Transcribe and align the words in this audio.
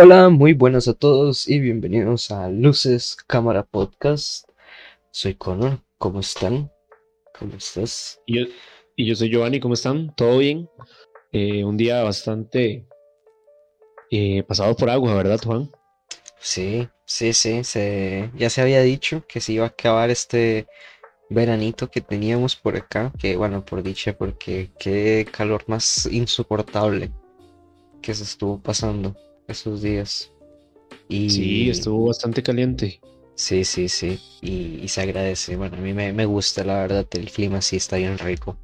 Hola, 0.00 0.28
muy 0.28 0.52
buenas 0.52 0.86
a 0.86 0.94
todos 0.94 1.48
y 1.48 1.58
bienvenidos 1.58 2.30
a 2.30 2.48
Luces 2.48 3.16
Cámara 3.26 3.64
Podcast. 3.64 4.48
Soy 5.10 5.34
Connor, 5.34 5.80
¿cómo 5.98 6.20
están? 6.20 6.70
¿Cómo 7.36 7.56
estás? 7.56 8.20
Y 8.24 8.38
yo, 8.38 8.46
y 8.94 9.06
yo 9.06 9.16
soy 9.16 9.28
Giovanni, 9.28 9.58
¿cómo 9.58 9.74
están? 9.74 10.14
¿Todo 10.14 10.38
bien? 10.38 10.70
Eh, 11.32 11.64
un 11.64 11.76
día 11.76 12.04
bastante 12.04 12.86
eh, 14.12 14.44
pasado 14.44 14.76
por 14.76 14.88
agua, 14.88 15.14
¿verdad, 15.14 15.40
Juan? 15.44 15.68
Sí, 16.38 16.88
sí, 17.04 17.32
sí, 17.32 17.64
se, 17.64 18.30
ya 18.36 18.50
se 18.50 18.60
había 18.60 18.82
dicho 18.82 19.24
que 19.26 19.40
se 19.40 19.54
iba 19.54 19.64
a 19.64 19.70
acabar 19.70 20.10
este 20.10 20.68
veranito 21.28 21.90
que 21.90 22.02
teníamos 22.02 22.54
por 22.54 22.76
acá, 22.76 23.12
que 23.18 23.34
bueno, 23.34 23.64
por 23.64 23.82
dicha, 23.82 24.16
porque 24.16 24.70
qué 24.78 25.26
calor 25.28 25.64
más 25.66 26.06
insoportable 26.06 27.10
que 28.00 28.14
se 28.14 28.22
estuvo 28.22 28.62
pasando 28.62 29.16
esos 29.48 29.82
días. 29.82 30.30
Y... 31.08 31.30
Sí, 31.30 31.70
estuvo 31.70 32.06
bastante 32.06 32.42
caliente. 32.42 33.00
Sí, 33.34 33.64
sí, 33.64 33.88
sí. 33.88 34.18
Y, 34.42 34.88
se 34.88 35.00
agradece. 35.00 35.56
Bueno, 35.56 35.76
a 35.76 35.80
mí 35.80 35.92
me, 35.92 36.24
gusta, 36.26 36.64
la 36.64 36.80
verdad. 36.80 37.06
El 37.12 37.30
clima 37.30 37.62
sí 37.62 37.76
está 37.76 37.96
bien 37.96 38.18
rico. 38.18 38.58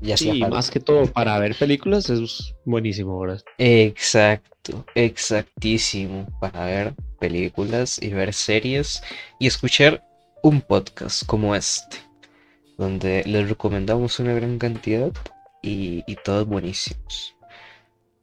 Ya 0.00 0.16
sí, 0.16 0.40
más 0.40 0.68
que 0.68 0.80
todo 0.80 1.06
para 1.06 1.38
ver 1.38 1.54
películas 1.54 2.10
es 2.10 2.56
buenísimo, 2.64 3.20
¿verdad? 3.20 3.40
Exacto, 3.58 4.84
exactísimo. 4.96 6.26
Para 6.40 6.64
ver 6.64 6.94
películas 7.20 8.02
y 8.02 8.08
ver 8.08 8.34
series 8.34 9.00
y 9.38 9.46
escuchar 9.46 10.04
un 10.42 10.60
podcast 10.60 11.24
como 11.24 11.54
este, 11.54 11.98
donde 12.76 13.22
les 13.24 13.48
recomendamos 13.48 14.18
una 14.18 14.34
gran 14.34 14.58
cantidad 14.58 15.12
y, 15.62 16.02
y 16.08 16.16
todos 16.24 16.48
buenísimos. 16.48 17.36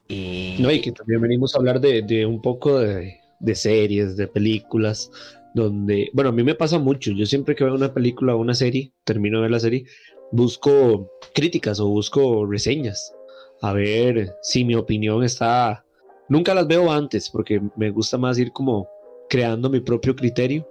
No, 0.09 0.71
y 0.71 0.81
que 0.81 0.91
también 0.91 1.21
venimos 1.21 1.53
a 1.53 1.59
hablar 1.59 1.79
de, 1.79 2.25
un 2.25 2.41
poco 2.41 2.79
de, 2.79 3.19
series, 3.53 4.17
de 4.17 4.27
películas, 4.27 5.11
donde, 5.53 6.09
bueno, 6.13 6.29
a 6.29 6.33
mí 6.33 6.43
me 6.43 6.55
pasa 6.55 6.79
mucho, 6.79 7.11
yo 7.11 7.25
siempre 7.27 7.55
que 7.55 7.63
veo 7.63 7.75
una 7.75 7.93
película 7.93 8.35
o 8.35 8.39
una 8.39 8.55
serie, 8.55 8.91
termino 9.03 9.37
de 9.37 9.43
ver 9.43 9.51
la 9.51 9.59
serie, 9.59 9.85
busco 10.31 11.11
críticas 11.35 11.79
o 11.79 11.87
busco 11.87 12.45
reseñas, 12.47 13.13
a 13.61 13.73
ver 13.73 14.35
si 14.41 14.65
mi 14.65 14.75
opinión 14.75 15.23
está... 15.23 15.85
Nunca 16.27 16.53
las 16.53 16.67
veo 16.67 16.91
antes 16.91 17.29
porque 17.29 17.61
me 17.75 17.89
gusta 17.89 18.17
más 18.17 18.37
ir 18.37 18.51
como 18.51 18.87
creando 19.29 19.69
mi 19.69 19.79
propio 19.79 20.15
criterio 20.15 20.67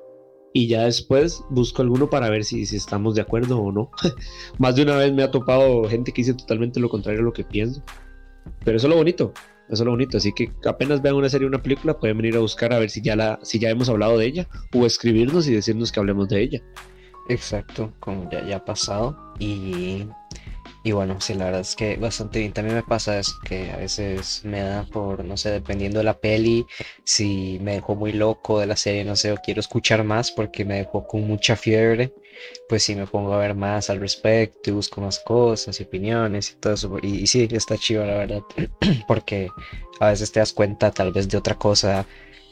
y 0.52 0.68
ya 0.68 0.84
después 0.84 1.42
busco 1.50 1.82
alguno 1.82 2.08
para 2.08 2.30
ver 2.30 2.44
si, 2.44 2.64
si 2.64 2.76
estamos 2.76 3.14
de 3.16 3.22
acuerdo 3.22 3.60
o 3.60 3.72
no. 3.72 3.90
más 4.58 4.76
de 4.76 4.82
una 4.82 4.96
vez 4.96 5.12
me 5.12 5.22
ha 5.22 5.30
topado 5.30 5.84
gente 5.84 6.12
que 6.12 6.22
dice 6.22 6.34
totalmente 6.34 6.80
lo 6.80 6.88
contrario 6.88 7.20
a 7.20 7.24
lo 7.24 7.32
que 7.32 7.44
pienso. 7.44 7.82
Pero 8.64 8.76
eso 8.76 8.86
es 8.86 8.90
lo 8.90 8.96
bonito, 8.96 9.32
eso 9.68 9.82
es 9.82 9.86
lo 9.86 9.90
bonito. 9.90 10.18
Así 10.18 10.32
que 10.32 10.50
apenas 10.66 11.02
vean 11.02 11.16
una 11.16 11.28
serie 11.28 11.46
o 11.46 11.48
una 11.48 11.62
película, 11.62 11.98
pueden 11.98 12.18
venir 12.18 12.36
a 12.36 12.40
buscar 12.40 12.72
a 12.72 12.78
ver 12.78 12.90
si 12.90 13.00
ya, 13.00 13.16
la, 13.16 13.38
si 13.42 13.58
ya 13.58 13.70
hemos 13.70 13.88
hablado 13.88 14.18
de 14.18 14.26
ella 14.26 14.48
o 14.74 14.86
escribirnos 14.86 15.48
y 15.48 15.54
decirnos 15.54 15.92
que 15.92 16.00
hablemos 16.00 16.28
de 16.28 16.42
ella. 16.42 16.62
Exacto, 17.28 17.92
como 18.00 18.28
ya, 18.30 18.46
ya 18.46 18.56
ha 18.56 18.64
pasado. 18.64 19.34
Y 19.38 20.06
y 20.88 20.92
bueno, 20.92 21.20
sí, 21.20 21.34
la 21.34 21.44
verdad 21.44 21.60
es 21.60 21.76
que 21.76 21.96
bastante 21.96 22.38
bien. 22.38 22.54
También 22.54 22.76
me 22.76 22.82
pasa 22.82 23.18
eso, 23.18 23.38
que 23.44 23.70
a 23.70 23.76
veces 23.76 24.40
me 24.44 24.62
da 24.62 24.84
por, 24.84 25.22
no 25.22 25.36
sé, 25.36 25.50
dependiendo 25.50 25.98
de 25.98 26.04
la 26.04 26.18
peli, 26.18 26.66
si 27.04 27.58
me 27.60 27.74
dejó 27.74 27.94
muy 27.94 28.12
loco 28.12 28.58
de 28.58 28.66
la 28.66 28.74
serie, 28.74 29.04
no 29.04 29.14
sé, 29.14 29.32
o 29.32 29.36
quiero 29.36 29.60
escuchar 29.60 30.02
más 30.02 30.30
porque 30.30 30.64
me 30.64 30.76
dejó 30.76 31.06
con 31.06 31.26
mucha 31.26 31.56
fiebre, 31.56 32.14
pues 32.70 32.84
sí 32.84 32.94
me 32.94 33.06
pongo 33.06 33.34
a 33.34 33.38
ver 33.38 33.54
más 33.54 33.90
al 33.90 34.00
respecto 34.00 34.70
y 34.70 34.72
busco 34.72 35.02
más 35.02 35.18
cosas 35.18 35.78
y 35.78 35.82
opiniones 35.82 36.52
y 36.52 36.54
todo 36.54 36.72
eso. 36.72 36.98
Y, 37.02 37.26
sí, 37.26 37.46
está 37.52 37.76
chido, 37.76 38.06
la 38.06 38.14
verdad, 38.14 38.42
porque 39.06 39.50
a 40.00 40.08
veces 40.08 40.32
te 40.32 40.40
das 40.40 40.54
cuenta 40.54 40.90
tal 40.90 41.12
vez 41.12 41.28
de 41.28 41.36
otra 41.36 41.56
cosa 41.56 42.06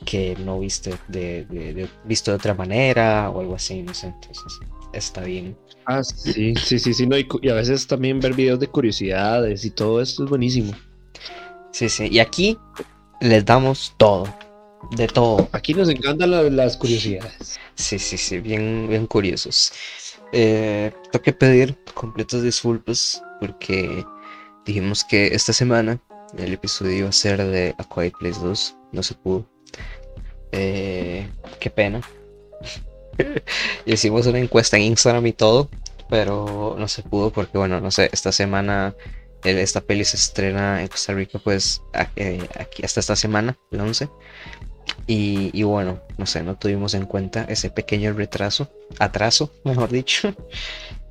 que 0.04 0.36
no 0.40 0.60
viste 0.60 0.92
de, 1.08 1.88
visto 2.04 2.32
de 2.32 2.36
otra 2.36 2.52
manera 2.52 3.30
o 3.30 3.40
algo 3.40 3.54
así, 3.54 3.82
no 3.82 3.94
sé, 3.94 4.08
entonces 4.08 4.60
está 4.92 5.22
bien. 5.22 5.56
Ah, 5.86 6.02
sí, 6.02 6.54
sí, 6.56 6.78
sí, 6.80 6.92
sí, 6.92 7.06
no, 7.06 7.16
y, 7.16 7.26
a 7.48 7.54
veces 7.54 7.86
también 7.86 8.18
ver 8.18 8.34
videos 8.34 8.58
de 8.58 8.66
curiosidades 8.66 9.64
y 9.64 9.70
todo 9.70 10.00
esto 10.00 10.24
es 10.24 10.30
buenísimo. 10.30 10.72
Sí, 11.70 11.88
sí, 11.88 12.08
y 12.10 12.18
aquí 12.18 12.58
les 13.20 13.44
damos 13.44 13.94
todo, 13.96 14.26
de 14.96 15.06
todo. 15.06 15.48
Aquí 15.52 15.74
nos 15.74 15.88
encantan 15.88 16.56
las 16.56 16.76
curiosidades. 16.76 17.60
Sí, 17.76 17.98
sí, 18.00 18.18
sí, 18.18 18.40
bien, 18.40 18.86
bien 18.88 19.06
curiosos. 19.06 19.72
Eh, 20.32 20.92
tengo 21.12 21.22
que 21.22 21.32
pedir 21.32 21.76
completas 21.94 22.42
disculpas 22.42 23.22
porque 23.38 24.04
dijimos 24.64 25.04
que 25.04 25.28
esta 25.28 25.52
semana 25.52 26.00
el 26.36 26.52
episodio 26.52 26.96
iba 26.96 27.08
a 27.08 27.12
ser 27.12 27.44
de 27.44 27.74
A 27.78 27.84
Quiet 27.84 28.14
Place 28.18 28.40
2, 28.40 28.76
no 28.90 29.02
se 29.04 29.14
pudo. 29.14 29.46
Eh, 30.50 31.28
qué 31.60 31.70
pena. 31.70 32.00
Hicimos 33.86 34.26
una 34.26 34.38
encuesta 34.38 34.76
en 34.76 34.84
Instagram 34.84 35.26
y 35.26 35.32
todo, 35.32 35.68
pero 36.08 36.76
no 36.78 36.88
se 36.88 37.02
pudo 37.02 37.30
porque, 37.30 37.58
bueno, 37.58 37.80
no 37.80 37.90
sé, 37.90 38.10
esta 38.12 38.32
semana 38.32 38.94
esta 39.44 39.80
peli 39.80 40.04
se 40.04 40.16
estrena 40.16 40.82
en 40.82 40.88
Costa 40.88 41.12
Rica, 41.12 41.38
pues 41.38 41.82
eh, 42.16 42.46
aquí 42.58 42.84
hasta 42.84 43.00
esta 43.00 43.16
semana, 43.16 43.56
el 43.70 43.80
11. 43.80 44.08
Y, 45.08 45.62
bueno, 45.62 46.00
no 46.18 46.26
sé, 46.26 46.42
no 46.42 46.56
tuvimos 46.56 46.94
en 46.94 47.06
cuenta 47.06 47.44
ese 47.48 47.70
pequeño 47.70 48.12
retraso, 48.12 48.70
atraso, 48.98 49.52
mejor 49.64 49.90
dicho. 49.90 50.34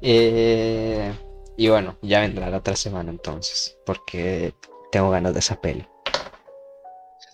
Eh, 0.08 1.12
y 1.58 1.70
bueno, 1.70 1.98
ya 2.04 2.20
vendrá 2.20 2.48
la 2.52 2.58
otra 2.58 2.76
semana 2.76 3.10
entonces, 3.10 3.76
porque 3.88 4.54
tengo 4.92 5.10
ganas 5.10 5.34
de 5.34 5.40
esa 5.40 5.60
peli. 5.60 5.88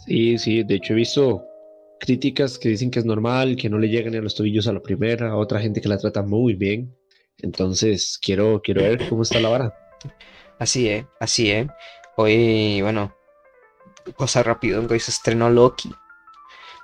Sí, 0.05 0.37
sí, 0.37 0.63
de 0.63 0.75
hecho 0.75 0.93
he 0.93 0.97
visto 0.97 1.43
críticas 2.01 2.57
que 2.57 2.69
dicen 2.69 2.89
que 2.89 2.99
es 2.99 3.05
normal, 3.05 3.55
que 3.55 3.69
no 3.69 3.77
le 3.77 3.87
llegan 3.87 4.15
a 4.15 4.21
los 4.21 4.33
tobillos 4.33 4.67
a 4.67 4.73
la 4.73 4.81
primera, 4.81 5.37
otra 5.37 5.61
gente 5.61 5.81
que 5.81 5.87
la 5.87 5.99
trata 5.99 6.23
muy 6.23 6.55
bien. 6.55 6.97
Entonces, 7.37 8.19
quiero, 8.21 8.59
quiero 8.63 8.81
ver 8.81 9.07
cómo 9.07 9.21
está 9.21 9.39
la 9.39 9.49
vara. 9.49 9.75
Así 10.57 10.89
es, 10.89 11.05
así 11.19 11.51
es. 11.51 11.67
Hoy, 12.17 12.81
bueno, 12.81 13.15
cosa 14.15 14.41
rápido, 14.41 14.83
hoy 14.89 14.99
se 14.99 15.11
estrenó 15.11 15.49
Loki. 15.51 15.91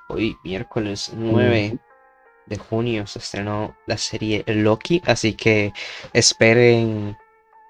Hoy, 0.10 0.38
miércoles 0.44 1.12
9 1.16 1.80
de 2.46 2.58
junio, 2.58 3.08
se 3.08 3.18
estrenó 3.18 3.76
la 3.88 3.98
serie 3.98 4.44
Loki. 4.46 5.02
Así 5.06 5.34
que 5.34 5.74
esperen 6.14 7.18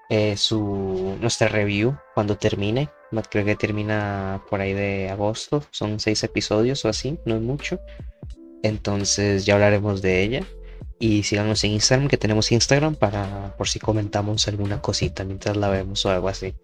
eh, 0.08 0.36
su, 0.36 1.16
nuestra 1.20 1.48
review 1.48 1.96
cuando 2.14 2.36
termine 2.36 2.88
creo 3.30 3.44
que 3.44 3.56
termina 3.56 4.42
por 4.48 4.60
ahí 4.60 4.74
de 4.74 5.08
agosto. 5.10 5.62
Son 5.70 5.98
seis 5.98 6.22
episodios 6.24 6.84
o 6.84 6.88
así, 6.88 7.18
no 7.24 7.36
es 7.36 7.42
mucho. 7.42 7.80
Entonces 8.62 9.46
ya 9.46 9.54
hablaremos 9.54 10.02
de 10.02 10.22
ella. 10.22 10.46
Y 11.00 11.22
síganos 11.22 11.62
en 11.62 11.72
Instagram, 11.72 12.08
que 12.08 12.16
tenemos 12.16 12.50
Instagram 12.50 12.96
para 12.96 13.54
por 13.56 13.68
si 13.68 13.78
comentamos 13.78 14.48
alguna 14.48 14.82
cosita 14.82 15.24
mientras 15.24 15.56
la 15.56 15.68
vemos 15.68 16.04
o 16.04 16.10
algo 16.10 16.28
así. 16.28 16.54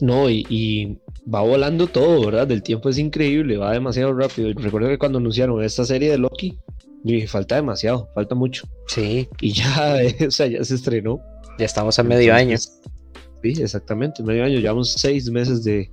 No, 0.00 0.30
y, 0.30 0.98
va 1.32 1.40
volando 1.40 1.86
todo, 1.86 2.26
¿verdad? 2.26 2.50
El 2.50 2.62
tiempo 2.62 2.88
es 2.88 2.98
increíble, 2.98 3.56
va 3.56 3.72
demasiado 3.72 4.12
rápido. 4.14 4.50
Y 4.50 4.52
recuerdo 4.54 4.88
que 4.88 4.98
cuando 4.98 5.18
anunciaron 5.18 5.62
esta 5.64 5.84
serie 5.84 6.10
de 6.10 6.18
Loki, 6.18 6.58
dije, 7.02 7.26
falta 7.26 7.56
demasiado, 7.56 8.08
falta 8.14 8.34
mucho. 8.36 8.68
Sí. 8.86 9.28
Y 9.40 9.52
ya, 9.52 9.96
o 10.26 10.30
sea, 10.30 10.46
ya 10.46 10.62
se 10.62 10.76
estrenó. 10.76 11.20
Ya 11.58 11.66
estamos 11.66 11.98
a 11.98 12.02
medio 12.02 12.34
año. 12.34 12.56
Sí, 12.58 13.62
exactamente, 13.62 14.22
medio 14.22 14.44
año. 14.44 14.58
Llevamos 14.58 14.92
seis 14.92 15.30
meses 15.30 15.62
de, 15.62 15.90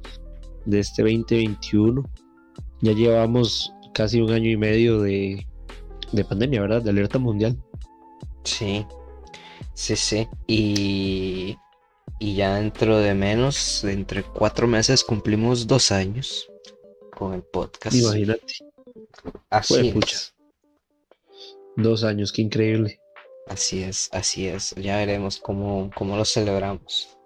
este 0.72 1.04
2021. 1.04 2.04
Ya 2.82 2.94
llevamos 2.94 3.72
casi 3.94 4.22
un 4.22 4.32
año 4.32 4.50
y 4.50 4.58
medio 4.58 5.02
de, 5.02 5.46
pandemia, 6.28 6.62
¿verdad? 6.62 6.82
De 6.82 6.90
alerta 6.90 7.20
mundial. 7.20 7.62
Sí, 8.44 8.86
sí, 9.74 9.96
sí. 9.96 10.28
Y, 10.48 11.58
y 12.20 12.36
ya 12.36 12.56
dentro 12.56 12.98
de 12.98 13.14
menos, 13.14 13.82
de 13.84 13.94
entre 13.94 14.24
cuatro 14.24 14.68
meses, 14.68 15.04
cumplimos 15.04 15.68
dos 15.68 15.92
años 15.92 16.50
con 17.16 17.34
el 17.34 17.44
podcast. 17.44 17.96
Imagínate. 17.96 18.54
Así 19.50 19.90
es. 19.90 20.34
Dos 21.76 22.04
años, 22.04 22.32
qué 22.32 22.42
increíble. 22.42 23.01
Así 23.52 23.84
es, 23.84 24.08
así 24.14 24.48
es. 24.48 24.74
Ya 24.76 24.96
veremos 24.96 25.38
cómo, 25.38 25.92
cómo 25.94 26.16
lo 26.16 26.24
celebramos. 26.24 27.18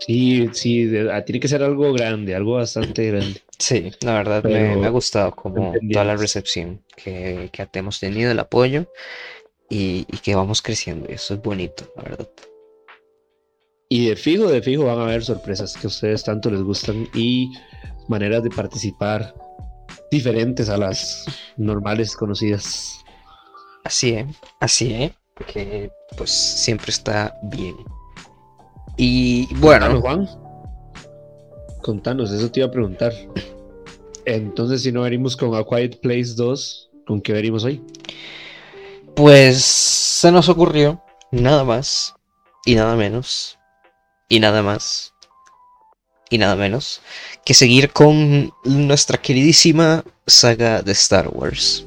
Sí, 0.00 0.48
sí, 0.52 0.90
ah, 1.12 1.24
tiene 1.24 1.38
que 1.38 1.46
ser 1.46 1.62
algo 1.62 1.92
grande, 1.92 2.34
algo 2.34 2.54
bastante 2.54 3.06
grande. 3.12 3.40
Sí, 3.56 3.92
la 4.00 4.14
verdad 4.14 4.42
me, 4.42 4.84
ha 4.84 4.88
gustado 4.88 5.36
como 5.36 5.72
toda 5.92 6.04
la 6.04 6.16
recepción 6.16 6.82
que, 6.96 7.48
que 7.52 7.68
hemos 7.74 8.00
tenido, 8.00 8.32
el 8.32 8.40
apoyo 8.40 8.90
y, 9.68 10.04
que 10.04 10.34
vamos 10.34 10.62
creciendo. 10.62 11.06
Y 11.08 11.14
eso 11.14 11.34
es 11.34 11.42
bonito, 11.42 11.92
la 11.94 12.02
verdad. 12.02 12.28
Y 13.88 14.08
de 14.08 14.16
fijo, 14.16 14.48
de 14.48 14.62
fijo 14.62 14.86
van 14.86 14.98
a 14.98 15.04
haber 15.04 15.22
sorpresas 15.22 15.76
que 15.76 15.86
a 15.86 15.88
ustedes 15.88 16.24
tanto 16.24 16.50
les 16.50 16.62
gustan 16.62 17.08
y 17.14 17.52
maneras 18.08 18.42
de 18.42 18.50
participar 18.50 19.32
diferentes 20.10 20.68
a 20.68 20.76
las 20.76 21.24
normales 21.56 22.16
conocidas. 22.16 23.04
Así 23.84 24.14
es, 24.14 24.26
así 24.60 24.92
es, 24.92 25.19
que 25.46 25.90
pues 26.16 26.30
siempre 26.30 26.90
está 26.90 27.34
bien. 27.42 27.76
Y 28.96 29.52
bueno. 29.56 30.00
Juan. 30.00 30.28
contanos, 31.82 32.30
eso 32.30 32.50
te 32.50 32.60
iba 32.60 32.68
a 32.68 32.72
preguntar. 32.72 33.12
Entonces, 34.24 34.82
si 34.82 34.92
no 34.92 35.02
venimos 35.02 35.36
con 35.36 35.54
A 35.54 35.64
Quiet 35.64 36.00
Place 36.00 36.34
2, 36.36 36.90
¿con 37.06 37.20
qué 37.20 37.32
venimos 37.32 37.64
hoy? 37.64 37.82
Pues 39.16 39.62
se 39.62 40.30
nos 40.30 40.48
ocurrió 40.48 41.02
nada 41.30 41.64
más 41.64 42.14
y 42.64 42.74
nada 42.74 42.94
menos 42.96 43.58
y 44.28 44.40
nada 44.40 44.62
más 44.62 45.14
y 46.30 46.38
nada 46.38 46.54
menos 46.54 47.00
que 47.44 47.54
seguir 47.54 47.90
con 47.90 48.52
nuestra 48.64 49.18
queridísima 49.18 50.04
saga 50.26 50.82
de 50.82 50.92
Star 50.92 51.28
Wars. 51.28 51.86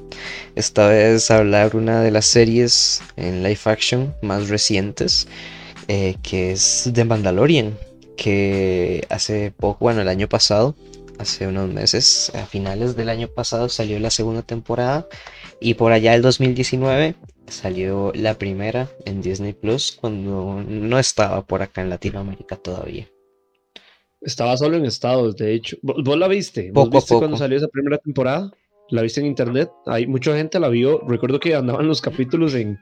Esta 0.56 0.88
vez 0.88 1.32
hablar 1.32 1.76
una 1.76 2.02
de 2.02 2.12
las 2.12 2.26
series 2.26 3.02
en 3.16 3.44
live 3.44 3.60
action 3.66 4.16
más 4.22 4.50
recientes, 4.50 5.28
eh, 5.88 6.16
que 6.22 6.52
es 6.52 6.90
The 6.94 7.06
Mandalorian, 7.06 7.78
que 8.18 9.06
hace 9.10 9.52
poco, 9.52 9.86
bueno, 9.86 10.02
el 10.02 10.08
año 10.08 10.30
pasado, 10.30 10.76
hace 11.18 11.48
unos 11.48 11.70
meses, 11.70 12.32
a 12.36 12.46
finales 12.46 12.96
del 12.96 13.10
año 13.10 13.28
pasado 13.28 13.70
salió 13.70 14.00
la 14.00 14.12
segunda 14.12 14.44
temporada 14.44 15.08
y 15.60 15.74
por 15.76 15.92
allá 15.92 16.14
el 16.14 16.22
2019 16.22 17.16
salió 17.48 18.12
la 18.16 18.36
primera 18.36 18.90
en 19.06 19.22
Disney 19.22 19.54
Plus 19.54 19.92
cuando 19.92 20.64
no 20.68 21.00
estaba 21.00 21.46
por 21.46 21.62
acá 21.62 21.82
en 21.82 21.90
Latinoamérica 21.90 22.56
todavía. 22.56 23.08
Estaba 24.26 24.56
solo 24.58 24.78
en 24.78 24.86
Estados, 24.86 25.36
de 25.36 25.54
hecho. 25.54 25.78
¿Vos, 25.82 26.18
la 26.18 26.28
viste? 26.28 26.72
¿Vos 26.72 26.90
viste 26.90 27.16
cuando 27.16 27.38
salió 27.38 27.58
esa 27.58 27.68
primera 27.68 27.98
temporada? 27.98 28.52
¿La 28.90 29.02
viste 29.02 29.20
en 29.22 29.28
internet? 29.28 29.70
Hay 29.86 30.08
mucha 30.08 30.36
gente 30.36 30.60
la 30.60 30.70
vio. 30.70 31.02
Recuerdo 31.08 31.40
que 31.40 31.56
andaban 31.56 31.88
los 31.88 32.02
capítulos 32.02 32.54
en, 32.56 32.80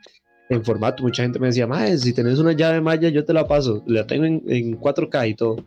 en 0.49 0.63
formato. 0.63 1.03
Mucha 1.03 1.23
gente 1.23 1.39
me 1.39 1.47
decía, 1.47 1.67
Mae, 1.67 1.97
si 1.97 2.13
tenés 2.13 2.39
una 2.39 2.53
llave 2.53 2.81
maya, 2.81 3.09
yo 3.09 3.25
te 3.25 3.33
la 3.33 3.47
paso. 3.47 3.83
La 3.87 4.05
tengo 4.05 4.25
en, 4.25 4.43
en 4.47 4.79
4K 4.79 5.29
y 5.29 5.35
todo. 5.35 5.57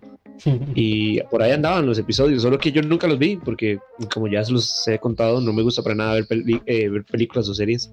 y 0.74 1.20
por 1.22 1.42
ahí 1.42 1.52
andaban 1.52 1.86
los 1.86 1.98
episodios, 1.98 2.42
solo 2.42 2.58
que 2.58 2.72
yo 2.72 2.82
nunca 2.82 3.06
los 3.06 3.18
vi, 3.18 3.36
porque 3.36 3.78
como 4.12 4.28
ya 4.28 4.44
se 4.44 4.52
los 4.52 4.86
he 4.88 4.98
contado, 4.98 5.40
no 5.40 5.52
me 5.52 5.62
gusta 5.62 5.82
para 5.82 5.94
nada 5.94 6.14
ver, 6.14 6.26
eh, 6.66 6.88
ver 6.88 7.04
películas 7.04 7.48
o 7.48 7.54
series 7.54 7.92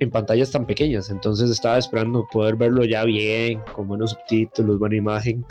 en 0.00 0.10
pantallas 0.10 0.50
tan 0.50 0.66
pequeñas. 0.66 1.10
Entonces 1.10 1.50
estaba 1.50 1.78
esperando 1.78 2.26
poder 2.30 2.56
verlo 2.56 2.84
ya 2.84 3.04
bien, 3.04 3.60
con 3.74 3.88
buenos 3.88 4.10
subtítulos, 4.10 4.78
buena 4.78 4.96
imagen, 4.96 5.44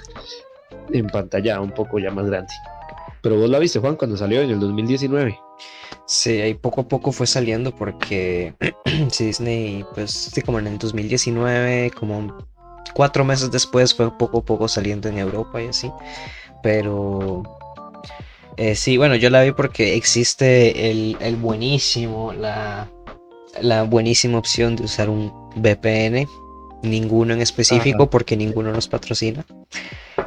en 0.92 1.08
pantalla 1.08 1.62
un 1.62 1.72
poco 1.72 2.00
ya 2.00 2.12
más 2.12 2.26
grande. 2.26 2.54
Pero 3.22 3.40
vos 3.40 3.50
la 3.50 3.60
viste, 3.60 3.80
Juan, 3.80 3.96
cuando 3.96 4.18
salió 4.18 4.42
en 4.42 4.52
el 4.52 4.60
2019. 4.60 5.38
Sí, 6.06 6.40
ahí 6.40 6.54
poco 6.54 6.82
a 6.82 6.88
poco 6.88 7.12
fue 7.12 7.28
saliendo 7.28 7.76
porque 7.76 8.54
Disney, 9.20 9.86
pues 9.94 10.32
como 10.46 10.60
en 10.60 10.68
el 10.68 10.78
2019, 10.78 11.92
como 11.92 12.38
cuatro 12.94 13.26
meses 13.26 13.52
después 13.52 13.94
fue 13.94 14.18
poco 14.18 14.40
a 14.40 14.46
poco 14.46 14.68
saliendo 14.68 15.10
en 15.10 15.18
Europa 15.18 15.62
y 15.62 15.68
así. 15.68 15.92
Pero 16.64 17.44
eh, 18.58 18.76
sí, 18.76 18.98
bueno, 18.98 19.16
yo 19.16 19.30
la 19.30 19.44
vi 19.44 19.52
porque 19.52 19.96
existe 19.96 20.90
el, 20.90 21.18
el 21.20 21.36
buenísimo, 21.36 22.34
la, 22.34 22.90
la 23.62 23.84
buenísima 23.84 24.38
opción 24.38 24.76
de 24.76 24.84
usar 24.84 25.10
un 25.10 25.32
VPN. 25.56 26.28
Ninguno 26.84 27.34
en 27.34 27.42
específico 27.42 28.10
porque 28.10 28.38
ninguno 28.38 28.72
nos 28.72 28.88
patrocina. 28.88 29.46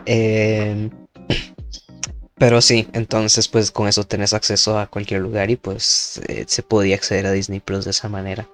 Eh, 0.07 0.91
pero 2.41 2.63
sí, 2.63 2.89
entonces 2.95 3.49
pues 3.49 3.71
con 3.71 3.87
eso 3.87 4.05
tenés 4.05 4.33
acceso 4.33 4.79
a 4.79 4.87
cualquier 4.87 5.21
lugar 5.21 5.51
y 5.51 5.57
pues 5.57 6.23
eh, 6.27 6.45
se 6.49 6.63
podía 6.63 6.95
acceder 6.95 7.27
a 7.27 7.33
Disney 7.33 7.61
Plus 7.61 7.85
de 7.85 7.91
esa 7.91 8.09
manera. 8.09 8.49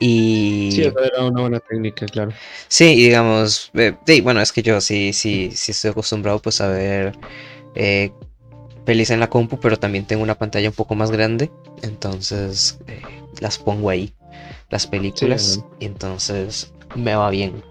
Y... 0.00 0.70
Sí, 0.72 0.82
era 0.82 1.24
una 1.24 1.42
buena 1.42 1.60
técnica, 1.60 2.06
claro. 2.06 2.32
Sí, 2.66 2.86
y 2.86 3.04
digamos, 3.04 3.70
eh, 3.74 3.94
bueno, 4.20 4.40
es 4.40 4.50
que 4.50 4.62
yo 4.62 4.80
sí, 4.80 5.12
sí, 5.12 5.52
sí 5.54 5.70
estoy 5.70 5.92
acostumbrado 5.92 6.42
pues 6.42 6.60
a 6.60 6.66
ver 6.66 7.16
eh, 7.76 8.10
pelis 8.84 9.10
en 9.10 9.20
la 9.20 9.30
compu, 9.30 9.60
pero 9.60 9.78
también 9.78 10.06
tengo 10.06 10.24
una 10.24 10.34
pantalla 10.34 10.68
un 10.68 10.74
poco 10.74 10.96
más 10.96 11.12
grande, 11.12 11.52
entonces 11.82 12.78
las 13.38 13.58
pongo 13.58 13.90
ahí, 13.90 14.12
las 14.70 14.88
películas, 14.88 15.64
y 15.78 15.86
entonces 15.86 16.72
me 16.94 17.14
va 17.14 17.30
bien. 17.30 17.62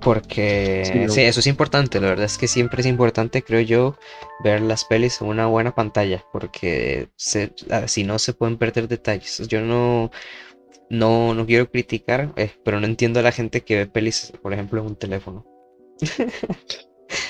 Porque 0.00 1.06
sí, 1.08 1.20
eso 1.20 1.40
es 1.40 1.46
importante, 1.46 2.00
la 2.00 2.08
verdad 2.08 2.24
es 2.24 2.36
que 2.36 2.48
siempre 2.48 2.80
es 2.80 2.86
importante, 2.86 3.42
creo 3.42 3.60
yo, 3.60 3.96
ver 4.42 4.60
las 4.60 4.84
pelis 4.84 5.20
en 5.20 5.28
una 5.28 5.46
buena 5.46 5.76
pantalla, 5.76 6.24
porque 6.32 7.08
si 7.16 8.04
no 8.04 8.18
se 8.18 8.32
pueden 8.32 8.58
perder 8.58 8.88
detalles. 8.88 9.46
Yo 9.46 9.60
no, 9.60 10.10
no, 10.90 11.34
no 11.34 11.46
quiero 11.46 11.70
criticar, 11.70 12.32
eh, 12.36 12.50
pero 12.64 12.80
no 12.80 12.86
entiendo 12.86 13.20
a 13.20 13.22
la 13.22 13.30
gente 13.30 13.60
que 13.60 13.76
ve 13.76 13.86
pelis, 13.86 14.32
por 14.42 14.52
ejemplo, 14.52 14.80
en 14.80 14.88
un 14.88 14.96
teléfono. 14.96 15.46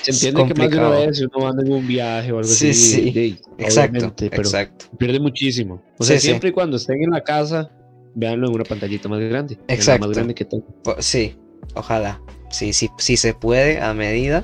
Se 0.01 0.11
entiende 0.11 0.47
que 0.47 0.59
más 0.59 0.71
de 0.71 0.77
una 0.77 0.89
vez 0.89 1.21
uno 1.21 1.47
anda 1.47 1.63
en 1.63 1.73
un 1.73 1.85
viaje 1.85 2.31
o 2.31 2.39
algo 2.39 2.49
así. 2.49 2.73
Sí, 2.73 3.37
exacto, 3.57 4.13
pero 4.17 4.41
exacto. 4.41 4.85
pierde 4.97 5.19
muchísimo. 5.19 5.83
O 5.99 6.03
sea, 6.03 6.19
siempre 6.19 6.49
y 6.49 6.51
cuando 6.53 6.77
estén 6.77 7.03
en 7.03 7.11
la 7.11 7.23
casa, 7.23 7.69
véanlo 8.15 8.47
en 8.47 8.55
una 8.55 8.63
pantallita 8.63 9.09
más 9.09 9.19
grande. 9.19 9.57
Exacto. 9.67 10.07
Más 10.07 10.15
grande 10.15 10.35
que 10.35 10.45
todo. 10.45 10.63
Sí, 10.99 11.35
ojalá 11.75 12.21
sí, 12.53 12.71
sí, 12.71 12.89
sí 12.97 13.17
se 13.17 13.33
puede 13.33 13.81
a 13.81 13.93
medida, 13.93 14.43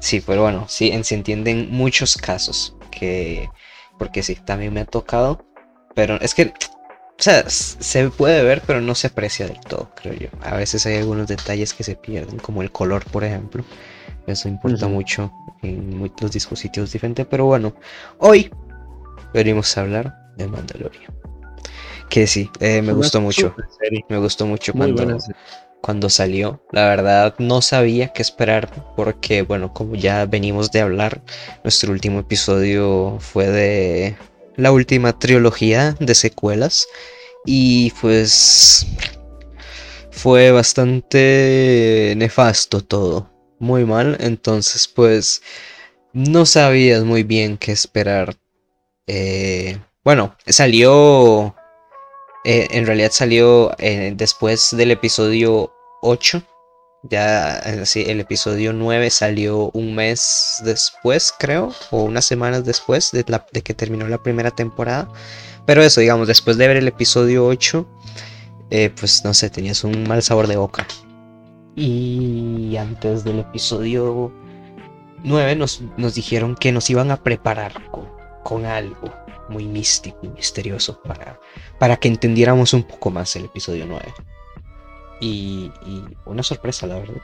sí, 0.00 0.22
pero 0.24 0.42
bueno, 0.42 0.66
sí, 0.68 0.92
se 1.04 1.14
entienden 1.14 1.68
muchos 1.70 2.16
casos 2.16 2.74
que, 2.90 3.48
porque 3.98 4.22
sí, 4.22 4.34
también 4.34 4.72
me 4.72 4.80
ha 4.80 4.86
tocado, 4.86 5.44
pero 5.94 6.20
es 6.20 6.34
que, 6.34 6.46
o 6.46 7.22
sea, 7.22 7.48
se 7.48 8.08
puede 8.10 8.42
ver, 8.42 8.62
pero 8.66 8.80
no 8.80 8.94
se 8.94 9.08
aprecia 9.08 9.46
del 9.46 9.60
todo, 9.60 9.90
creo 9.94 10.14
yo. 10.14 10.28
A 10.42 10.56
veces 10.56 10.86
hay 10.86 10.96
algunos 10.96 11.28
detalles 11.28 11.74
que 11.74 11.84
se 11.84 11.94
pierden, 11.94 12.38
como 12.38 12.62
el 12.62 12.72
color, 12.72 13.04
por 13.04 13.24
ejemplo. 13.24 13.62
Eso 14.26 14.48
importa 14.48 14.88
mucho 14.88 15.32
en 15.62 15.98
muchos 15.98 16.32
dispositivos 16.32 16.92
diferentes, 16.92 17.26
pero 17.26 17.44
bueno, 17.44 17.74
hoy 18.18 18.50
venimos 19.34 19.76
a 19.76 19.82
hablar 19.82 20.14
de 20.36 20.46
Mandalorian. 20.46 21.29
Que 22.10 22.26
sí, 22.26 22.50
eh, 22.58 22.82
me, 22.82 22.92
gustó 22.92 23.20
mucho, 23.20 23.54
me 24.08 24.18
gustó 24.18 24.44
mucho. 24.44 24.72
cuando, 24.72 25.16
cuando 25.80 26.10
salió. 26.10 26.60
La 26.72 26.86
verdad 26.86 27.34
no 27.38 27.62
sabía 27.62 28.12
qué 28.12 28.22
esperar 28.22 28.94
porque, 28.96 29.42
bueno, 29.42 29.72
como 29.72 29.94
ya 29.94 30.26
venimos 30.26 30.72
de 30.72 30.80
hablar, 30.80 31.22
nuestro 31.62 31.92
último 31.92 32.20
episodio 32.20 33.18
fue 33.20 33.46
de 33.48 34.16
la 34.56 34.72
última 34.72 35.18
trilogía 35.18 35.96
de 36.00 36.14
secuelas 36.14 36.86
y 37.46 37.92
pues 38.00 38.86
fue 40.10 40.50
bastante 40.50 42.14
nefasto 42.16 42.82
todo, 42.82 43.30
muy 43.58 43.84
mal, 43.84 44.16
entonces 44.20 44.88
pues 44.88 45.42
no 46.12 46.44
sabías 46.44 47.04
muy 47.04 47.22
bien 47.22 47.56
qué 47.56 47.72
esperar. 47.72 48.36
Eh, 49.06 49.78
bueno, 50.04 50.36
salió 50.46 51.54
eh, 52.44 52.68
en 52.70 52.86
realidad 52.86 53.10
salió 53.12 53.72
eh, 53.78 54.12
después 54.16 54.70
del 54.76 54.90
episodio 54.90 55.72
8. 56.02 56.42
Ya 57.02 57.56
así, 57.82 58.04
el 58.06 58.20
episodio 58.20 58.72
9 58.72 59.08
salió 59.10 59.70
un 59.72 59.94
mes 59.94 60.60
después, 60.64 61.32
creo, 61.38 61.72
o 61.90 62.02
unas 62.02 62.26
semanas 62.26 62.64
después 62.64 63.10
de, 63.12 63.24
que 63.62 63.74
terminó 63.74 64.06
la 64.08 64.22
primera 64.22 64.50
temporada. 64.50 65.08
Pero 65.66 65.82
eso, 65.82 66.00
digamos, 66.00 66.28
después 66.28 66.56
de 66.56 66.68
ver 66.68 66.76
el 66.76 66.88
episodio 66.88 67.46
8, 67.46 67.86
eh, 68.70 68.90
pues 68.98 69.24
no 69.24 69.32
sé, 69.32 69.48
tenías 69.50 69.84
un 69.84 70.06
mal 70.06 70.22
sabor 70.22 70.46
de 70.46 70.56
boca. 70.56 70.86
Y 71.76 72.76
antes 72.76 73.24
del 73.24 73.40
episodio 73.40 74.32
9 75.24 75.56
nos, 75.56 75.82
nos 75.96 76.14
dijeron 76.14 76.54
que 76.54 76.72
nos 76.72 76.90
iban 76.90 77.10
a 77.10 77.22
preparar 77.22 77.72
con, 77.90 78.08
con 78.42 78.66
algo 78.66 79.10
muy 79.50 79.66
místico 79.66 80.18
y 80.22 80.28
misterioso 80.28 81.00
para, 81.02 81.38
para 81.80 81.96
que 81.96 82.08
entendiéramos 82.08 82.74
un 82.74 82.82
poco 82.82 83.10
más 83.10 83.34
el 83.36 83.46
episodio 83.46 83.86
9. 83.88 84.04
Y, 85.22 85.70
una 86.26 86.42
sorpresa, 86.42 86.86
la 86.86 86.98
verdad. 86.98 87.22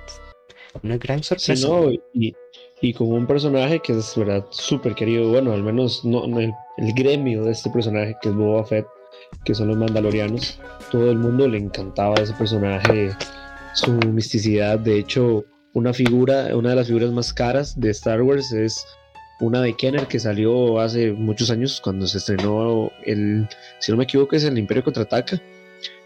Una 0.82 0.96
gran 0.96 1.22
sorpresa. 1.22 1.68
y, 2.14 2.34
y, 2.80 2.94
con 2.94 3.12
un 3.12 3.26
personaje 3.26 3.80
que 3.80 3.92
es 3.92 4.16
verdad 4.16 4.46
súper 4.48 4.94
querido, 4.94 5.28
bueno, 5.28 5.52
al 5.52 5.62
menos 5.62 6.06
no, 6.06 6.24
el, 6.40 6.54
gremio 6.94 7.44
de 7.44 7.52
este 7.52 7.68
personaje 7.68 8.16
que 8.22 8.30
es 8.30 8.34
Boba 8.34 8.64
Fett, 8.64 8.86
que 9.44 9.54
son 9.54 9.68
los 9.68 9.76
mandalorianos, 9.76 10.58
todo 10.90 11.10
el 11.10 11.18
mundo 11.18 11.46
le 11.46 11.58
encantaba 11.58 12.14
ese 12.14 12.32
personaje, 12.32 13.14
su 13.74 13.92
misticidad, 13.92 14.78
de 14.78 14.98
hecho, 14.98 15.44
una 15.74 15.92
figura, 15.92 16.56
una 16.56 16.70
de 16.70 16.76
las 16.76 16.86
figuras 16.86 17.10
más 17.12 17.34
caras 17.34 17.78
de 17.78 17.90
Star 17.90 18.22
Wars 18.22 18.52
es 18.52 18.86
una 19.40 19.60
de 19.60 19.74
Kenner 19.74 20.06
que 20.06 20.18
salió 20.18 20.80
hace 20.80 21.12
muchos 21.12 21.50
años 21.50 21.80
cuando 21.82 22.06
se 22.06 22.18
estrenó 22.18 22.90
el, 23.04 23.48
si 23.78 23.92
no 23.92 23.98
me 23.98 24.04
equivoco, 24.04 24.36
es 24.36 24.44
el 24.44 24.58
Imperio 24.58 24.84
Contraataca 24.84 25.40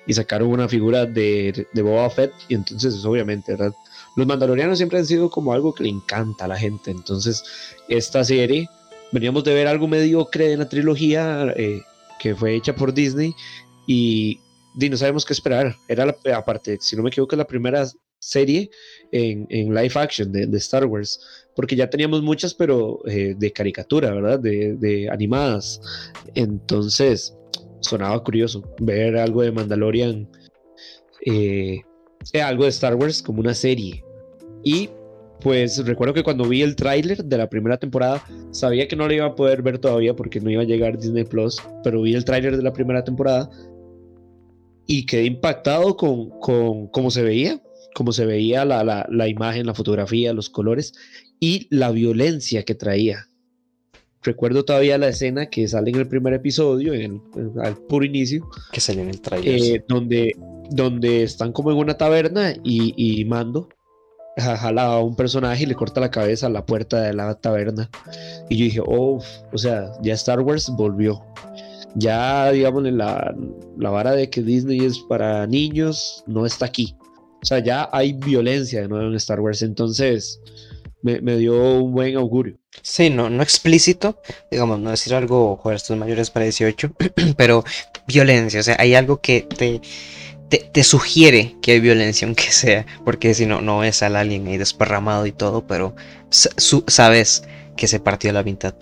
y 0.07 0.15
sacaron 0.15 0.49
una 0.49 0.69
figura 0.69 1.07
de, 1.07 1.67
de 1.73 1.83
Boba 1.83 2.11
Fett 2.11 2.33
y 2.49 2.55
entonces 2.55 3.05
obviamente, 3.05 3.53
¿verdad? 3.53 3.75
Los 4.17 4.27
mandalorianos 4.27 4.79
siempre 4.79 4.99
han 4.99 5.07
sido 5.07 5.31
como 5.31 5.53
algo 5.53 5.75
que 5.75 5.85
le 5.85 5.91
encanta 5.91 6.47
a 6.47 6.49
la 6.49 6.59
gente, 6.59 6.91
entonces 6.91 7.45
esta 7.89 8.25
serie, 8.25 8.69
veníamos 9.13 9.45
de 9.45 9.55
ver 9.55 9.69
algo 9.69 9.87
mediocre 9.87 10.53
en 10.53 10.59
la 10.59 10.69
trilogía 10.69 11.53
eh, 11.57 11.83
que 12.19 12.35
fue 12.35 12.55
hecha 12.55 12.75
por 12.75 12.93
Disney 12.93 13.35
y, 13.87 14.41
no 14.75 14.97
sabemos 14.97 15.25
qué 15.25 15.33
esperar, 15.33 15.77
era 15.89 16.07
la, 16.07 16.17
aparte, 16.37 16.79
si 16.81 16.97
no 16.97 17.03
me 17.03 17.11
equivoco, 17.11 17.37
la 17.37 17.47
primera 17.47 17.87
serie 18.21 18.71
en, 19.11 19.75
live 19.75 19.93
action 19.97 20.31
de, 20.31 20.57
Star 20.59 20.87
Wars, 20.87 21.21
porque 21.57 21.75
ya 21.75 21.91
teníamos 21.91 22.23
muchas, 22.23 22.55
pero 22.55 23.00
eh, 23.07 23.35
de 23.37 23.53
caricatura, 23.53 24.12
¿verdad? 24.12 24.39
De, 24.39 25.09
animadas. 25.11 25.81
Entonces, 26.35 27.37
sonaba 27.81 28.23
curioso 28.23 28.62
ver 28.79 29.17
algo 29.17 29.43
de 29.43 29.50
Mandalorian, 29.50 30.29
eh, 31.27 31.81
eh, 32.33 32.43
algo 32.43 32.65
de 32.65 32.71
Star 32.71 32.95
Wars 32.95 33.23
como 33.23 33.41
una 33.41 33.55
serie. 33.55 34.05
Y 34.62 34.91
pues 35.41 35.85
recuerdo 35.87 36.12
que 36.12 36.23
cuando 36.23 36.45
vi 36.45 36.61
el 36.61 36.77
tráiler 36.77 37.25
de 37.25 37.39
la 37.39 37.49
primera 37.49 37.79
temporada, 37.79 38.23
sabía 38.50 38.87
que 38.87 38.95
no 38.97 39.09
lo 39.09 39.15
iba 39.15 39.25
a 39.25 39.35
poder 39.35 39.62
ver 39.62 39.79
todavía 39.79 40.15
porque 40.15 40.39
no 40.39 40.50
iba 40.50 40.62
a 40.62 40.67
llegar 40.67 40.99
Disney 40.99 41.25
Plus, 41.25 41.57
pero 41.83 42.03
vi 42.03 42.15
el 42.15 42.27
tráiler 42.27 42.59
de 42.59 42.62
la 42.62 42.75
primera 42.75 43.03
temporada 43.03 43.49
y 44.87 45.07
quedé 45.07 45.25
impactado 45.25 45.97
con, 45.97 46.29
con 46.41 46.89
cómo 46.89 47.11
se 47.11 47.23
veía, 47.23 47.62
cómo 47.94 48.12
se 48.12 48.26
veía 48.26 48.64
la, 48.64 48.85
la, 48.85 49.06
la, 49.11 49.28
imagen, 49.28 49.66
la 49.66 49.75
fotografía, 49.75 50.32
los 50.32 50.50
colores 50.50 50.94
y 51.38 51.66
la 51.70 51.90
violencia 51.90 52.64
que 52.64 52.75
traía. 52.75 53.28
Recuerdo 54.23 54.64
todavía 54.64 54.99
la 54.99 55.09
escena 55.09 55.47
que 55.47 55.66
sale 55.66 55.90
en 55.90 55.97
el 55.97 56.09
primer 56.09 56.35
episodio, 56.35 56.92
en 56.92 57.23
al 57.62 57.76
puro 57.76 58.04
inicio. 58.04 58.49
Que 58.73 58.80
sale 58.80 59.02
en 59.02 59.09
el 59.09 59.20
trailer. 59.20 59.76
Eh, 59.76 59.85
donde, 59.88 60.37
donde 60.70 61.23
están 61.23 61.52
como 61.52 61.70
en 61.70 61.78
una 61.78 61.97
taberna 61.97 62.52
y, 62.62 62.92
y 62.97 63.25
Mando 63.25 63.68
jala 64.40 64.85
a 64.85 65.00
un 65.00 65.16
personaje 65.16 65.64
y 65.64 65.66
le 65.66 65.75
corta 65.75 66.00
la 66.00 66.11
cabeza 66.11 66.47
a 66.47 66.50
la 66.50 66.64
puerta 66.64 67.00
de 67.00 67.12
la 67.12 67.35
taberna. 67.35 67.90
Y 68.49 68.56
yo 68.56 68.64
dije, 68.64 68.80
oh, 68.85 69.23
o 69.52 69.59
sea, 69.59 69.92
ya 70.02 70.14
Star 70.14 70.40
Wars 70.40 70.70
volvió. 70.76 71.23
Ya, 71.97 72.50
digamos, 72.52 72.85
la, 72.85 73.35
la 73.76 73.90
vara 73.90 74.12
de 74.12 74.30
que 74.30 74.42
Disney 74.42 74.85
es 74.85 74.99
para 75.00 75.47
niños 75.47 76.23
no 76.26 76.47
está 76.47 76.66
aquí. 76.66 76.97
O 77.42 77.47
sea, 77.47 77.59
ya 77.61 77.88
hay 77.92 78.12
violencia 78.12 78.82
de 78.82 78.88
nuevo 78.88 79.06
en 79.06 79.14
Star 79.14 79.40
Wars. 79.40 79.62
Entonces, 79.62 80.40
me, 81.02 81.20
dio 81.37 81.54
un 81.54 81.92
buen 81.92 82.16
augurio. 82.16 82.59
Sí, 82.82 83.11
no, 83.11 83.30
no 83.30 83.42
explícito, 83.42 84.20
digamos, 84.50 84.78
no 84.78 84.90
decir 84.90 85.14
algo, 85.14 85.56
joder, 85.56 85.76
estos 85.76 85.97
mayores 85.97 86.30
para 86.30 86.44
18, 86.44 86.92
pero 87.37 87.64
violencia, 88.06 88.61
o 88.61 88.62
sea, 88.62 88.76
hay 88.78 88.94
algo 88.94 89.20
que 89.20 89.42
te 89.42 89.80
te, 90.50 90.85
sugiere 90.85 91.56
que 91.62 91.73
hay 91.73 91.80
violencia, 91.80 92.26
aunque 92.26 92.44
sea, 92.50 92.85
porque 93.04 93.35
si 93.35 93.47
no, 93.47 93.61
no 93.61 93.78
ves 93.78 94.02
al 94.02 94.16
alguien 94.16 94.47
ahí 94.49 94.59
desparramado 94.59 95.26
y 95.26 95.32
todo, 95.32 95.66
pero 95.66 95.94
sabes 96.28 97.44
que 97.76 97.88
se 97.88 98.00
partió 98.00 98.32
la 98.32 98.42
mitad. 98.42 98.75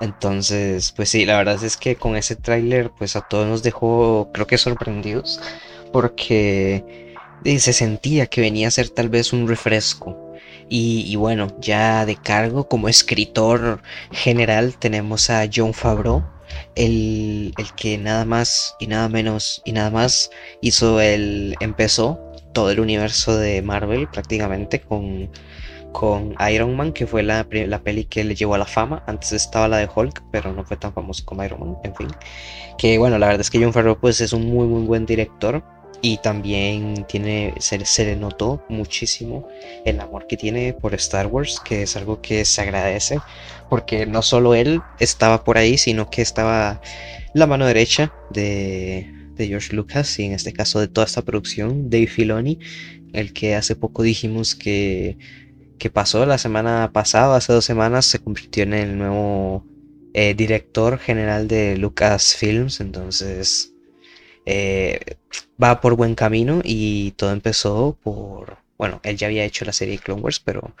Entonces, 0.00 0.92
pues 0.92 1.08
sí, 1.08 1.24
la 1.24 1.36
verdad 1.38 1.62
es 1.62 1.76
que 1.76 1.94
con 1.94 2.16
ese 2.16 2.34
tráiler, 2.36 2.90
pues 2.98 3.14
a 3.16 3.22
todos 3.22 3.46
nos 3.46 3.62
dejó, 3.62 4.30
creo 4.32 4.46
que 4.46 4.58
sorprendidos, 4.58 5.40
porque 5.92 7.13
se 7.44 7.72
sentía 7.72 8.26
que 8.26 8.40
venía 8.40 8.68
a 8.68 8.70
ser 8.70 8.88
tal 8.88 9.08
vez 9.08 9.32
un 9.32 9.48
refresco. 9.48 10.34
Y, 10.68 11.04
y, 11.06 11.16
bueno, 11.16 11.48
ya 11.60 12.06
de 12.06 12.16
cargo 12.16 12.68
como 12.68 12.88
escritor 12.88 13.82
general 14.10 14.76
tenemos 14.78 15.28
a 15.28 15.46
John 15.54 15.74
Favreau, 15.74 16.24
el, 16.74 17.54
que 17.76 17.98
nada 17.98 18.24
más 18.24 18.74
y 18.80 18.86
nada 18.86 19.08
menos 19.08 19.62
y 19.64 19.72
nada 19.72 19.90
más 19.90 20.30
hizo 20.62 21.00
el. 21.00 21.56
empezó 21.60 22.18
todo 22.52 22.70
el 22.70 22.80
universo 22.80 23.36
de 23.36 23.62
Marvel 23.62 24.08
prácticamente 24.08 24.80
con, 24.80 25.28
con 25.92 26.34
Iron 26.50 26.76
Man, 26.76 26.92
que 26.92 27.06
fue 27.06 27.22
la, 27.22 27.46
la, 27.50 27.82
peli 27.82 28.04
que 28.04 28.24
le 28.24 28.34
llevó 28.34 28.54
a 28.54 28.58
la 28.58 28.64
fama. 28.64 29.02
Antes 29.06 29.32
estaba 29.32 29.68
la 29.68 29.78
de 29.78 29.88
Hulk, 29.94 30.22
pero 30.30 30.52
no 30.52 30.64
fue 30.64 30.76
tan 30.76 30.92
famoso 30.92 31.24
como 31.24 31.44
Iron 31.44 31.60
Man, 31.60 31.76
en 31.84 31.94
fin. 31.94 32.08
Que 32.78 32.96
bueno, 32.98 33.18
la 33.18 33.26
verdad 33.26 33.42
es 33.42 33.50
que 33.50 33.62
John 33.62 33.72
Favreau 33.72 33.98
pues 33.98 34.20
es 34.20 34.32
un 34.32 34.46
muy 34.46 34.66
muy 34.66 34.86
buen 34.86 35.04
director 35.04 35.62
y 36.04 36.18
también 36.18 37.06
tiene 37.08 37.54
se, 37.60 37.82
se, 37.86 38.04
le 38.04 38.14
notó 38.14 38.62
muchísimo 38.68 39.48
el 39.86 39.98
amor 40.00 40.26
que 40.26 40.36
tiene 40.36 40.74
por 40.74 40.94
Star 40.94 41.28
Wars 41.28 41.62
que 41.64 41.84
es 41.84 41.96
algo 41.96 42.20
que 42.20 42.44
se 42.44 42.60
agradece 42.60 43.20
porque 43.70 44.04
no 44.04 44.20
solo 44.20 44.54
él 44.54 44.82
estaba 45.00 45.44
por 45.44 45.56
ahí 45.56 45.78
sino 45.78 46.10
que 46.10 46.20
estaba 46.20 46.82
la 47.32 47.46
mano 47.46 47.64
derecha 47.64 48.12
de, 48.28 49.10
de 49.34 49.46
George 49.46 49.74
Lucas 49.74 50.18
y 50.18 50.24
en 50.24 50.32
este 50.32 50.52
caso 50.52 50.78
de 50.78 50.88
toda 50.88 51.06
esta 51.06 51.22
producción 51.22 51.88
Dave 51.88 52.06
Filoni 52.06 52.58
el 53.14 53.32
que 53.32 53.54
hace 53.54 53.74
poco 53.74 54.02
dijimos 54.02 54.54
que 54.54 55.16
que 55.78 55.88
pasó 55.88 56.26
la 56.26 56.36
semana 56.36 56.90
pasada 56.92 57.36
hace 57.36 57.54
dos 57.54 57.64
semanas 57.64 58.04
se 58.04 58.18
convirtió 58.18 58.64
en 58.64 58.74
el 58.74 58.98
nuevo 58.98 59.64
eh, 60.12 60.34
director 60.34 60.98
general 60.98 61.48
de 61.48 61.78
Lucasfilms 61.78 62.80
entonces 62.80 63.73
eh, 64.46 65.16
va 65.62 65.80
por 65.80 65.96
buen 65.96 66.14
camino 66.14 66.60
y 66.64 67.12
todo 67.12 67.32
empezó 67.32 67.96
por, 68.02 68.58
bueno, 68.78 69.00
él 69.02 69.16
ya 69.16 69.26
había 69.26 69.44
hecho 69.44 69.64
la 69.64 69.72
serie 69.72 69.98
Clone 69.98 70.22
Wars, 70.22 70.40
pero 70.40 70.74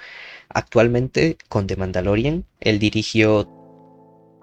actualmente 0.48 1.36
con 1.48 1.66
The 1.66 1.76
Mandalorian, 1.76 2.44
él 2.60 2.78
dirigió 2.78 3.48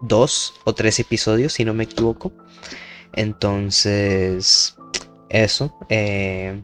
dos 0.01 0.53
o 0.65 0.73
tres 0.73 0.99
episodios, 0.99 1.53
si 1.53 1.65
no 1.65 1.73
me 1.73 1.83
equivoco. 1.83 2.31
Entonces, 3.13 4.77
eso. 5.29 5.77
Eh, 5.89 6.63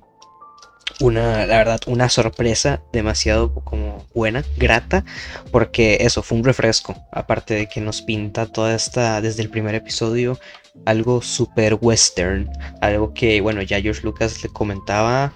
una, 1.00 1.46
la 1.46 1.58
verdad, 1.58 1.80
una 1.88 2.10
sorpresa 2.10 2.82
demasiado 2.92 3.54
como 3.54 4.06
buena, 4.14 4.44
grata, 4.58 5.06
porque 5.52 5.98
eso 6.02 6.24
fue 6.24 6.38
un 6.38 6.44
refresco, 6.44 6.96
aparte 7.12 7.54
de 7.54 7.68
que 7.68 7.82
nos 7.82 8.02
pinta 8.02 8.46
toda 8.46 8.76
esta, 8.76 9.22
desde 9.22 9.44
el 9.44 9.50
primer 9.50 9.76
episodio, 9.76 10.40
algo 10.86 11.22
super 11.22 11.78
western, 11.80 12.50
algo 12.82 13.14
que, 13.14 13.42
bueno, 13.42 13.62
ya 13.62 13.82
George 13.82 14.02
Lucas 14.04 14.42
le 14.44 14.50
comentaba 14.50 15.34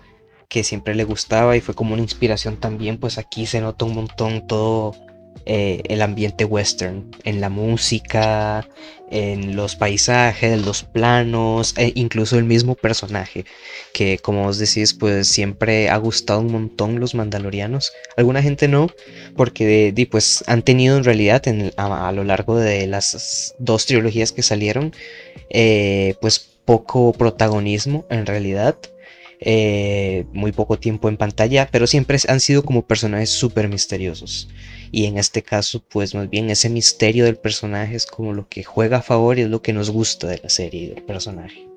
que 0.50 0.64
siempre 0.64 0.96
le 0.96 1.06
gustaba 1.06 1.56
y 1.56 1.62
fue 1.62 1.74
como 1.74 1.94
una 1.94 2.02
inspiración 2.02 2.58
también, 2.58 2.98
pues 2.98 3.18
aquí 3.18 3.46
se 3.46 3.62
nota 3.62 3.86
un 3.86 3.96
montón 3.96 4.48
todo 4.48 4.96
eh, 5.46 5.82
el 5.86 6.02
ambiente 6.02 6.46
western, 6.46 7.12
en 7.24 7.42
la 7.42 7.50
música, 7.50 8.68
en 9.12 9.56
los 9.56 9.76
paisajes, 9.76 10.54
en 10.54 10.66
los 10.66 10.84
planos, 10.84 11.74
e 11.78 11.92
incluso 11.96 12.38
el 12.38 12.46
mismo 12.46 12.76
personaje, 12.76 13.46
que 13.94 14.18
como 14.18 14.48
os 14.48 14.58
decís, 14.58 14.94
pues 14.94 15.28
siempre 15.28 15.90
ha 15.90 15.98
gustado 15.98 16.40
un 16.40 16.52
montón 16.52 17.00
los 17.00 17.14
mandalorianos. 17.14 17.92
Alguna 18.18 18.42
gente 18.42 18.68
no, 18.68 18.90
porque 19.36 19.94
pues 20.10 20.44
han 20.48 20.64
tenido 20.64 20.98
en 20.98 21.04
realidad 21.04 21.44
a, 21.76 22.12
lo 22.12 22.24
largo 22.24 22.58
de 22.58 22.88
las 22.88 23.54
dos 23.60 23.86
trilogías 23.86 24.32
que 24.32 24.44
salieron, 24.44 24.94
eh, 25.50 26.16
pues 26.22 26.40
poco 26.66 27.12
protagonismo 27.12 28.06
en 28.10 28.26
realidad. 28.26 28.78
Eh, 29.44 30.26
muy 30.34 30.52
poco 30.52 30.78
tiempo 30.78 31.10
en 31.10 31.18
pantalla, 31.18 31.68
pero 31.72 31.88
siempre 31.88 32.20
han 32.28 32.40
sido 32.40 32.62
como 32.64 32.84
personajes 32.84 33.32
súper 33.32 33.68
misteriosos. 33.68 34.48
Y 34.92 35.06
en 35.06 35.18
este 35.18 35.42
caso, 35.42 35.82
pues 35.88 36.14
más 36.14 36.30
bien 36.30 36.50
ese 36.50 36.70
misterio 36.70 37.24
del 37.24 37.38
personaje 37.38 37.96
es 37.96 38.06
como 38.06 38.34
lo 38.34 38.50
que 38.50 38.64
juega 38.64 38.98
a 38.98 39.02
favor 39.02 39.40
y 39.40 39.44
es 39.44 39.50
lo 39.50 39.62
que 39.62 39.72
nos 39.72 39.90
gusta 39.90 40.28
de 40.28 40.40
la 40.44 40.50
serie 40.50 40.82
y 40.84 40.88
del 40.88 41.04
personaje. 41.04 41.68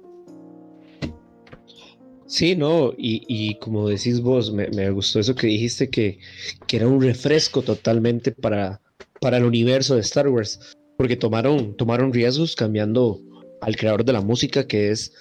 Sí, 2.27 2.57
no, 2.57 2.93
y, 2.97 3.55
como 3.61 3.89
decís 3.89 4.21
vos, 4.21 4.53
me, 4.53 4.91
gustó 4.91 5.21
eso 5.21 5.37
que 5.37 5.47
dijiste, 5.47 5.89
que, 5.89 6.19
que, 6.67 6.77
era 6.79 6.89
un 6.89 7.01
refresco 7.01 7.63
totalmente 7.63 8.33
para, 8.33 8.81
para 9.21 9.37
el 9.37 9.45
universo 9.45 9.95
de 9.95 10.01
Star 10.01 10.29
Wars, 10.29 10.59
porque 10.97 11.17
tomaron, 11.17 11.77
tomaron 11.77 12.13
riesgos 12.13 12.57
cambiando 12.57 13.21
al 13.61 13.77
creador 13.77 14.05
de 14.05 14.15
la 14.15 14.21
música, 14.21 14.67
que 14.67 14.91
es 14.91 15.13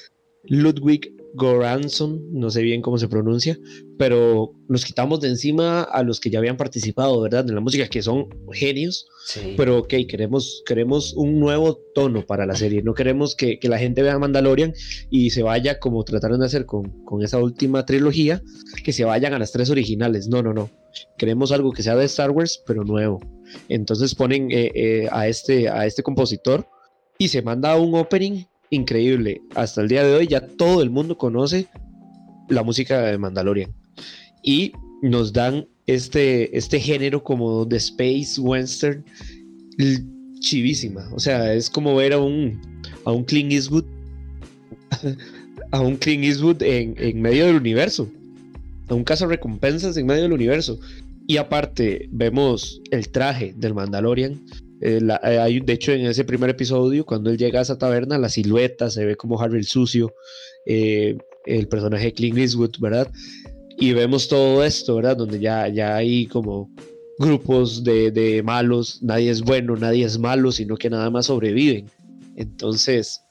Ludwig 0.43 1.13
Goranson, 1.35 2.21
no 2.31 2.51
sé 2.51 2.61
bien 2.61 2.81
cómo 2.81 2.97
se 2.97 3.07
pronuncia, 3.07 3.57
pero 3.97 4.53
nos 4.67 4.85
quitamos 4.85 5.19
de 5.19 5.29
encima 5.29 5.81
a 5.81 6.03
los 6.03 6.19
que 6.19 6.29
ya 6.29 6.39
habían 6.39 6.57
participado, 6.57 7.19
¿verdad? 7.21 7.47
En 7.47 7.55
la 7.55 7.61
música, 7.61 7.87
que 7.87 8.03
son 8.03 8.27
genios, 8.51 9.07
pero 9.57 9.79
ok, 9.79 9.93
queremos, 10.07 10.61
queremos 10.65 11.13
un 11.13 11.39
nuevo 11.39 11.79
tono 11.95 12.25
para 12.25 12.45
la 12.45 12.55
serie, 12.55 12.83
no 12.83 12.93
queremos 12.93 13.35
que, 13.35 13.59
la 13.63 13.79
gente 13.79 14.03
vea 14.03 14.19
Mandalorian 14.19 14.73
y 15.09 15.31
se 15.31 15.41
vaya 15.41 15.79
como 15.79 16.03
trataron 16.03 16.41
de 16.41 16.45
hacer 16.45 16.65
con, 16.65 17.03
esa 17.21 17.39
última 17.39 17.85
trilogía, 17.85 18.41
que 18.83 18.93
se 18.93 19.05
vayan 19.05 19.33
a 19.33 19.39
las 19.39 19.51
tres 19.51 19.69
originales, 19.71 20.27
no, 20.27 20.43
no, 20.43 20.53
no, 20.53 20.69
queremos 21.17 21.51
algo 21.51 21.71
que 21.71 21.81
sea 21.81 21.95
de 21.95 22.05
Star 22.05 22.31
Wars, 22.31 22.61
pero 22.67 22.83
nuevo. 22.83 23.19
Entonces 23.69 24.13
ponen 24.13 24.51
eh, 24.51 24.71
eh, 24.75 25.07
a, 25.11 25.27
este, 25.27 25.69
a 25.69 25.85
este 25.85 26.03
compositor 26.03 26.67
y 27.17 27.27
se 27.27 27.41
manda 27.41 27.75
un 27.75 27.95
opening 27.95 28.43
increíble. 28.73 29.41
Hasta 29.55 29.81
el 29.81 29.87
día 29.87 30.03
de 30.03 30.15
hoy 30.15 30.27
ya 30.27 30.47
todo 30.47 30.81
el 30.81 30.89
mundo 30.89 31.17
conoce 31.17 31.67
la 32.49 32.63
música 32.63 33.01
de 33.01 33.17
Mandalorian. 33.17 33.71
Y 34.43 34.73
nos 35.01 35.33
dan 35.33 35.67
este, 35.87 36.57
este 36.57 36.79
género 36.79 37.23
como 37.23 37.65
de 37.65 37.77
Space 37.77 38.39
Western 38.39 39.03
chivísima. 40.39 41.09
O 41.13 41.19
sea, 41.19 41.53
es 41.53 41.69
como 41.69 41.95
ver 41.95 42.13
a 42.13 42.19
un, 42.19 42.59
a 43.05 43.11
un 43.11 43.23
Clint 43.23 43.51
Eastwood, 43.51 43.85
a 45.71 45.79
un 45.79 45.95
Clint 45.97 46.23
Eastwood 46.23 46.61
en, 46.61 46.95
en 46.97 47.21
medio 47.21 47.45
del 47.45 47.55
universo. 47.55 48.09
A 48.89 48.93
un 48.93 49.03
caso 49.03 49.27
recompensas 49.27 49.95
en 49.97 50.05
medio 50.05 50.23
del 50.23 50.33
universo. 50.33 50.79
Y 51.25 51.37
aparte, 51.37 52.09
vemos 52.11 52.81
el 52.91 53.09
traje 53.09 53.53
del 53.55 53.73
Mandalorian 53.73 54.41
eh, 54.83 54.99
eh, 55.23 55.37
hay, 55.39 55.59
de 55.59 55.73
hecho, 55.73 55.91
en 55.93 56.05
ese 56.05 56.23
primer 56.23 56.49
episodio, 56.49 57.05
cuando 57.05 57.29
él 57.29 57.37
llega 57.37 57.59
a 57.59 57.63
esa 57.63 57.77
taberna, 57.77 58.17
la 58.17 58.29
silueta 58.29 58.89
se 58.89 59.05
ve 59.05 59.15
como 59.15 59.39
Harry 59.39 59.59
el 59.59 59.65
sucio, 59.65 60.13
eh, 60.65 61.17
el 61.45 61.67
personaje 61.67 62.05
de 62.05 62.13
Clint 62.13 62.37
Eastwood, 62.37 62.71
¿verdad? 62.79 63.09
y 63.77 63.93
vemos 63.93 64.27
todo 64.27 64.63
esto, 64.63 64.95
¿verdad? 64.95 65.17
Donde 65.17 65.39
ya, 65.39 65.67
ya 65.67 65.95
hay 65.95 66.25
como 66.27 66.69
grupos 67.17 67.83
de, 67.83 68.11
de 68.11 68.43
malos, 68.43 68.99
nadie 69.01 69.29
es 69.29 69.41
bueno, 69.41 69.75
nadie 69.75 70.05
es 70.05 70.17
malo, 70.17 70.51
sino 70.51 70.77
que 70.77 70.89
nada 70.89 71.09
más 71.09 71.27
sobreviven. 71.27 71.89
Entonces, 72.35 73.23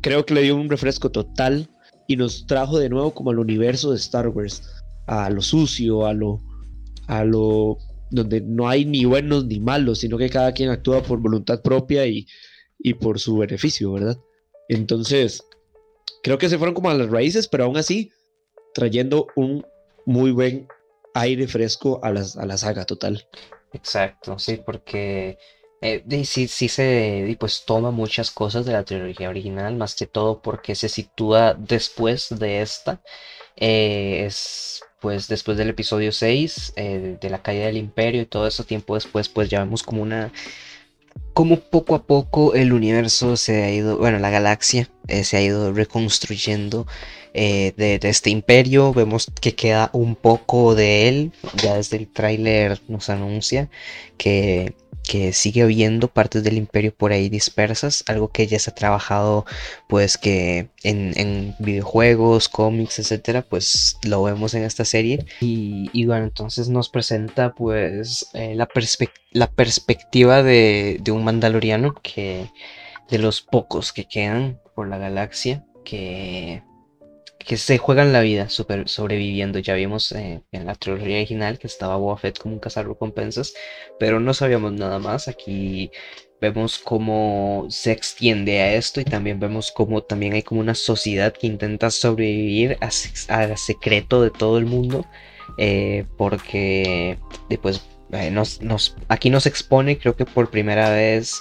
creo 0.00 0.24
que 0.24 0.34
le 0.34 0.42
dio 0.42 0.56
un 0.56 0.68
refresco 0.68 1.10
total 1.10 1.68
y 2.06 2.16
nos 2.16 2.46
trajo 2.46 2.78
de 2.78 2.88
nuevo 2.88 3.12
como 3.12 3.30
al 3.30 3.38
universo 3.38 3.90
de 3.90 3.96
Star 3.96 4.28
Wars, 4.28 4.62
a 5.06 5.30
lo 5.30 5.42
sucio, 5.42 6.06
a 6.06 6.12
lo, 6.12 6.40
a 7.06 7.24
lo 7.24 7.78
donde 8.14 8.40
no 8.40 8.68
hay 8.68 8.84
ni 8.84 9.04
buenos 9.04 9.44
ni 9.46 9.60
malos, 9.60 10.00
sino 10.00 10.18
que 10.18 10.30
cada 10.30 10.52
quien 10.52 10.70
actúa 10.70 11.02
por 11.02 11.20
voluntad 11.20 11.62
propia 11.62 12.06
y, 12.06 12.26
y 12.78 12.94
por 12.94 13.18
su 13.18 13.38
beneficio, 13.38 13.92
¿verdad? 13.92 14.16
Entonces, 14.68 15.42
creo 16.22 16.38
que 16.38 16.48
se 16.48 16.58
fueron 16.58 16.74
como 16.74 16.90
a 16.90 16.94
las 16.94 17.10
raíces, 17.10 17.48
pero 17.48 17.64
aún 17.64 17.76
así 17.76 18.10
trayendo 18.74 19.26
un 19.36 19.64
muy 20.06 20.32
buen 20.32 20.68
aire 21.14 21.46
fresco 21.46 22.00
a, 22.02 22.10
las, 22.10 22.36
a 22.36 22.44
la 22.44 22.58
saga 22.58 22.84
total. 22.84 23.26
Exacto, 23.72 24.38
sí, 24.38 24.60
porque 24.64 25.38
eh, 25.80 26.24
sí, 26.24 26.48
sí 26.48 26.68
se 26.68 27.36
pues 27.38 27.64
toma 27.66 27.90
muchas 27.90 28.30
cosas 28.30 28.64
de 28.66 28.72
la 28.72 28.84
trilogía 28.84 29.28
original, 29.28 29.76
más 29.76 29.94
que 29.94 30.06
todo 30.06 30.40
porque 30.40 30.74
se 30.74 30.88
sitúa 30.88 31.54
después 31.54 32.28
de 32.30 32.62
esta. 32.62 33.00
Eh, 33.56 34.24
es 34.26 34.82
pues 35.04 35.28
después 35.28 35.58
del 35.58 35.68
episodio 35.68 36.12
6, 36.12 36.72
eh, 36.76 37.18
de 37.20 37.28
la 37.28 37.42
caída 37.42 37.66
del 37.66 37.76
imperio 37.76 38.22
y 38.22 38.24
todo 38.24 38.46
eso 38.46 38.64
tiempo 38.64 38.94
después, 38.94 39.28
pues 39.28 39.50
ya 39.50 39.58
vemos 39.58 39.82
como 39.82 40.00
una 40.00 40.32
como 41.34 41.60
poco 41.60 41.94
a 41.94 42.04
poco 42.04 42.54
el 42.54 42.72
universo 42.72 43.36
se 43.36 43.64
ha 43.64 43.70
ido, 43.70 43.98
bueno, 43.98 44.18
la 44.18 44.30
galaxia 44.30 44.88
eh, 45.08 45.24
se 45.24 45.36
ha 45.36 45.42
ido 45.42 45.74
reconstruyendo 45.74 46.86
eh, 47.34 47.74
de, 47.76 47.98
este 48.08 48.30
imperio. 48.30 48.94
Vemos 48.94 49.30
que 49.42 49.54
queda 49.54 49.90
un 49.92 50.16
poco 50.16 50.74
de 50.74 51.08
él, 51.08 51.32
ya 51.62 51.74
desde 51.74 51.98
el 51.98 52.08
tráiler 52.08 52.80
nos 52.88 53.10
anuncia 53.10 53.68
que 54.16 54.74
que 55.06 55.32
sigue 55.32 55.62
habiendo 55.62 56.08
partes 56.08 56.42
del 56.42 56.56
imperio 56.56 56.94
por 56.94 57.12
ahí 57.12 57.28
dispersas, 57.28 58.04
algo 58.06 58.28
que 58.28 58.46
ya 58.46 58.58
se 58.58 58.70
ha 58.70 58.74
trabajado 58.74 59.44
pues 59.88 60.18
que 60.18 60.68
en, 60.82 61.54
videojuegos, 61.58 62.48
cómics, 62.48 62.98
etcétera, 62.98 63.42
pues 63.42 63.98
lo 64.02 64.22
vemos 64.22 64.54
en 64.54 64.64
esta 64.64 64.84
serie. 64.84 65.24
Y, 65.40 66.06
bueno, 66.06 66.24
entonces 66.24 66.68
nos 66.68 66.88
presenta 66.88 67.54
pues 67.54 68.28
eh, 68.34 68.54
la, 68.54 68.66
perspectiva 68.66 70.42
de, 70.42 70.98
de 71.00 71.12
un 71.12 71.24
mandaloriano 71.24 71.94
que 72.02 72.50
de 73.10 73.18
los 73.18 73.42
pocos 73.42 73.92
que 73.92 74.06
quedan 74.06 74.58
por 74.74 74.88
la 74.88 74.98
galaxia 74.98 75.64
que 75.84 76.62
que 77.46 77.56
se 77.56 77.78
juegan 77.78 78.12
la 78.12 78.20
vida 78.20 78.48
super, 78.48 78.88
sobreviviendo. 78.88 79.58
Ya 79.58 79.74
vimos 79.74 80.12
eh, 80.12 80.42
en 80.52 80.66
la 80.66 80.74
trilogía 80.74 81.16
original 81.16 81.58
que 81.58 81.66
estaba 81.66 81.96
Boba 81.96 82.16
Fett 82.16 82.38
como 82.38 82.54
un 82.54 82.60
recompensas 82.60 83.54
pero 83.98 84.20
no 84.20 84.34
sabíamos 84.34 84.72
nada 84.72 84.98
más. 84.98 85.28
Aquí 85.28 85.90
vemos 86.40 86.78
cómo 86.78 87.66
se 87.70 87.92
extiende 87.92 88.60
a 88.60 88.74
esto 88.74 89.00
y 89.00 89.04
también 89.04 89.40
vemos 89.40 89.72
cómo 89.72 90.02
también 90.02 90.34
hay 90.34 90.42
como 90.42 90.60
una 90.60 90.74
sociedad 90.74 91.32
que 91.32 91.46
intenta 91.46 91.90
sobrevivir 91.90 92.78
al 93.28 93.58
secreto 93.58 94.22
de 94.22 94.30
todo 94.30 94.58
el 94.58 94.66
mundo. 94.66 95.06
Eh, 95.58 96.04
porque 96.16 97.18
después 97.48 97.82
eh, 98.12 98.34
aquí 99.08 99.30
nos 99.30 99.46
expone, 99.46 99.98
creo 99.98 100.16
que 100.16 100.24
por 100.24 100.50
primera 100.50 100.90
vez 100.90 101.40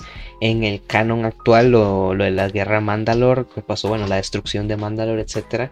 en 0.49 0.63
el 0.63 0.85
canon 0.85 1.25
actual, 1.25 1.71
lo, 1.71 2.13
de 2.15 2.31
la 2.31 2.49
guerra 2.49 2.81
Mandalor, 2.81 3.47
que 3.47 3.61
pasó, 3.61 3.87
bueno, 3.87 4.07
la 4.07 4.17
destrucción 4.17 4.67
de 4.67 4.75
Mandalor, 4.75 5.19
etc. 5.19 5.71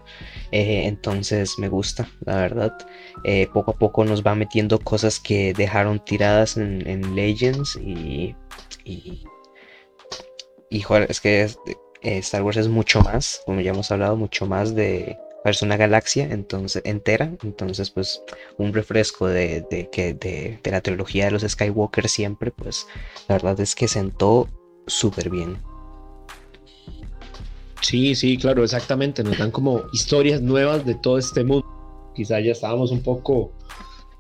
Eh, 0.52 0.84
entonces 0.86 1.60
me 1.60 1.68
gusta, 1.68 2.08
la 2.26 2.38
verdad. 2.38 2.78
Eh, 3.24 3.48
poco 3.54 3.72
a 3.72 3.78
poco 3.78 4.06
nos 4.06 4.24
va 4.24 4.34
metiendo 4.34 4.80
cosas 4.80 5.20
que 5.20 5.54
dejaron 5.54 6.00
tiradas 6.00 6.56
en, 6.56 7.16
Legends 7.16 7.76
y, 7.76 8.36
y, 8.86 9.26
y 10.70 10.82
joder, 10.82 11.12
es 11.12 11.20
que 11.20 11.50
Star 12.02 12.44
Wars 12.44 12.58
es 12.58 12.70
mucho 12.70 13.02
más, 13.02 13.42
como 13.46 13.60
ya 13.60 13.72
hemos 13.72 13.92
hablado, 13.92 14.16
mucho 14.16 14.46
más 14.46 14.74
de 14.74 15.18
es 15.50 15.62
una 15.62 15.78
galaxia 15.78 16.28
entonces, 16.30 16.82
entera. 16.86 17.34
Entonces, 17.44 17.90
pues, 17.90 18.22
un 18.58 18.74
refresco 18.74 19.28
de, 19.28 19.66
que, 19.92 20.14
de, 20.14 20.60
la 20.64 20.82
trilogía 20.82 21.26
de 21.26 21.32
los 21.32 21.42
Skywalker 21.44 22.08
siempre, 22.08 22.52
pues, 22.52 22.88
la 23.28 23.36
verdad 23.36 23.60
es 23.60 23.76
que 23.76 23.88
sentó 23.88 24.48
súper 24.88 25.30
bien. 25.30 25.58
Sí, 27.82 28.16
sí, 28.16 28.38
claro, 28.38 28.64
exactamente. 28.64 29.24
Nos 29.24 29.38
dan 29.38 29.52
como 29.52 29.84
historias 29.92 30.42
nuevas 30.42 30.86
de 30.86 30.96
todo 30.96 31.18
este 31.18 31.44
mundo. 31.44 31.66
Quizá 32.16 32.40
ya 32.40 32.52
estábamos 32.52 32.92
un 32.92 33.02
poco 33.02 33.52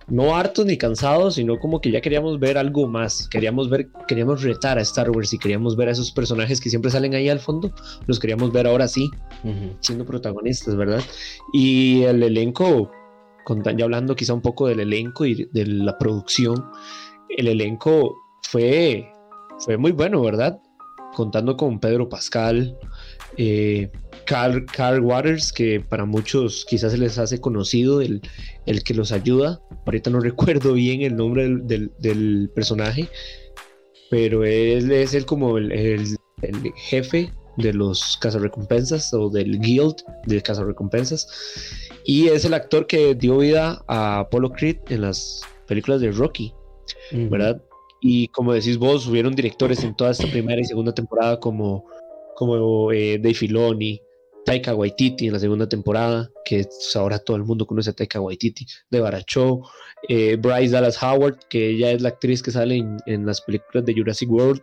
no 0.08 0.36
hartos 0.36 0.66
ni 0.66 0.78
cansados, 0.78 1.36
sino 1.36 1.58
como 1.60 1.80
que 1.80 1.92
ya 1.92 2.02
queríamos 2.02 2.40
ver 2.40 2.58
algo 2.58 2.88
más. 2.88 3.28
Queríamos 3.30 3.70
ver, 3.70 3.90
queríamos 4.08 4.44
retar 4.44 4.78
a 4.78 4.82
Star 4.82 5.10
Wars 5.10 5.34
y 5.34 5.38
queríamos 5.38 5.76
ver 5.78 5.88
a 5.88 5.92
esos 5.92 6.12
personajes 6.12 6.60
que 6.60 6.70
siempre 6.70 6.92
salen 6.92 7.14
ahí 7.14 7.30
al 7.30 7.40
fondo. 7.40 7.72
Los 8.08 8.20
queríamos 8.20 8.52
ver 8.52 8.68
ahora 8.68 8.88
sí, 8.88 9.10
siendo 9.80 10.06
protagonistas, 10.06 10.76
¿verdad? 10.76 11.02
Y 11.54 12.04
el 12.04 12.24
elenco, 12.24 12.92
ya 13.78 13.86
hablando 13.86 14.16
quizá 14.16 14.34
un 14.34 14.42
poco 14.42 14.68
del 14.68 14.82
elenco 14.82 15.26
y 15.26 15.48
de 15.54 15.66
la 15.66 15.98
producción, 15.98 16.66
el 17.30 17.48
elenco 17.48 18.16
fue, 18.44 19.08
fue 19.66 19.78
muy 19.78 19.92
bueno, 19.92 20.22
¿verdad? 20.22 20.60
Contando 21.14 21.58
con 21.58 21.80
Pedro 21.80 22.10
Pascal, 22.10 22.78
eh, 23.38 23.92
Carl, 24.26 25.02
Waters, 25.02 25.52
que 25.52 25.80
para 25.82 26.06
muchos 26.06 26.66
quizás 26.70 26.92
se 26.94 26.98
les 26.98 27.18
hace 27.18 27.40
conocido, 27.40 28.02
el, 28.02 28.22
el 28.66 28.84
que 28.84 28.94
los 28.94 29.12
ayuda. 29.12 29.62
Ahorita 29.86 30.10
no 30.10 30.20
recuerdo 30.22 30.74
bien 30.74 31.02
el 31.02 31.16
nombre 31.16 31.48
del, 31.48 32.50
personaje, 32.56 33.08
pero 34.10 34.44
él 34.44 34.92
es 34.92 35.14
el 35.14 35.26
como 35.26 35.58
el, 35.58 36.18
jefe 36.76 37.32
de 37.58 37.74
los 37.74 38.18
cazarrecompensas 38.20 39.14
o 39.14 39.30
del 39.30 39.60
guild 39.60 39.96
de 40.26 40.42
cazarrecompensas. 40.42 41.28
Y 42.06 42.28
es 42.30 42.46
el 42.46 42.54
actor 42.54 42.88
que 42.88 43.14
dio 43.14 43.38
vida 43.38 43.84
a 43.88 44.20
Apollo 44.20 44.52
Creed 44.52 44.78
en 44.90 45.02
las 45.02 45.42
películas 45.68 46.02
de 46.02 46.12
Rocky, 46.12 46.54
¿verdad? 47.12 47.62
Y 48.02 48.28
como 48.30 48.54
decís 48.54 48.78
vos, 48.78 49.08
hubieron 49.08 49.36
directores 49.36 49.84
en 49.84 49.96
toda 49.96 50.12
esta 50.12 50.28
primera 50.28 50.60
y 50.60 50.66
segunda 50.66 50.94
temporada 50.94 51.40
como, 51.40 51.86
como 52.36 52.92
eh, 52.92 53.20
Dave 53.20 53.36
Filoni, 53.36 54.02
Taika 54.44 54.74
Waititi 54.76 55.28
en 55.28 55.34
la 55.34 55.40
segunda 55.40 55.70
temporada, 55.70 56.32
que 56.44 56.66
ahora 56.96 57.20
todo 57.20 57.38
el 57.38 57.44
mundo 57.44 57.68
conoce 57.68 57.92
a 57.92 57.94
Taika 57.94 58.20
Waititi, 58.20 58.66
de 58.90 59.00
Baracho, 59.00 59.62
eh, 60.10 60.36
Bryce 60.36 60.72
Dallas 60.72 61.02
Howard, 61.02 61.38
que 61.48 61.70
ella 61.70 61.92
es 61.92 62.02
la 62.02 62.10
actriz 62.10 62.42
que 62.42 62.52
sale 62.52 62.84
en, 63.06 63.26
las 63.26 63.42
películas 63.42 63.86
de 63.86 63.94
Jurassic 63.94 64.32
World, 64.32 64.62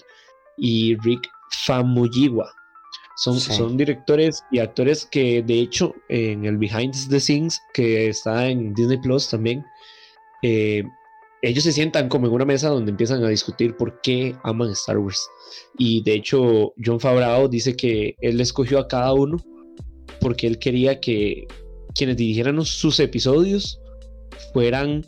y 0.57 0.96
Rick 0.96 1.29
Famuyiwa. 1.64 2.51
Son, 3.16 3.38
son 3.38 3.77
directores 3.77 4.44
y 4.53 4.61
actores 4.61 5.05
que 5.07 5.42
de 5.42 5.59
hecho 5.59 5.92
en 6.09 6.44
el 6.44 6.57
Behind 6.57 6.94
the 7.09 7.18
Scenes, 7.18 7.61
que 7.74 8.09
está 8.09 8.48
en 8.48 8.74
Disney 8.74 8.98
Plus 8.98 9.29
también, 9.29 9.64
eh, 10.42 10.85
ellos 11.42 11.64
se 11.64 11.72
sientan 11.72 12.09
como 12.09 12.27
en 12.27 12.33
una 12.33 12.44
mesa 12.44 12.68
donde 12.68 12.90
empiezan 12.90 13.22
a 13.24 13.29
discutir 13.29 13.77
por 13.77 14.01
qué 14.01 14.35
aman 14.42 14.70
Star 14.70 14.98
Wars. 14.98 15.29
Y 15.79 16.03
de 16.03 16.14
hecho, 16.14 16.72
John 16.85 17.01
Favreau 17.01 17.48
dice 17.48 17.77
que 17.77 18.16
él 18.20 18.40
escogió 18.40 18.79
a 18.79 18.88
cada 18.88 19.12
uno 19.12 19.37
porque 20.20 20.46
él 20.46 20.59
quería 20.59 21.01
que 21.01 21.46
quienes 21.94 22.16
dirigieran 22.16 22.64
sus 22.64 23.01
episodios 23.01 23.81
fueran 24.53 25.05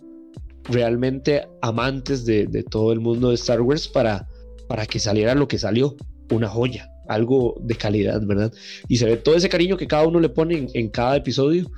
realmente 0.64 1.48
amantes 1.62 2.24
de, 2.24 2.46
todo 2.70 2.92
el 2.92 3.00
mundo 3.00 3.30
de 3.30 3.34
Star 3.34 3.60
Wars 3.60 3.88
para, 3.88 4.28
para 4.68 4.86
que 4.86 4.98
saliera 4.98 5.34
lo 5.34 5.48
que 5.48 5.58
salió, 5.58 5.96
una 6.30 6.48
joya, 6.48 6.90
algo 7.08 7.56
de 7.62 7.74
calidad, 7.74 8.20
¿verdad? 8.24 8.52
Y 8.88 8.98
se 8.98 9.06
ve 9.06 9.16
todo 9.16 9.34
ese 9.34 9.48
cariño 9.48 9.76
que 9.76 9.86
cada 9.86 10.06
uno 10.06 10.20
le 10.20 10.28
pone 10.28 10.68
en, 10.72 10.88
cada 10.90 11.16
episodio, 11.16 11.70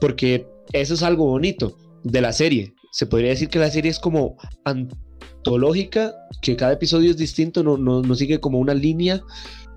porque 0.00 0.46
eso 0.72 0.94
es 0.94 1.02
algo 1.02 1.26
bonito 1.26 1.76
de 2.04 2.20
la 2.20 2.32
serie. 2.32 2.74
Se 2.92 3.06
podría 3.06 3.30
decir 3.30 3.48
que 3.48 3.58
la 3.58 3.70
serie 3.70 3.90
es 3.90 3.98
como 3.98 4.36
antológica, 4.64 6.14
que 6.42 6.56
cada 6.56 6.74
episodio 6.74 7.10
es 7.10 7.16
distinto, 7.16 7.62
no, 7.62 7.78
no, 7.78 8.02
no 8.02 8.14
sigue 8.14 8.38
como 8.38 8.58
una 8.58 8.74
línea, 8.74 9.22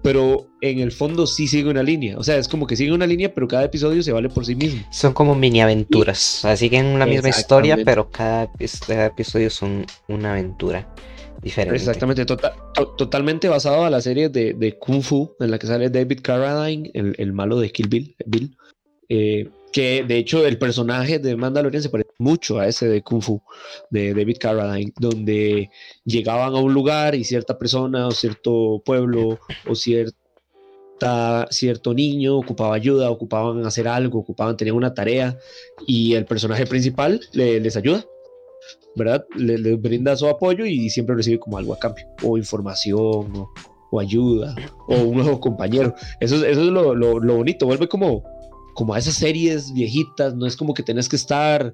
pero 0.04 0.49
en 0.60 0.80
el 0.80 0.91
fondo 0.91 1.25
sí 1.25 1.47
sigue 1.47 1.69
una 1.69 1.82
línea. 1.82 2.17
O 2.17 2.23
sea, 2.23 2.38
es 2.38 2.49
como 2.49 2.67
que 2.67 2.75
sigue 2.75 2.91
una 2.91 3.08
línea, 3.08 3.34
pero 3.34 3.47
cada 3.47 3.63
episodio 3.63 4.04
se 4.04 4.12
vale 4.12 4.28
por 4.28 4.45
sí 4.45 4.54
mismo. 4.54 4.84
Son 4.91 5.13
como 5.13 5.34
mini 5.34 5.62
aventuras. 5.62 6.39
O 6.39 6.41
sea, 6.41 6.58
siguen 6.58 6.88
una 6.88 7.06
misma 7.06 7.30
historia, 7.30 7.78
pero 7.86 8.12
cada, 8.12 8.49
episodio 9.08 9.49
son 9.49 9.86
una 10.10 10.34
aventura 10.34 10.93
diferente. 11.41 11.78
Exactamente, 11.78 12.25
tota-, 12.25 12.54
totalmente 12.97 13.47
basado 13.47 13.86
a 13.86 13.89
la 13.89 14.01
serie 14.01 14.28
de, 14.28 14.78
Kung 14.78 15.01
Fu, 15.01 15.34
en 15.39 15.51
la 15.51 15.58
que 15.58 15.67
sale 15.67 15.89
David 15.89 16.19
Carradine, 16.21 16.91
el, 16.93 17.32
malo 17.32 17.62
de 17.62 17.71
Kill 17.71 17.88
Bill. 17.88 18.15
Bill 18.25 18.58
eh, 19.08 19.49
que 19.71 20.06
de 20.08 20.17
hecho 20.17 20.45
el 20.45 20.58
personaje 20.58 21.19
de 21.19 21.36
Mandalorian 21.36 21.84
se 21.84 21.89
parece 21.89 22.04
mucho 22.17 22.60
a 22.60 22.67
ese 22.67 22.88
de 22.88 23.01
Kung 23.01 23.21
Fu 23.21 23.41
de 23.89 24.13
David 24.13 24.38
Carradine, 24.39 24.93
donde 24.99 25.69
llegaban 26.06 26.56
a 26.56 26.60
un 26.60 26.73
lugar 26.73 27.15
y 27.15 27.23
cierta 27.23 27.58
persona 27.58 28.08
o 28.08 28.12
cierto 28.12 28.82
pueblo 28.86 29.39
o 29.67 29.75
cierta, 29.75 31.47
cierto 31.49 31.93
niño 31.93 32.38
ocupaba 32.38 32.75
ayuda, 32.75 33.12
ocupaban 33.12 33.65
hacer 33.65 33.88
algo, 33.88 34.19
ocupaban 34.19 34.58
tener 34.58 34.73
una 34.73 34.93
tarea 34.93 35.38
y 35.86 36.13
el 36.13 36.25
personaje 36.25 36.65
principal 36.65 37.21
les 37.34 37.75
ayuda, 37.75 38.06
¿verdad? 38.95 39.25
Les, 39.36 39.82
brinda 39.82 40.15
su 40.15 40.28
apoyo 40.28 40.65
y 40.65 40.89
siempre 40.89 41.15
recibe 41.15 41.39
como 41.39 41.58
algo 41.58 41.73
a 41.73 41.80
cambio, 41.80 42.06
o 42.23 42.38
información, 42.38 43.47
o, 43.91 43.99
ayuda, 43.99 44.56
o 44.88 44.95
un 44.95 45.17
nuevo 45.17 45.39
compañero. 45.39 45.95
Eso, 46.19 46.36
eso 46.36 46.47
es 46.47 46.58
lo, 46.58 46.95
lo, 46.95 47.19
lo, 47.19 47.36
bonito, 47.36 47.65
vuelve 47.65 47.88
como, 47.88 48.23
como 48.73 48.93
a 48.93 48.99
esas 48.99 49.15
series 49.15 49.73
viejitas, 49.73 50.36
no 50.36 50.45
es 50.45 50.58
como 50.58 50.73
que 50.73 50.84
tenés 50.84 51.08
que 51.08 51.15
estar 51.15 51.73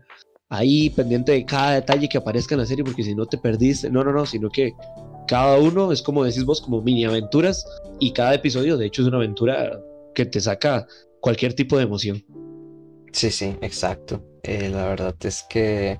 ahí 0.52 0.90
pendiente 0.90 1.32
de 1.32 1.46
cada 1.46 1.76
detalle 1.76 2.10
que 2.10 2.18
aparezca 2.18 2.54
en 2.54 2.60
la 2.60 2.68
serie, 2.68 2.84
porque 2.84 3.04
si 3.04 3.16
no 3.16 3.26
te 3.26 3.38
perdiste, 3.38 3.90
no, 3.90 4.04
no, 4.04 4.12
no, 4.12 4.26
sino 4.26 4.50
que 4.50 4.74
cada 5.28 5.58
uno 5.58 5.92
es 5.92 6.02
como 6.02 6.26
decís 6.26 6.44
vos, 6.44 6.62
como 6.62 6.82
mini 6.82 7.06
aventuras 7.06 7.66
y 8.00 8.12
cada 8.12 8.36
episodio 8.36 8.78
de 8.78 8.88
hecho 8.88 9.02
es 9.02 9.08
una 9.08 9.18
aventura 9.18 9.80
que 10.14 10.26
te 10.26 10.42
saca 10.42 10.86
cualquier 11.22 11.54
tipo 11.54 11.78
de 11.78 11.84
emoción. 11.84 12.24
Sí, 13.14 13.32
sí, 13.32 13.56
exacto. 13.62 14.24
Eh, 14.44 14.70
la 14.70 14.88
verdad 14.88 15.16
es 15.22 15.44
que 15.50 16.00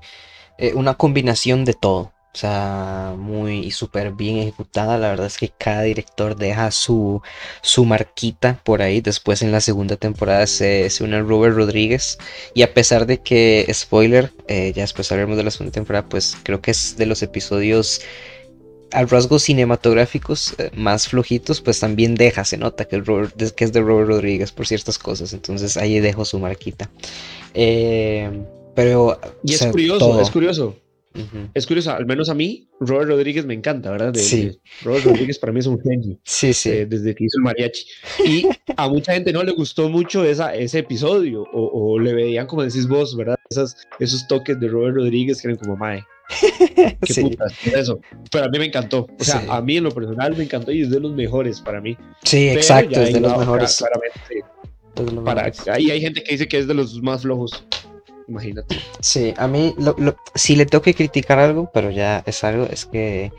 eh, 0.58 0.74
una 0.74 0.94
combinación 0.94 1.64
de 1.64 1.72
todo. 1.72 2.12
O 2.34 2.38
sea, 2.38 3.14
muy 3.18 3.58
y 3.58 3.70
súper 3.72 4.12
bien 4.12 4.38
ejecutada. 4.38 4.96
La 4.96 5.10
verdad 5.10 5.26
es 5.26 5.36
que 5.36 5.50
cada 5.50 5.82
director 5.82 6.34
deja 6.34 6.70
su, 6.70 7.20
su 7.60 7.84
marquita 7.84 8.58
por 8.64 8.80
ahí. 8.80 9.02
Después 9.02 9.42
en 9.42 9.52
la 9.52 9.60
segunda 9.60 9.96
temporada 9.96 10.46
se, 10.46 10.88
se 10.88 11.04
une 11.04 11.20
Robert 11.20 11.54
Rodríguez. 11.54 12.18
Y 12.54 12.62
a 12.62 12.72
pesar 12.72 13.04
de 13.04 13.18
que, 13.18 13.70
spoiler, 13.74 14.32
eh, 14.48 14.72
ya 14.74 14.82
después 14.82 15.12
hablaremos 15.12 15.36
de 15.36 15.44
la 15.44 15.50
segunda 15.50 15.72
temporada, 15.72 16.08
pues 16.08 16.36
creo 16.42 16.62
que 16.62 16.70
es 16.70 16.96
de 16.96 17.04
los 17.04 17.22
episodios 17.22 18.00
a 18.92 19.04
rasgos 19.04 19.42
cinematográficos 19.42 20.54
eh, 20.58 20.70
más 20.74 21.08
flojitos, 21.08 21.60
pues 21.60 21.80
también 21.80 22.14
deja, 22.14 22.44
se 22.44 22.56
nota 22.56 22.86
que, 22.86 23.02
que 23.56 23.64
es 23.64 23.72
de 23.72 23.80
Robert 23.80 24.08
Rodríguez 24.08 24.52
por 24.52 24.66
ciertas 24.66 24.98
cosas. 24.98 25.34
Entonces 25.34 25.76
ahí 25.76 26.00
dejo 26.00 26.24
su 26.24 26.38
marquita. 26.38 26.90
pero... 28.74 29.20
Y 29.44 29.52
es 29.52 29.66
curioso, 29.66 30.18
es 30.20 30.30
curioso 30.30 30.81
es 31.54 31.66
curioso, 31.66 31.92
al 31.92 32.06
menos 32.06 32.28
a 32.28 32.34
mí, 32.34 32.68
Robert 32.80 33.08
Rodríguez 33.08 33.44
me 33.44 33.54
encanta, 33.54 33.90
¿verdad? 33.90 34.14
sí. 34.14 34.58
Robert 34.82 35.04
Rodríguez 35.04 35.38
para 35.38 35.52
mí 35.52 35.60
es 35.60 35.66
un 35.66 35.80
genio. 35.80 36.18
Sí, 36.24 36.52
sí. 36.52 36.70
Eh, 36.70 36.86
desde 36.86 37.14
que 37.14 37.24
hizo 37.24 37.38
el 37.38 37.44
mariachi. 37.44 37.84
Y 38.24 38.46
a 38.76 38.88
mucha 38.88 39.12
gente 39.12 39.32
no 39.32 39.42
le 39.42 39.52
gustó 39.52 39.88
mucho 39.88 40.24
esa, 40.24 40.54
ese 40.54 40.80
episodio, 40.80 41.44
o, 41.52 41.98
le 41.98 42.14
veían, 42.14 42.46
como 42.46 42.62
decís 42.62 42.86
vos, 42.86 43.16
¿verdad? 43.16 43.36
Esas, 43.50 43.76
esos 43.98 44.26
toques 44.26 44.58
de 44.58 44.68
Robert 44.68 44.96
Rodríguez 44.96 45.40
que 45.40 45.48
eran 45.48 45.58
como, 45.58 45.76
mae. 45.76 46.02
Qué 47.02 47.12
sí. 47.12 47.36
eso. 47.74 48.00
Pero 48.30 48.46
a 48.46 48.48
mí 48.48 48.58
me 48.58 48.66
encantó. 48.66 49.06
O 49.18 49.24
sea, 49.24 49.44
a 49.48 49.60
mí 49.60 49.76
en 49.76 49.84
lo 49.84 49.90
personal 49.90 50.36
me 50.36 50.44
encantó 50.44 50.72
y 50.72 50.82
es 50.82 50.90
de 50.90 51.00
los 51.00 51.12
mejores 51.12 51.60
para 51.60 51.80
mí. 51.80 51.96
Sí, 52.24 52.48
exacto, 52.48 53.00
es 53.00 53.12
de 53.12 53.20
los 53.20 53.36
mejores. 53.36 53.76
Claramente. 53.76 54.44
Para, 55.24 55.50
ahí 55.72 55.90
hay 55.90 56.00
gente 56.00 56.22
que 56.22 56.32
dice 56.32 56.48
que 56.48 56.58
es 56.58 56.66
de 56.66 56.74
los 56.74 57.00
más 57.02 57.22
flojos 57.22 57.64
imagínate. 58.28 58.78
Sí, 59.00 59.34
a 59.36 59.46
mí 59.46 59.74
lo, 59.78 59.94
si 60.34 60.56
le 60.56 60.66
tengo 60.66 60.82
que 60.82 60.94
criticar 60.94 61.38
algo, 61.38 61.70
pero 61.72 61.90
ya 61.90 62.22
es 62.26 62.44
algo, 62.44 62.66
es 62.66 62.86
que 62.86 63.32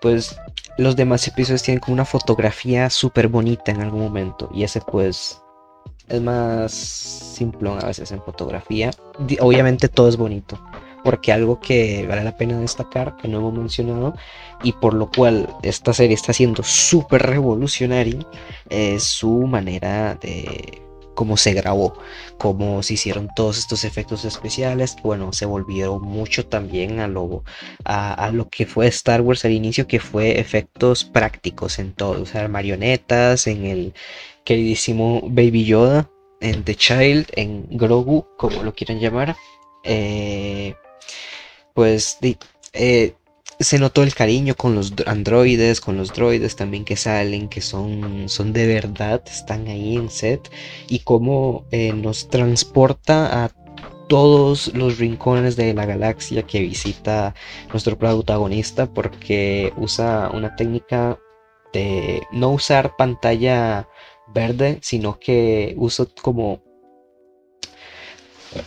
pues 0.00 0.36
los 0.78 0.96
demás 0.96 1.26
episodios 1.28 1.62
tienen 1.62 1.80
como 1.80 1.94
una 1.94 2.04
fotografía 2.04 2.90
súper 2.90 3.28
bonita 3.28 3.70
en 3.70 3.82
algún 3.82 4.00
momento 4.00 4.50
y 4.52 4.64
ese 4.64 4.80
pues 4.80 5.40
es 6.08 6.20
más 6.20 6.72
simplón 6.72 7.78
a 7.82 7.86
veces 7.86 8.10
en 8.12 8.22
fotografía. 8.22 8.90
Obviamente 9.40 9.88
todo 9.88 10.08
es 10.08 10.16
bonito, 10.16 10.60
porque 11.04 11.32
algo 11.32 11.60
que 11.60 12.06
vale 12.08 12.24
la 12.24 12.36
pena 12.36 12.58
destacar, 12.58 13.16
que 13.16 13.28
no 13.28 13.38
hemos 13.38 13.54
mencionado, 13.54 14.14
y 14.62 14.72
por 14.72 14.94
lo 14.94 15.10
cual 15.10 15.48
esta 15.62 15.92
serie 15.92 16.14
está 16.14 16.32
siendo 16.32 16.62
súper 16.62 17.22
revolucionaria, 17.22 18.26
es 18.68 19.04
su 19.04 19.46
manera 19.46 20.16
de 20.16 20.82
cómo 21.14 21.36
se 21.36 21.52
grabó, 21.52 21.94
cómo 22.38 22.82
se 22.82 22.94
hicieron 22.94 23.28
todos 23.34 23.58
estos 23.58 23.84
efectos 23.84 24.24
especiales, 24.24 24.96
bueno, 25.02 25.32
se 25.32 25.46
volvieron 25.46 26.02
mucho 26.02 26.46
también 26.46 27.00
a 27.00 27.08
lo, 27.08 27.44
a, 27.84 28.30
lo 28.32 28.48
que 28.48 28.66
fue 28.66 28.86
Star 28.88 29.20
Wars 29.20 29.44
al 29.44 29.52
inicio, 29.52 29.86
que 29.86 30.00
fue 30.00 30.40
efectos 30.40 31.04
prácticos 31.04 31.78
en 31.78 31.92
todo, 31.92 32.22
usar 32.22 32.48
marionetas, 32.48 33.46
en 33.46 33.66
el 33.66 33.94
queridísimo 34.44 35.22
Baby 35.24 35.64
Yoda, 35.64 36.10
en 36.40 36.64
The 36.64 36.74
Child, 36.74 37.26
en 37.36 37.66
Grogu, 37.70 38.26
como 38.36 38.62
lo 38.62 38.74
quieran 38.74 39.00
llamar. 39.00 39.36
Eh, 39.84 40.74
pues 41.74 42.18
eh, 42.72 43.14
se 43.62 43.78
notó 43.78 44.02
el 44.02 44.14
cariño 44.14 44.54
con 44.54 44.74
los 44.74 44.92
androides, 45.06 45.80
con 45.80 45.96
los 45.96 46.12
droides 46.12 46.56
también 46.56 46.84
que 46.84 46.96
salen, 46.96 47.48
que 47.48 47.60
son, 47.60 48.28
son 48.28 48.52
de 48.52 48.66
verdad, 48.66 49.22
están 49.26 49.66
ahí 49.68 49.96
en 49.96 50.10
set, 50.10 50.50
y 50.88 51.00
cómo 51.00 51.64
eh, 51.70 51.92
nos 51.92 52.28
transporta 52.28 53.44
a 53.44 53.50
todos 54.08 54.74
los 54.74 54.98
rincones 54.98 55.56
de 55.56 55.74
la 55.74 55.86
galaxia 55.86 56.42
que 56.42 56.60
visita 56.60 57.34
nuestro 57.70 57.98
protagonista, 57.98 58.92
porque 58.92 59.72
usa 59.76 60.30
una 60.32 60.54
técnica 60.56 61.18
de 61.72 62.22
no 62.32 62.50
usar 62.50 62.96
pantalla 62.96 63.88
verde, 64.34 64.78
sino 64.82 65.18
que 65.18 65.74
usa 65.78 66.06
como 66.20 66.62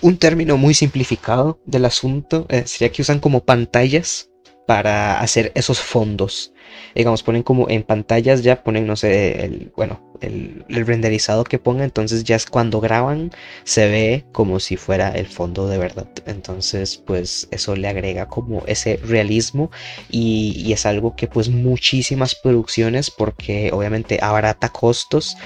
un 0.02 0.18
término 0.18 0.58
muy 0.58 0.74
simplificado 0.74 1.60
del 1.66 1.86
asunto, 1.86 2.46
eh, 2.50 2.64
sería 2.66 2.92
que 2.92 3.04
usan 3.04 3.20
como 3.20 3.46
pantallas 3.46 4.30
para 4.66 5.20
hacer 5.20 5.52
esos 5.56 5.80
fondos. 5.80 6.52
Digamos, 6.96 7.24
ponen 7.24 7.44
como 7.44 7.70
en 7.70 7.84
pantallas 7.84 8.44
ya, 8.44 8.64
ponen, 8.64 8.88
no 8.88 8.96
sé, 8.96 9.46
el, 9.46 9.72
bueno, 9.76 10.02
el, 10.22 10.66
renderizado 10.68 11.44
que 11.44 11.60
ponga, 11.60 11.84
entonces 11.84 12.24
ya 12.24 12.36
es 12.36 12.46
cuando 12.46 12.82
graban, 12.82 13.32
se 13.64 13.88
ve 13.88 14.26
como 14.32 14.60
si 14.60 14.78
fuera 14.78 15.10
el 15.10 15.28
fondo 15.28 15.68
de 15.68 15.78
verdad. 15.78 16.08
Entonces, 16.26 16.98
pues 16.98 17.48
eso 17.52 17.76
le 17.76 17.88
agrega 17.88 18.28
como 18.28 18.64
ese 18.66 18.98
realismo 18.98 19.72
y, 20.10 20.74
es 20.74 20.86
algo 20.86 21.16
que 21.16 21.28
pues 21.28 21.48
muchísimas 21.50 22.36
producciones, 22.36 23.12
porque 23.12 23.70
obviamente 23.72 24.20
abarata 24.22 24.70
costos 24.70 25.38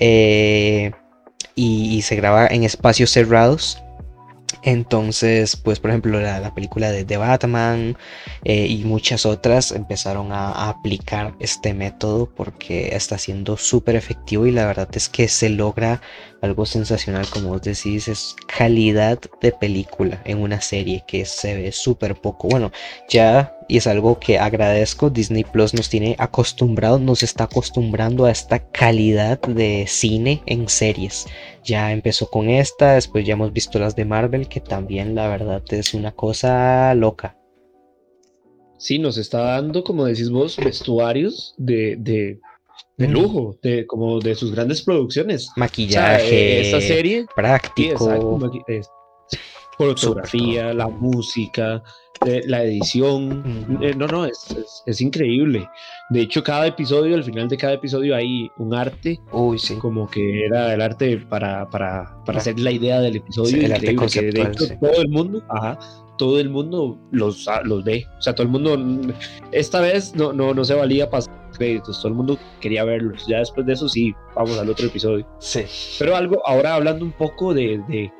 eh, 0.00 0.92
y 1.54 2.00
se 2.02 2.16
graba 2.16 2.46
en 2.46 2.64
espacios 2.64 3.10
cerrados 3.10 3.82
entonces, 4.62 5.56
pues 5.56 5.78
por 5.78 5.90
ejemplo 5.90 6.20
la, 6.20 6.54
película 6.54 6.90
de, 6.90 7.16
Batman 7.16 7.96
eh, 8.44 8.66
y 8.66 8.84
muchas 8.84 9.26
otras 9.26 9.72
empezaron 9.72 10.32
a, 10.32 10.68
aplicar 10.68 11.34
este 11.38 11.74
método 11.74 12.26
porque 12.34 12.94
está 12.96 13.18
siendo 13.18 13.56
súper 13.56 13.96
efectivo 13.96 14.46
y 14.46 14.52
la 14.52 14.66
verdad 14.66 14.88
es 14.92 15.08
que 15.08 15.28
se 15.28 15.50
logra 15.50 16.00
algo 16.42 16.66
sensacional 16.66 17.26
como 17.28 17.50
vos 17.50 17.62
decís, 17.62 18.08
es 18.08 18.36
calidad 18.46 19.18
de 19.40 19.52
película 19.52 20.22
en 20.24 20.38
una 20.38 20.60
serie 20.60 21.04
que 21.06 21.24
se 21.24 21.54
ve 21.54 21.72
súper 21.72 22.14
poco. 22.14 22.48
Bueno, 22.48 22.72
ya 23.08 23.57
y 23.68 23.76
es 23.76 23.86
algo 23.86 24.18
que 24.18 24.38
agradezco. 24.38 25.10
Disney 25.10 25.44
Plus 25.44 25.74
nos 25.74 25.90
tiene 25.90 26.16
acostumbrados, 26.18 27.00
nos 27.00 27.22
está 27.22 27.44
acostumbrando 27.44 28.24
a 28.24 28.30
esta 28.30 28.70
calidad 28.70 29.38
de 29.42 29.84
cine 29.86 30.42
en 30.46 30.68
series. 30.68 31.26
Ya 31.62 31.92
empezó 31.92 32.28
con 32.28 32.48
esta, 32.48 32.94
después 32.94 33.26
ya 33.26 33.34
hemos 33.34 33.52
visto 33.52 33.78
las 33.78 33.94
de 33.94 34.06
Marvel, 34.06 34.48
que 34.48 34.60
también 34.60 35.14
la 35.14 35.28
verdad 35.28 35.62
es 35.70 35.92
una 35.92 36.12
cosa 36.12 36.94
loca. 36.94 37.36
Sí, 38.78 38.98
nos 38.98 39.18
está 39.18 39.40
dando, 39.40 39.84
como 39.84 40.04
decís 40.04 40.30
vos, 40.30 40.56
vestuarios 40.56 41.54
de, 41.58 41.96
de, 41.98 42.40
de 42.96 43.08
mm. 43.08 43.10
lujo, 43.10 43.58
de, 43.62 43.86
como 43.86 44.20
de 44.20 44.34
sus 44.34 44.52
grandes 44.52 44.82
producciones. 44.82 45.50
Maquillaje, 45.56 46.60
esta 46.60 46.80
serie 46.80 47.26
práctico. 47.34 48.38
fotografía, 49.76 50.72
la 50.72 50.88
música, 50.88 51.82
la 52.46 52.62
edición. 52.62 53.78
Eh, 53.82 53.94
no, 53.94 54.06
no, 54.06 54.24
es, 54.24 54.82
es, 54.86 55.00
increíble. 55.00 55.68
De 56.10 56.22
hecho, 56.22 56.42
cada 56.42 56.66
episodio, 56.66 57.14
al 57.14 57.24
final 57.24 57.48
de 57.48 57.56
cada 57.56 57.74
episodio 57.74 58.14
hay 58.14 58.50
un 58.58 58.74
arte. 58.74 59.20
Uy, 59.32 59.58
sí. 59.58 59.74
Como 59.76 60.08
que 60.08 60.46
era 60.46 60.74
el 60.74 60.80
arte 60.80 61.18
para, 61.18 61.68
para, 61.70 62.22
para 62.24 62.38
hacer 62.38 62.58
la 62.58 62.70
idea 62.70 63.00
del 63.00 63.16
episodio. 63.16 63.64
el 63.64 63.72
arte 63.72 63.94
conceptual, 63.94 64.54
todo 64.56 65.00
el 65.00 65.08
mundo, 65.08 65.42
ajá, 65.48 65.78
todo 66.16 66.40
el 66.40 66.50
mundo 66.50 66.98
los, 67.10 67.48
ah, 67.48 67.62
los 67.64 67.84
ve. 67.84 68.06
O 68.18 68.22
sea, 68.22 68.34
todo 68.34 68.44
el 68.44 68.52
mundo, 68.52 68.76
esta 69.52 69.80
vez 69.80 70.14
no, 70.14 70.32
no, 70.32 70.52
no 70.54 70.64
se 70.64 70.74
valía 70.74 71.08
pasar 71.08 71.38
créditos, 71.56 71.98
todo 71.98 72.08
el 72.08 72.14
mundo 72.14 72.38
quería 72.60 72.84
verlos. 72.84 73.26
Ya 73.26 73.38
después 73.38 73.66
de 73.66 73.72
eso 73.72 73.88
sí, 73.88 74.14
vamos 74.34 74.58
al 74.58 74.68
otro 74.68 74.86
episodio. 74.86 75.26
Sí. 75.38 75.64
Pero 75.98 76.16
algo, 76.16 76.40
ahora 76.46 76.74
hablando 76.74 77.04
un 77.04 77.12
poco 77.12 77.54
de, 77.54 77.82
de 77.88 78.12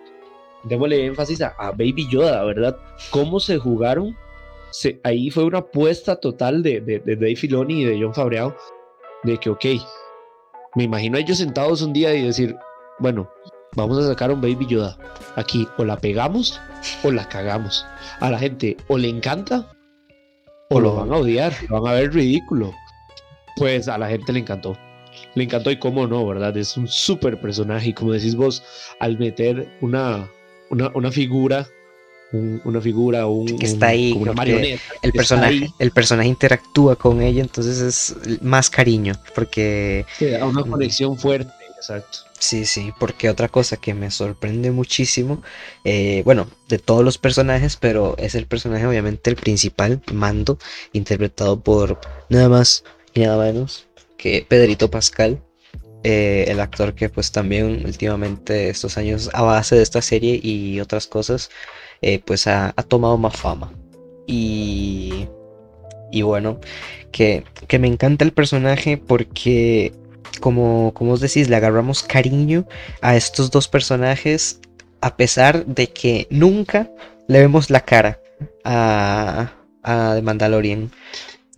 démosle 0.65 1.07
énfasis 1.07 1.43
a, 1.43 1.55
Baby 1.73 2.09
Yoda, 2.09 2.45
¿verdad? 2.45 2.77
¿Cómo 3.11 3.41
se 3.41 3.59
jugaron? 3.59 4.17
ahí 5.03 5.31
fue 5.31 5.45
una 5.45 5.59
apuesta 5.59 6.17
total 6.17 6.63
de, 6.63 6.81
de, 6.83 6.99
de 6.99 7.17
Dave 7.17 7.37
Filoni 7.37 7.83
y 7.83 7.85
de 7.85 7.99
John 8.01 8.15
Fabreau 8.15 8.55
de 9.25 9.39
que, 9.39 9.51
ok, 9.51 9.65
me 10.75 10.85
imagino 10.85 11.17
a 11.17 11.21
ellos 11.21 11.39
sentados 11.39 11.83
un 11.83 11.93
día 11.93 12.15
y 12.15 12.23
decir, 12.23 12.57
bueno, 12.99 13.31
vamos 13.75 13.99
a 13.99 14.07
sacar 14.07 14.31
un 14.31 14.41
Baby 14.41 14.67
Yoda. 14.67 14.97
Aquí 15.37 15.67
o 15.79 15.85
la 15.85 15.97
pegamos 15.97 16.61
o 17.03 17.11
la 17.11 17.29
cagamos. 17.29 17.87
A 18.21 18.31
la 18.31 18.39
gente 18.39 18.77
o 18.89 18.99
le 18.99 19.09
encanta 19.09 19.71
o 20.71 20.81
lo 20.81 20.97
van 20.97 21.13
a 21.13 21.17
odiar, 21.17 21.53
lo 21.69 21.81
van 21.81 21.93
a 21.93 21.97
ver 21.97 22.13
ridículo. 22.13 22.73
Pues 23.57 23.89
a 23.89 23.99
la 23.99 24.09
gente 24.09 24.33
le 24.33 24.41
encantó. 24.41 24.77
le 25.35 25.45
encantó 25.45 25.71
y 25.71 25.79
cómo 25.79 26.07
no, 26.07 26.27
¿verdad? 26.27 26.57
Es 26.57 26.77
un 26.77 26.87
súper 26.87 27.41
personaje 27.41 27.91
y 27.91 27.93
como 27.93 28.13
decís 28.13 28.37
vos, 28.37 28.63
al 29.01 29.19
meter 29.19 29.69
una, 29.81 30.29
una, 30.71 31.11
figura 31.11 31.69
una 32.33 32.81
figura, 32.81 33.27
un, 33.27 33.59
que 33.59 33.67
está 33.67 33.89
ahí, 33.89 34.13
una 34.13 34.33
marioneta. 34.33 34.83
El 35.03 35.13
personaje, 35.13 35.73
el 35.79 35.91
personaje 35.93 36.29
interactúa 36.29 36.97
con 36.97 37.23
ella, 37.23 37.41
entonces 37.41 37.81
es 37.81 38.43
más 38.43 38.69
cariño, 38.69 39.15
porque... 39.35 40.05
da 40.21 40.45
una 40.45 40.63
conexión 40.63 41.17
fuerte, 41.17 41.53
exacto. 41.77 42.19
Sí, 42.39 42.67
sí, 42.67 42.93
porque 43.01 43.31
otra 43.31 43.49
cosa 43.49 43.79
que 43.79 43.95
me 43.95 44.11
sorprende 44.11 44.71
muchísimo, 44.71 45.43
eh, 45.85 46.23
bueno, 46.25 46.49
de 46.69 46.79
todos 46.79 47.05
los 47.05 47.19
personajes, 47.19 47.77
pero 47.77 48.15
es 48.19 48.35
el 48.35 48.47
personaje 48.47 48.87
obviamente 48.87 49.31
el 49.31 49.37
principal, 49.37 50.03
Mando, 50.13 50.59
interpretado 50.93 51.59
por 51.61 51.99
nada 52.29 52.49
más 52.49 52.85
y 53.15 53.21
nada 53.21 53.43
menos 53.43 53.87
que 54.17 54.45
Pedrito 54.47 54.91
Pascal, 54.91 55.41
eh, 56.05 56.47
el 56.49 56.61
actor 56.61 56.95
que 56.95 57.09
pues 57.09 57.33
también 57.33 57.83
últimamente 57.85 58.69
estos 58.71 58.99
años 58.99 59.31
a 59.33 59.43
base 59.43 59.77
de 59.77 59.83
esta 59.83 60.03
serie 60.03 60.41
y 60.43 60.81
otras 60.81 61.07
cosas, 61.07 61.51
eh, 62.03 62.21
pues 62.25 62.47
ha, 62.47 62.73
tomado 62.89 63.19
más 63.19 63.37
fama. 63.37 63.73
Y, 64.27 65.27
y 66.13 66.23
bueno, 66.23 66.61
que, 67.13 67.45
que 67.67 67.79
me 67.79 67.89
encanta 67.89 68.25
el 68.25 68.33
personaje 68.33 68.97
porque 68.99 69.93
como, 70.41 70.93
como 70.95 71.13
os 71.13 71.21
decís, 71.21 71.49
le 71.49 71.57
agarramos 71.57 72.03
cariño 72.03 72.67
a 73.01 73.17
estos 73.17 73.51
dos 73.51 73.69
personajes 73.69 74.61
a 75.01 75.17
pesar 75.17 75.65
de 75.67 75.89
que 75.89 76.27
nunca 76.31 76.91
le 77.29 77.41
vemos 77.41 77.71
la 77.71 77.81
cara 77.81 78.21
a, 78.65 79.53
a 79.83 80.15
The 80.15 80.23
Mandalorian. 80.23 80.91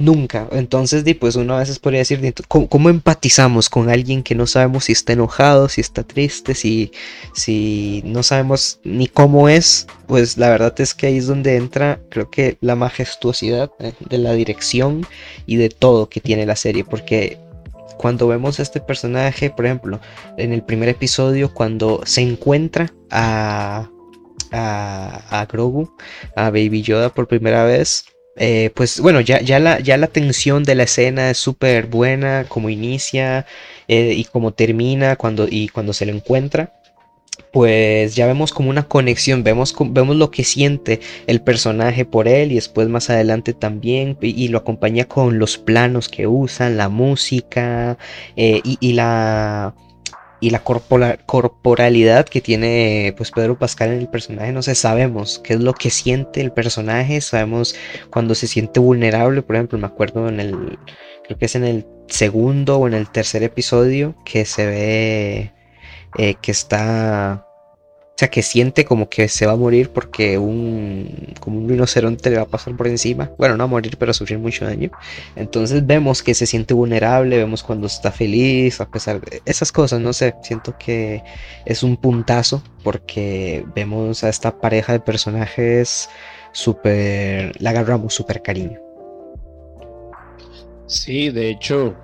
Nunca. 0.01 0.49
Entonces, 0.53 1.05
pues 1.21 1.37
uno 1.37 1.57
a 1.57 1.59
veces 1.59 1.79
podría 1.79 2.01
decir, 2.01 2.35
¿cómo, 2.49 2.89
empatizamos 2.89 3.69
con 3.69 3.91
alguien 3.91 4.23
que 4.23 4.35
no 4.35 4.47
sabemos 4.47 4.85
si 4.85 4.93
está 4.93 5.13
enojado, 5.13 5.69
si 5.69 5.83
está 5.83 6.05
triste, 6.05 6.55
si, 6.55 6.91
si 7.35 8.01
no 8.07 8.23
sabemos 8.23 8.81
ni 8.83 9.09
cómo 9.09 9.51
es? 9.51 9.87
Pues 10.07 10.39
la 10.39 10.49
verdad 10.49 10.75
es 10.81 10.95
que 10.95 11.09
ahí 11.09 11.19
es 11.19 11.27
donde 11.27 11.57
entra, 11.57 12.01
creo 12.09 12.31
que 12.31 12.57
la 12.63 12.77
majestuosidad 12.77 13.73
eh, 13.79 13.93
de 14.09 14.17
la 14.17 14.33
dirección 14.33 15.07
y 15.45 15.57
de 15.57 15.69
todo 15.69 16.09
que 16.09 16.21
tiene 16.21 16.47
la 16.47 16.57
serie, 16.57 16.83
porque 16.83 17.39
cuando 17.99 18.27
vemos 18.27 18.59
a 18.59 18.63
este 18.63 18.81
personaje, 18.81 19.51
por 19.51 19.67
ejemplo, 19.67 20.01
en 20.39 20.55
el 20.55 20.63
primer 20.63 20.89
episodio, 20.89 21.53
cuando 21.53 22.01
se 22.07 22.23
encuentra 22.23 22.91
a, 23.11 23.91
a, 24.51 25.41
a 25.41 25.45
Grogu, 25.45 25.95
a 26.37 26.45
Baby 26.45 26.81
Yoda 26.81 27.11
por 27.11 27.29
primera 27.29 27.65
vez, 27.65 28.07
eh, 28.41 28.71
pues 28.75 29.01
bueno, 29.01 29.21
ya, 29.21 29.41
ya, 29.43 29.59
la, 29.61 29.81
ya 29.81 29.97
la 29.99 30.07
tensión 30.07 30.65
de 30.65 30.75
la 30.75 30.85
escena 30.85 31.31
es 31.31 31.39
súper 31.39 31.87
buena, 31.87 32.47
como 32.49 32.71
inicia 32.71 33.47
eh, 33.87 34.15
y 34.17 34.25
como 34.25 34.53
termina 34.53 35.17
cuando, 35.17 35.47
y 35.49 35.69
cuando 35.69 35.93
se 35.93 36.07
lo 36.07 36.13
encuentra 36.13 36.73
pues 37.53 38.15
ya 38.15 38.27
vemos 38.27 38.53
como 38.53 38.71
una 38.71 38.85
conexión, 38.87 39.43
vemos, 39.43 39.75
vemos 39.79 40.17
lo 40.17 40.31
que 40.31 40.45
siente 40.45 41.01
el 41.27 41.43
personaje 41.43 42.05
por 42.05 42.29
él 42.29 42.53
y 42.53 42.57
después 42.57 42.89
más 42.89 43.11
adelante 43.11 43.53
también 43.55 44.17
y, 44.21 44.49
lo 44.49 44.59
acompaña 44.59 45.05
con 45.05 45.39
los 45.39 45.59
planos 45.59 46.09
que 46.09 46.27
usan, 46.27 46.77
la 46.77 46.89
música 46.89 47.99
eh, 48.37 48.61
y, 48.65 48.93
la 48.93 49.75
y 50.41 50.51
la 50.51 50.63
corporalidad 50.63 52.27
que 52.27 52.41
tiene 52.41 53.15
pues 53.17 53.31
Pedro 53.31 53.59
Pascal 53.59 53.91
en 53.91 53.99
el 54.01 54.09
personaje, 54.09 54.53
no 54.53 54.63
sé, 54.63 54.75
sabemos 54.75 55.39
qué 55.39 55.55
es 55.55 55.61
lo 55.61 55.75
que 55.75 55.91
siente 55.91 56.41
el 56.41 56.53
personaje, 56.53 57.21
sabemos 57.21 57.77
cuando 58.11 58.35
se 58.35 58.47
siente 58.47 58.81
vulnerable, 58.81 59.43
por 59.43 59.57
ejemplo, 59.57 59.79
me 59.79 59.87
acuerdo 59.87 60.29
en 60.29 60.41
el, 60.41 60.79
creo 61.25 61.39
que 61.39 61.45
es 61.45 61.55
en 61.55 61.65
el 61.65 61.87
segundo 62.09 62.79
o 62.79 62.89
en 62.89 62.95
el 62.95 63.11
tercer 63.11 63.43
episodio 63.43 64.17
que 64.25 64.45
se 64.47 64.67
ve 64.67 65.53
eh, 66.19 66.35
que 66.41 66.51
está, 66.51 67.47
o 68.21 68.23
sea, 68.23 68.29
que 68.29 68.43
siente 68.43 68.85
como 68.85 69.09
que 69.09 69.29
se 69.29 69.47
va 69.47 69.53
a 69.53 69.57
morir 69.57 69.89
porque 69.95 70.37
un, 70.37 71.33
como 71.41 71.59
un 71.59 71.67
rinoceronte 71.71 72.29
le 72.29 72.37
va 72.37 72.43
a 72.43 72.47
pasar 72.47 72.77
por 72.77 72.87
encima. 72.87 73.31
Bueno, 73.39 73.57
no 73.57 73.65
a 73.65 73.67
morir, 73.67 73.97
pero 73.99 74.11
a 74.11 74.13
sufrir 74.13 74.39
mucho 74.39 74.67
daño. 74.67 74.91
Entonces 75.37 75.87
vemos 75.87 76.23
que 76.23 76.35
se 76.35 76.45
siente 76.45 76.75
vulnerable, 76.75 77.39
vemos 77.39 77.63
cuando 77.63 77.87
está 77.87 78.13
feliz, 78.13 78.79
a 78.83 78.91
pesar 78.91 79.23
de 79.23 79.41
esas 79.47 79.73
cosas, 79.73 80.01
no 80.01 80.13
sé, 80.13 80.35
siento 80.43 80.77
que 80.79 81.23
es 81.65 81.83
un 81.83 81.97
puntazo 81.97 82.63
porque 82.85 83.65
vemos 83.75 84.23
a 84.23 84.29
esta 84.29 84.61
pareja 84.61 84.93
de 84.93 85.01
personajes 85.01 86.11
súper, 86.53 87.59
la 87.59 87.71
agarramos 87.71 88.13
súper 88.13 88.43
cariño. 88.43 88.79
Sí, 90.89 91.31
de 91.31 91.49
hecho, 91.49 91.97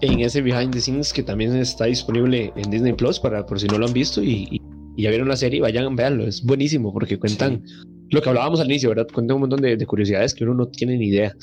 en 0.00 0.18
ese 0.18 0.42
behind 0.42 0.72
the 0.72 0.80
scenes 0.80 1.12
que 1.12 1.22
también 1.22 1.54
está 1.54 1.84
disponible 1.84 2.52
en 2.56 2.70
Disney 2.72 2.94
Plus 2.94 3.20
para 3.20 3.46
por 3.46 3.60
si 3.60 3.68
no 3.68 3.78
lo 3.78 3.86
han 3.86 3.92
visto 3.92 4.20
y, 4.20 4.60
ya 5.02 5.10
vieron 5.10 5.28
la 5.28 5.36
serie, 5.36 5.60
vayan, 5.60 5.94
véanlo, 5.96 6.26
es 6.26 6.42
buenísimo 6.42 6.92
porque 6.92 7.18
cuentan 7.18 7.62
lo 8.10 8.22
que 8.22 8.28
hablábamos 8.28 8.60
al 8.60 8.66
inicio, 8.66 8.88
¿verdad? 8.88 9.06
Cuentan 9.12 9.36
un 9.36 9.42
montón 9.42 9.60
de, 9.60 9.86
curiosidades 9.86 10.34
que 10.34 10.44
uno 10.44 10.54
no 10.54 10.68
tiene 10.68 10.96
ni 10.96 11.08
idea. 11.08 11.34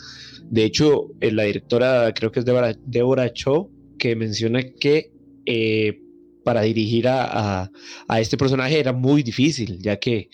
De 0.50 0.64
hecho, 0.64 1.12
eh, 1.22 1.32
la 1.32 1.44
directora, 1.44 2.14
creo 2.14 2.32
que 2.32 2.40
es 2.40 2.46
Deborah, 2.46 3.34
Cho, 3.34 3.70
que 3.98 4.16
menciona 4.16 4.62
que 4.64 5.12
eh, 5.46 6.02
para 6.44 6.62
dirigir 6.62 7.08
a, 7.08 7.72
a, 8.08 8.20
este 8.20 8.38
personaje 8.38 8.80
era 8.80 8.94
muy 8.94 9.24
difícil, 9.24 9.80
ya 9.80 9.98
que 9.98 10.30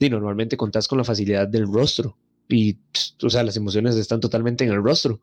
normalmente 0.00 0.56
contás 0.56 0.88
con 0.88 0.98
la 0.98 1.04
facilidad 1.04 1.46
del 1.46 1.72
rostro 1.72 2.16
y, 2.48 2.76
o 3.22 3.30
sea, 3.30 3.44
las 3.44 3.56
emociones 3.56 3.94
están 3.96 4.18
totalmente 4.18 4.64
en 4.64 4.70
el 4.70 4.82
rostro 4.82 5.20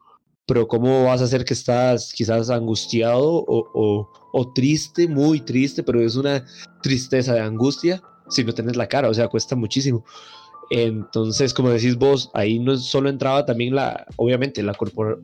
pero 0.49 0.67
¿cómo 0.67 1.05
vas 1.05 1.21
a 1.21 1.25
hacer 1.25 1.45
que 1.45 1.53
estás 1.53 2.11
quizás 2.11 2.49
angustiado 2.49 3.45
o, 3.47 4.09
o, 4.33 4.51
triste, 4.51 5.07
muy 5.07 5.41
triste, 5.41 5.83
pero 5.83 6.01
es 6.01 6.15
una 6.15 6.43
tristeza 6.81 7.35
de 7.35 7.41
angustia 7.41 8.01
si 8.29 8.43
no 8.43 8.51
tienes 8.51 8.75
la 8.75 8.87
cara? 8.87 9.09
O 9.09 9.13
sea, 9.13 9.27
cuesta 9.27 9.55
muchísimo. 9.55 10.03
Entonces, 10.71 11.53
como 11.53 11.69
decís 11.69 11.95
vos, 11.95 12.31
ahí 12.33 12.57
no 12.57 12.75
solo 12.77 13.09
entraba 13.09 13.45
también 13.45 13.75
la, 13.75 14.07
obviamente, 14.15 14.63
la 14.63 14.73
corpor, 14.73 15.21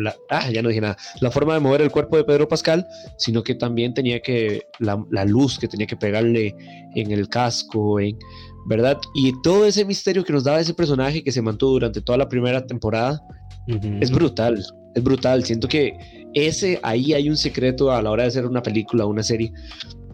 la, 0.00 0.16
ah, 0.30 0.50
ya 0.50 0.62
no 0.62 0.70
dije 0.70 0.80
nada, 0.80 0.96
la 1.20 1.30
forma 1.30 1.52
de 1.52 1.60
mover 1.60 1.82
el 1.82 1.90
cuerpo 1.90 2.16
de 2.16 2.24
Pedro 2.24 2.48
Pascal, 2.48 2.86
sino 3.18 3.42
que 3.42 3.54
también 3.54 3.92
tenía 3.92 4.20
que, 4.20 4.62
la, 4.78 5.04
la 5.10 5.26
luz 5.26 5.58
que 5.58 5.68
tenía 5.68 5.86
que 5.86 5.96
pegarle 5.96 6.54
en 6.94 7.10
el 7.10 7.28
casco, 7.28 8.00
en, 8.00 8.18
¿verdad? 8.64 8.98
Y 9.14 9.34
todo 9.42 9.66
ese 9.66 9.84
misterio 9.84 10.24
que 10.24 10.32
nos 10.32 10.44
daba 10.44 10.60
ese 10.60 10.72
personaje 10.72 11.22
que 11.22 11.32
se 11.32 11.42
mantuvo 11.42 11.72
durante 11.72 12.00
toda 12.00 12.16
la 12.16 12.28
primera 12.30 12.66
temporada, 12.66 13.20
es 13.66 14.10
brutal, 14.10 14.64
es 14.94 15.02
brutal. 15.02 15.44
Siento 15.44 15.68
que 15.68 15.96
ese 16.34 16.78
ahí 16.82 17.14
hay 17.14 17.28
un 17.28 17.36
secreto 17.36 17.90
a 17.92 18.02
la 18.02 18.10
hora 18.10 18.24
de 18.24 18.28
hacer 18.28 18.46
una 18.46 18.62
película, 18.62 19.06
una 19.06 19.22
serie, 19.22 19.52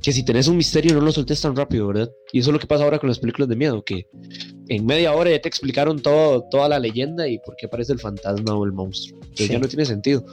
que 0.03 0.13
si 0.13 0.25
tenés 0.25 0.49
un 0.49 0.57
misterio 0.57 0.95
no 0.95 1.01
lo 1.01 1.13
soltes 1.13 1.41
tan 1.41 1.55
rápido, 1.55 1.87
¿verdad? 1.87 2.11
Y 2.33 2.41
eso 2.41 2.51
es 2.51 2.55
lo 2.55 2.59
que 2.59 2.67
pasa 2.67 2.85
ahora 2.85 2.99
con 2.99 3.09
las 3.09 3.21
películas 3.21 3.49
de 3.49 3.57
miedo, 3.57 3.85
que 3.85 4.07
en 4.69 4.85
media 4.85 5.13
hora 5.15 5.31
ya 5.31 5.41
te 5.41 5.49
explicaron 5.49 6.01
todo, 6.01 6.45
toda 6.51 6.69
la 6.69 6.79
leyenda 6.79 7.29
y 7.29 7.39
por 7.39 7.55
qué 7.57 7.67
aparece 7.67 7.93
el 7.93 8.01
fantasma 8.01 8.55
o 8.55 8.65
el 8.65 8.73
monstruo. 8.73 9.21
Que 9.35 9.47
ya 9.47 9.59
no 9.59 9.69
tiene 9.69 9.85
sentido. 9.85 10.25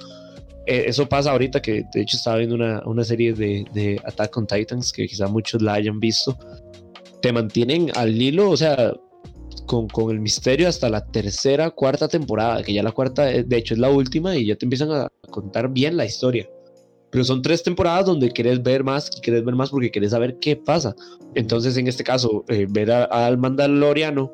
E, 0.65 0.85
eso 0.87 1.07
pasa 1.07 1.31
ahorita 1.31 1.61
que 1.61 1.83
de 1.93 2.01
hecho 2.01 2.17
estaba 2.17 2.37
viendo 2.37 2.55
una, 2.55 2.81
una 2.85 3.03
serie 3.03 3.33
de, 3.33 3.65
de 3.73 4.01
Attack 4.05 4.35
on 4.37 4.47
Titans 4.47 4.91
que 4.91 5.07
quizá 5.07 5.27
muchos 5.27 5.61
la 5.61 5.73
hayan 5.73 5.99
visto. 5.99 6.37
Te 7.21 7.31
mantienen 7.31 7.91
al 7.95 8.19
hilo, 8.19 8.49
o 8.49 8.57
sea, 8.57 8.93
con, 9.69 9.87
con, 9.87 10.09
el 10.09 10.19
misterio 10.19 10.67
hasta 10.67 10.89
la 10.89 11.05
tercera, 11.05 11.69
cuarta 11.69 12.07
temporada, 12.07 12.63
que 12.63 12.73
ya 12.73 12.81
la 12.81 12.91
cuarta, 12.91 13.31
eh, 13.31 13.43
de 13.43 13.57
hecho, 13.57 13.75
es 13.75 13.79
la 13.79 13.91
última 13.91 14.35
y 14.35 14.47
ya 14.47 14.55
te 14.55 14.65
empiezan 14.65 14.91
a 14.91 15.07
contar 15.29 15.69
bien 15.69 15.95
la 15.95 16.05
historia. 16.05 16.49
Pero 17.11 17.23
son 17.23 17.43
tres 17.43 17.61
temporadas 17.61 18.07
donde 18.07 18.31
querés 18.31 18.63
ver 18.63 18.83
más 18.83 19.11
y 19.15 19.21
querés 19.21 19.45
ver 19.45 19.53
más 19.53 19.69
porque 19.69 19.91
querés 19.91 20.09
saber 20.09 20.39
qué 20.39 20.55
pasa. 20.55 20.95
Entonces, 21.35 21.77
en 21.77 21.87
este 21.87 22.03
caso, 22.03 22.45
eh, 22.47 22.65
ver 22.67 22.89
al 22.89 23.37
Mandaloriano 23.37 24.33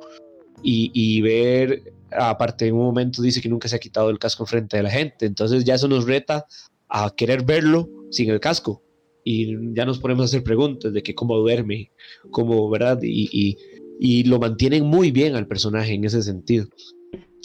y, 0.63 0.89
y 0.93 1.21
ver, 1.21 1.83
aparte, 2.11 2.67
en 2.67 2.75
un 2.75 2.85
momento 2.85 3.21
dice 3.21 3.41
que 3.41 3.49
nunca 3.49 3.67
se 3.67 3.75
ha 3.75 3.79
quitado 3.79 4.09
el 4.09 4.19
casco 4.19 4.45
frente 4.45 4.77
de 4.77 4.83
la 4.83 4.89
gente. 4.89 5.25
Entonces, 5.25 5.65
ya 5.65 5.75
eso 5.75 5.89
nos 5.89 6.05
reta 6.05 6.45
a 6.87 7.13
querer 7.13 7.43
verlo 7.43 7.89
sin 8.09 8.29
el 8.29 8.39
casco. 8.39 8.81
Y 9.25 9.73
ya 9.73 9.85
nos 9.85 9.99
ponemos 9.99 10.21
a 10.21 10.25
hacer 10.25 10.43
preguntas 10.43 10.93
de 10.93 11.03
que 11.03 11.13
cómo 11.13 11.35
duerme, 11.37 11.91
cómo, 12.31 12.69
¿verdad? 12.69 12.99
Y, 13.01 13.27
y 13.33 13.57
y 13.99 14.23
lo 14.23 14.39
mantienen 14.39 14.85
muy 14.85 15.11
bien 15.11 15.35
al 15.35 15.47
personaje 15.47 15.93
en 15.93 16.03
ese 16.05 16.21
sentido. 16.21 16.67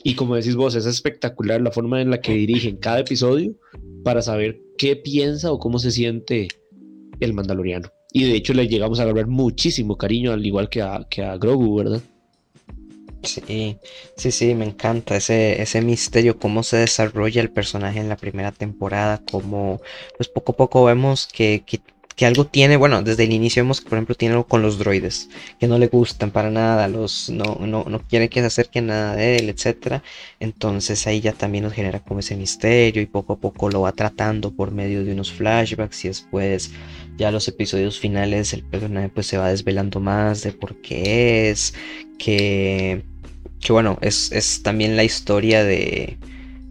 Y 0.02 0.14
como 0.14 0.36
decís 0.36 0.56
vos, 0.56 0.74
es 0.74 0.86
espectacular 0.86 1.60
la 1.60 1.70
forma 1.70 2.00
en 2.00 2.10
la 2.10 2.20
que 2.20 2.32
dirigen 2.32 2.78
cada 2.78 3.00
episodio 3.00 3.54
para 4.02 4.22
saber 4.22 4.60
qué 4.78 4.96
piensa 4.96 5.52
o 5.52 5.58
cómo 5.58 5.78
se 5.78 5.90
siente 5.90 6.48
el 7.20 7.34
mandaloriano. 7.34 7.88
Y 8.12 8.24
de 8.24 8.34
hecho 8.34 8.54
le 8.54 8.66
llegamos 8.66 8.98
a 8.98 9.02
agarrar 9.02 9.26
muchísimo 9.26 9.96
cariño, 9.96 10.32
al 10.32 10.44
igual 10.44 10.68
que 10.68 10.82
a, 10.82 11.06
que 11.08 11.22
a 11.22 11.36
Grogu, 11.36 11.76
¿verdad? 11.76 12.00
Sí, 13.22 13.76
sí, 14.16 14.30
sí, 14.30 14.54
me 14.54 14.64
encanta 14.64 15.16
ese, 15.16 15.60
ese 15.60 15.82
misterio, 15.82 16.38
cómo 16.38 16.62
se 16.62 16.78
desarrolla 16.78 17.42
el 17.42 17.50
personaje 17.50 18.00
en 18.00 18.08
la 18.08 18.16
primera 18.16 18.50
temporada, 18.50 19.22
cómo 19.30 19.82
pues 20.16 20.28
poco 20.28 20.52
a 20.52 20.56
poco 20.56 20.84
vemos 20.86 21.28
que, 21.30 21.62
que 21.66 21.80
que 22.20 22.26
algo 22.26 22.44
tiene, 22.44 22.76
bueno, 22.76 23.02
desde 23.02 23.24
el 23.24 23.32
inicio 23.32 23.62
vemos 23.62 23.80
que 23.80 23.88
por 23.88 23.96
ejemplo 23.96 24.14
tiene 24.14 24.34
algo 24.34 24.46
con 24.46 24.60
los 24.60 24.76
droides, 24.76 25.30
que 25.58 25.66
no 25.66 25.78
le 25.78 25.86
gustan 25.86 26.30
para 26.30 26.50
nada, 26.50 26.86
los 26.86 27.30
no, 27.30 27.56
no, 27.66 27.84
no 27.84 27.98
quiere 28.06 28.28
que 28.28 28.40
se 28.40 28.46
acerquen 28.46 28.88
nada 28.88 29.16
de 29.16 29.38
él, 29.38 29.48
etc. 29.48 30.02
Entonces 30.38 31.06
ahí 31.06 31.22
ya 31.22 31.32
también 31.32 31.64
nos 31.64 31.72
genera 31.72 32.00
como 32.00 32.20
ese 32.20 32.36
misterio 32.36 33.00
y 33.00 33.06
poco 33.06 33.32
a 33.32 33.38
poco 33.38 33.70
lo 33.70 33.80
va 33.80 33.92
tratando 33.92 34.54
por 34.54 34.70
medio 34.70 35.02
de 35.02 35.14
unos 35.14 35.32
flashbacks 35.32 36.04
y 36.04 36.08
después 36.08 36.72
ya 37.16 37.30
los 37.30 37.48
episodios 37.48 37.98
finales 37.98 38.52
el 38.52 38.64
personaje 38.64 39.08
pues 39.08 39.26
se 39.26 39.38
va 39.38 39.48
desvelando 39.48 39.98
más 39.98 40.42
de 40.42 40.52
por 40.52 40.76
qué 40.82 41.48
es, 41.48 41.72
que, 42.18 43.02
que 43.60 43.72
bueno, 43.72 43.96
es, 44.02 44.30
es 44.30 44.62
también 44.62 44.94
la 44.94 45.04
historia 45.04 45.64
de, 45.64 46.18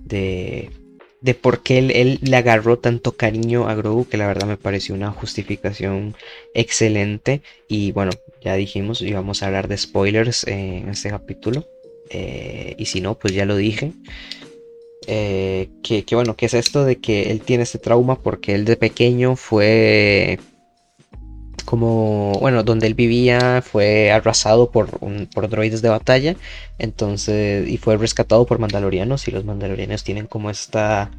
de 0.06 0.79
de 1.21 1.34
por 1.34 1.62
qué 1.62 1.79
él, 1.79 2.19
le 2.21 2.38
agarró 2.38 2.79
tanto 2.79 3.17
cariño 3.17 3.67
a 3.67 3.75
Grogu, 3.75 4.08
que 4.08 4.17
la 4.17 4.27
verdad 4.27 4.47
me 4.47 4.58
pareció 4.58 4.95
una 4.95 5.12
justificación 5.12 6.15
excelente. 6.53 7.41
Y 7.67 7.91
bueno, 7.91 8.12
ya 8.41 8.55
dijimos, 8.55 9.01
íbamos 9.01 9.43
a 9.43 9.47
hablar 9.47 9.67
de 9.67 9.77
spoilers 9.77 10.45
en 10.47 10.89
este 10.89 11.10
capítulo. 11.10 11.67
Eh, 12.10 12.75
y 12.77 12.86
si 12.86 13.01
no, 13.01 13.17
pues 13.17 13.34
ya 13.34 13.45
lo 13.45 13.55
dije. 13.55 13.91
Eh, 15.08 15.69
que, 15.82 16.03
bueno, 16.12 16.36
que 16.36 16.45
es 16.45 16.53
esto 16.53 16.86
de 16.86 16.97
que 16.97 17.32
él 17.32 17.41
tiene 17.41 17.63
este 17.63 17.79
trauma 17.79 18.21
porque 18.21 18.53
él 18.53 18.65
de 18.65 18.77
pequeño 18.77 19.36
fue 19.36 20.39
como, 21.69 22.32
bueno, 22.39 22.63
donde 22.63 22.88
él 22.88 22.95
vivía 22.95 23.62
fue 23.62 24.12
arrasado 24.12 24.71
por, 24.71 24.89
por 25.29 25.49
droides 25.49 25.84
de 25.84 25.89
batalla, 25.89 26.36
entonces, 26.79 27.69
y 27.69 27.77
fue 27.77 27.95
rescatado 27.95 28.47
por 28.47 28.58
mandalorianos, 28.58 29.27
y 29.27 29.32
los 29.32 29.45
mandalorianos 29.45 30.03
tienen 30.03 30.25
como 30.25 30.49
esta 30.49 31.12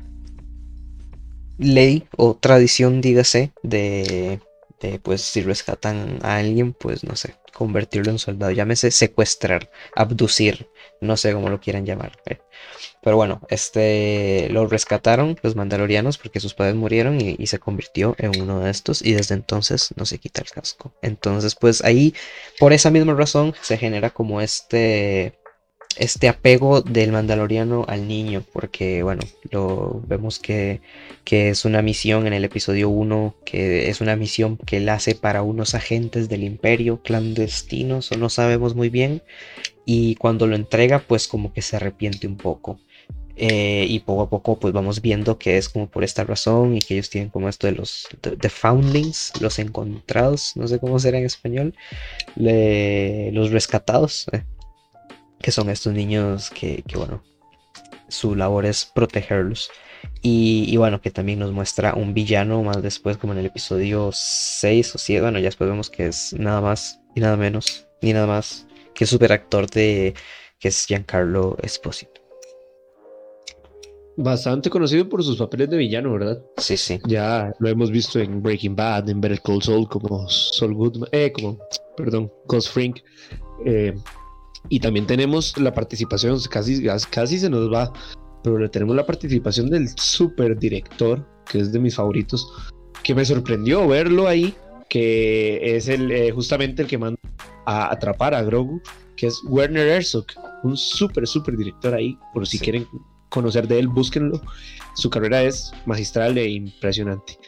ley 1.56 2.02
o 2.16 2.34
tradición, 2.34 3.00
dígase, 3.00 3.52
de, 3.62 4.40
pues 5.04 5.20
si 5.20 5.40
rescatan 5.42 6.18
a 6.22 6.38
alguien, 6.38 6.72
pues 6.72 7.04
no 7.04 7.14
sé, 7.14 7.36
convertirlo 7.54 8.10
en 8.10 8.18
soldado, 8.18 8.50
llámese 8.50 8.90
secuestrar, 8.90 9.70
abducir, 9.94 10.68
no 11.00 11.16
sé 11.16 11.32
cómo 11.32 11.48
lo 11.48 11.60
quieran 11.60 11.86
llamar. 11.86 12.18
Eh. 12.26 12.40
Pero 13.02 13.16
bueno, 13.16 13.40
este 13.48 14.48
lo 14.50 14.66
rescataron 14.66 15.38
los 15.42 15.56
mandalorianos 15.56 16.18
porque 16.18 16.40
sus 16.40 16.54
padres 16.54 16.74
murieron 16.76 17.20
y, 17.20 17.46
se 17.46 17.58
convirtió 17.58 18.14
en 18.18 18.40
uno 18.40 18.60
de 18.60 18.70
estos 18.70 19.02
y 19.02 19.14
desde 19.14 19.34
entonces 19.34 19.88
no 19.96 20.04
se 20.04 20.18
quita 20.18 20.42
el 20.42 20.50
casco. 20.50 20.92
Entonces, 21.02 21.54
pues 21.54 21.82
ahí, 21.82 22.14
por 22.58 22.72
esa 22.72 22.90
misma 22.90 23.14
razón, 23.14 23.54
se 23.62 23.78
genera 23.78 24.10
como 24.10 24.40
este 24.40 25.40
este 25.96 26.28
apego 26.28 26.82
del 26.82 27.12
mandaloriano 27.12 27.84
al 27.88 28.06
niño, 28.06 28.44
porque 28.52 29.02
bueno, 29.02 29.22
lo 29.50 30.02
vemos 30.06 30.38
que, 30.38 30.80
que, 31.24 31.50
es 31.50 31.64
una 31.64 31.82
misión 31.82 32.26
en 32.26 32.32
el 32.32 32.44
episodio 32.44 32.88
1, 32.88 33.34
que 33.44 33.90
es 33.90 34.00
una 34.00 34.16
misión 34.16 34.56
que 34.56 34.76
él 34.78 34.88
hace 34.88 35.14
para 35.14 35.42
unos 35.42 35.74
agentes 35.74 36.28
del 36.28 36.44
imperio 36.44 37.02
clandestinos, 37.02 38.12
o 38.12 38.16
no 38.16 38.30
sabemos 38.30 38.74
muy 38.74 38.88
bien, 38.88 39.22
y 39.84 40.14
cuando 40.14 40.46
lo 40.46 40.54
entrega, 40.54 41.00
pues 41.00 41.26
como 41.26 41.52
que 41.52 41.62
se 41.62 41.76
arrepiente 41.76 42.26
un 42.26 42.36
poco. 42.36 42.78
Eh, 43.42 43.86
y 43.88 44.00
poco 44.00 44.20
a 44.20 44.28
poco 44.28 44.58
pues 44.58 44.74
vamos 44.74 45.00
viendo 45.00 45.38
que 45.38 45.56
es 45.56 45.70
como 45.70 45.88
por 45.88 46.04
esta 46.04 46.24
razón 46.24 46.76
y 46.76 46.80
que 46.80 46.92
ellos 46.92 47.08
tienen 47.08 47.30
como 47.30 47.48
esto 47.48 47.66
de 47.66 47.72
los 47.72 48.06
the, 48.20 48.50
foundlings, 48.50 49.32
los 49.40 49.58
encontrados, 49.58 50.52
no 50.56 50.68
sé 50.68 50.78
cómo 50.78 50.98
será 50.98 51.16
en 51.16 51.24
español, 51.24 51.74
los 52.36 53.50
rescatados, 53.50 54.26
eh, 54.32 54.42
que 55.40 55.52
son 55.52 55.70
estos 55.70 55.94
niños 55.94 56.50
que, 56.50 56.84
bueno, 56.94 57.24
su 58.08 58.34
labor 58.34 58.66
es 58.66 58.84
protegerlos. 58.84 59.70
Y, 60.20 60.76
bueno, 60.76 61.00
que 61.00 61.10
también 61.10 61.38
nos 61.38 61.52
muestra 61.52 61.94
un 61.94 62.12
villano 62.12 62.62
más 62.62 62.82
después, 62.82 63.16
como 63.16 63.32
en 63.32 63.38
el 63.38 63.46
episodio 63.46 64.10
6 64.12 64.94
o 64.96 64.98
7. 64.98 65.22
Bueno, 65.22 65.38
ya 65.38 65.46
después 65.46 65.70
vemos 65.70 65.88
que 65.88 66.08
es 66.08 66.34
nada 66.34 66.60
más 66.60 67.00
y 67.14 67.20
nada 67.20 67.38
menos, 67.38 67.86
ni 68.02 68.12
nada 68.12 68.26
más 68.26 68.66
que 68.94 69.04
el 69.04 69.08
super 69.08 69.32
actor 69.32 69.68
de 69.70 70.14
que 70.58 70.68
es 70.68 70.84
Giancarlo 70.86 71.56
Esposito. 71.62 72.19
Bastante 74.16 74.70
conocido 74.70 75.08
por 75.08 75.22
sus 75.22 75.38
papeles 75.38 75.70
de 75.70 75.76
villano, 75.76 76.12
¿verdad? 76.12 76.42
Sí, 76.56 76.76
sí. 76.76 76.98
Ya 77.06 77.52
lo 77.58 77.68
hemos 77.68 77.90
visto 77.90 78.18
en 78.18 78.42
Breaking 78.42 78.76
Bad, 78.76 79.08
en 79.08 79.20
Better 79.20 79.40
Call 79.40 79.62
Saul, 79.62 79.88
como 79.88 80.28
Saul 80.28 80.74
Goodman, 80.74 81.08
eh, 81.12 81.32
como, 81.32 81.58
perdón, 81.96 82.30
Ghost 82.46 82.70
Frink. 82.72 82.98
Eh, 83.64 83.94
y 84.68 84.80
también 84.80 85.06
tenemos 85.06 85.56
la 85.58 85.72
participación, 85.72 86.38
casi, 86.50 86.86
casi 87.10 87.38
se 87.38 87.48
nos 87.48 87.72
va, 87.72 87.92
pero 88.42 88.70
tenemos 88.70 88.94
la 88.96 89.06
participación 89.06 89.70
del 89.70 89.88
super 89.96 90.58
director, 90.58 91.26
que 91.50 91.60
es 91.60 91.72
de 91.72 91.78
mis 91.78 91.94
favoritos, 91.94 92.46
que 93.02 93.14
me 93.14 93.24
sorprendió 93.24 93.86
verlo 93.88 94.28
ahí, 94.28 94.54
que 94.88 95.76
es 95.76 95.88
el 95.88 96.10
eh, 96.10 96.30
justamente 96.30 96.82
el 96.82 96.88
que 96.88 96.98
manda 96.98 97.18
a 97.64 97.92
atrapar 97.92 98.34
a 98.34 98.42
Grogu, 98.42 98.82
que 99.16 99.28
es 99.28 99.40
Werner 99.44 99.86
Herzog, 99.86 100.26
un 100.62 100.76
super, 100.76 101.26
super 101.26 101.56
director 101.56 101.94
ahí, 101.94 102.18
por 102.34 102.46
si 102.46 102.58
quieren 102.58 102.86
conocer 103.30 103.66
de 103.66 103.78
él, 103.78 103.88
búsquenlo. 103.88 104.40
Su 104.94 105.08
carrera 105.08 105.42
es 105.42 105.72
magistral 105.86 106.36
e 106.36 106.48
impresionante. 106.48 107.38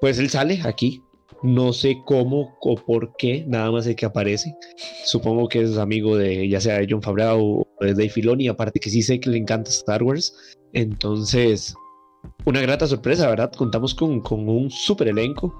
Pues 0.00 0.18
él 0.18 0.30
sale 0.30 0.60
aquí 0.64 1.02
no 1.44 1.74
sé 1.74 2.00
cómo 2.06 2.56
o 2.62 2.74
por 2.74 3.14
qué, 3.16 3.44
nada 3.46 3.70
más 3.70 3.84
sé 3.84 3.94
que 3.94 4.06
aparece. 4.06 4.56
Supongo 5.04 5.46
que 5.46 5.60
es 5.60 5.76
amigo 5.76 6.16
de 6.16 6.48
ya 6.48 6.58
sea 6.58 6.78
de 6.78 6.86
John 6.88 7.02
Favreau 7.02 7.66
o 7.78 7.84
de 7.84 7.92
Dave 7.92 8.08
Filoni, 8.08 8.48
aparte 8.48 8.80
que 8.80 8.88
sí 8.88 9.02
sé 9.02 9.20
que 9.20 9.28
le 9.28 9.36
encanta 9.36 9.70
Star 9.70 10.02
Wars. 10.02 10.34
Entonces, 10.72 11.74
una 12.46 12.62
grata 12.62 12.86
sorpresa, 12.86 13.28
¿verdad? 13.28 13.52
Contamos 13.52 13.94
con, 13.94 14.22
con 14.22 14.48
un 14.48 14.70
super 14.70 15.06
elenco, 15.06 15.54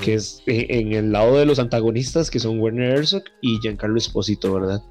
que 0.00 0.14
es 0.14 0.40
eh, 0.46 0.66
en 0.68 0.92
el 0.92 1.10
lado 1.10 1.36
de 1.36 1.46
los 1.46 1.58
antagonistas, 1.58 2.30
que 2.30 2.38
son 2.38 2.60
Werner 2.60 2.96
Herzog 2.98 3.24
y 3.42 3.58
Giancarlo 3.60 3.98
Esposito, 3.98 4.54
¿verdad? 4.54 4.82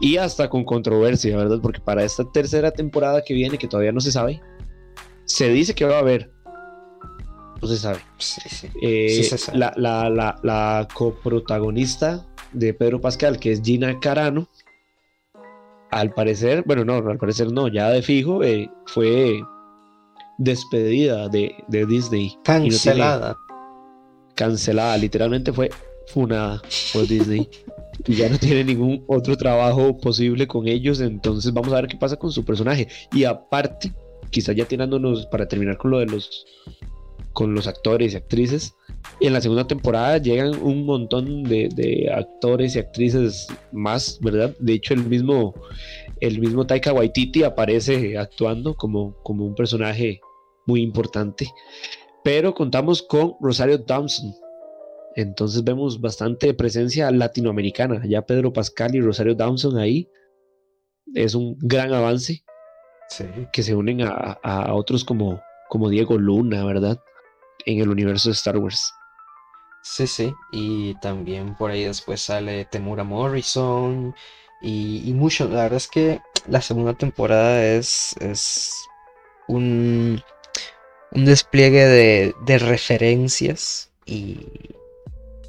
Y 0.00 0.16
hasta 0.16 0.48
con 0.48 0.64
controversia, 0.64 1.36
¿verdad? 1.36 1.60
Porque 1.62 1.80
para 1.80 2.04
esta 2.04 2.24
tercera 2.32 2.70
temporada 2.70 3.22
que 3.22 3.34
viene, 3.34 3.58
que 3.58 3.68
todavía 3.68 3.92
no 3.92 4.00
se 4.00 4.12
sabe, 4.12 4.40
se 5.24 5.48
dice 5.48 5.74
que 5.74 5.84
va 5.84 5.96
a 5.96 6.00
haber 6.00 6.34
no 7.60 7.68
se 7.68 7.76
sabe. 7.78 7.98
Eh, 8.82 9.26
la, 9.54 9.72
la, 10.42 10.88
coprotagonista 10.92 12.26
de 12.52 12.74
Pedro 12.74 13.00
Pascal, 13.00 13.38
que 13.38 13.52
es 13.52 13.62
Gina 13.62 13.98
Carano, 14.00 14.48
al 15.90 16.12
parecer, 16.12 16.64
bueno, 16.66 16.84
no, 16.84 16.96
al 16.96 17.18
parecer 17.18 17.52
no, 17.52 17.68
ya 17.68 17.88
de 17.90 18.02
fijo, 18.02 18.42
eh, 18.42 18.68
fue 18.86 19.40
despedida 20.38 21.28
de, 21.28 21.54
Disney. 21.68 22.36
Cancelada. 22.44 23.36
cancelada, 24.34 24.96
literalmente 24.96 25.52
fue 25.52 25.70
funada 26.08 26.60
por 26.92 27.06
Disney. 27.06 27.48
y 28.06 28.14
ya 28.14 28.28
no 28.28 28.38
tiene 28.38 28.64
ningún 28.64 29.04
otro 29.06 29.36
trabajo 29.36 29.98
posible 29.98 30.46
con 30.46 30.68
ellos, 30.68 31.00
entonces 31.00 31.52
vamos 31.52 31.72
a 31.72 31.76
ver 31.76 31.88
qué 31.88 31.96
pasa 31.96 32.16
con 32.16 32.32
su 32.32 32.44
personaje. 32.44 32.88
Y 33.12 33.24
aparte, 33.24 33.92
quizás 34.30 34.56
ya 34.56 34.64
tirándonos 34.64 35.26
para 35.26 35.46
terminar 35.46 35.78
con 35.78 35.90
lo 35.90 35.98
de 35.98 36.06
los 36.06 36.46
con 37.34 37.52
los 37.52 37.66
actores 37.66 38.14
y 38.14 38.16
actrices. 38.16 38.74
En 39.20 39.34
la 39.34 39.42
segunda 39.42 39.66
temporada 39.66 40.16
llegan 40.16 40.54
un 40.62 40.86
montón 40.86 41.42
de, 41.42 42.10
actores 42.14 42.74
y 42.74 42.78
actrices 42.78 43.48
más, 43.72 44.18
¿verdad? 44.22 44.56
De 44.60 44.72
hecho, 44.72 44.94
el 44.94 45.04
mismo, 45.04 45.54
el 46.20 46.38
mismo 46.40 46.66
Taika 46.66 46.92
Waititi 46.92 47.42
aparece 47.42 48.16
actuando 48.16 48.74
como, 48.74 49.14
como 49.22 49.44
un 49.44 49.54
personaje 49.54 50.20
muy 50.64 50.80
importante. 50.80 51.50
Pero 52.22 52.54
contamos 52.54 53.02
con 53.02 53.34
Rosario 53.40 53.76
Dawson. 53.76 54.32
Entonces 55.16 55.64
vemos 55.64 56.00
bastante 56.00 56.54
presencia 56.54 57.10
latinoamericana. 57.10 58.02
Ya 58.06 58.22
Pedro 58.22 58.52
Pascal 58.52 58.94
y 58.94 59.00
Rosario 59.00 59.34
Dawson 59.34 59.78
ahí. 59.78 60.08
Es 61.14 61.34
un 61.34 61.56
gran 61.60 61.92
avance. 61.92 62.44
Que 63.52 63.62
se 63.62 63.74
unen 63.74 64.02
a, 64.02 64.38
a 64.42 64.74
otros 64.74 65.04
como, 65.04 65.40
como 65.68 65.88
Diego 65.88 66.18
Luna, 66.18 66.64
¿verdad? 66.64 66.98
en 67.66 67.80
el 67.80 67.88
universo 67.88 68.28
de 68.28 68.34
Star 68.34 68.56
Wars. 68.56 68.92
Sí, 69.82 70.06
sí, 70.06 70.34
y 70.52 70.94
también 71.00 71.54
por 71.56 71.70
ahí 71.70 71.84
después 71.84 72.22
sale 72.22 72.64
Temura 72.64 73.04
Morrison 73.04 74.14
y, 74.62 75.12
mucho. 75.14 75.46
La 75.48 75.64
verdad 75.64 75.76
es 75.76 75.88
que 75.88 76.20
la 76.48 76.62
segunda 76.62 76.94
temporada 76.94 77.64
es, 77.64 78.14
es 78.20 78.72
un, 79.46 80.22
un 81.12 81.24
despliegue 81.24 81.84
de, 81.84 82.34
de 82.46 82.58
referencias 82.58 83.90
y, 84.06 84.38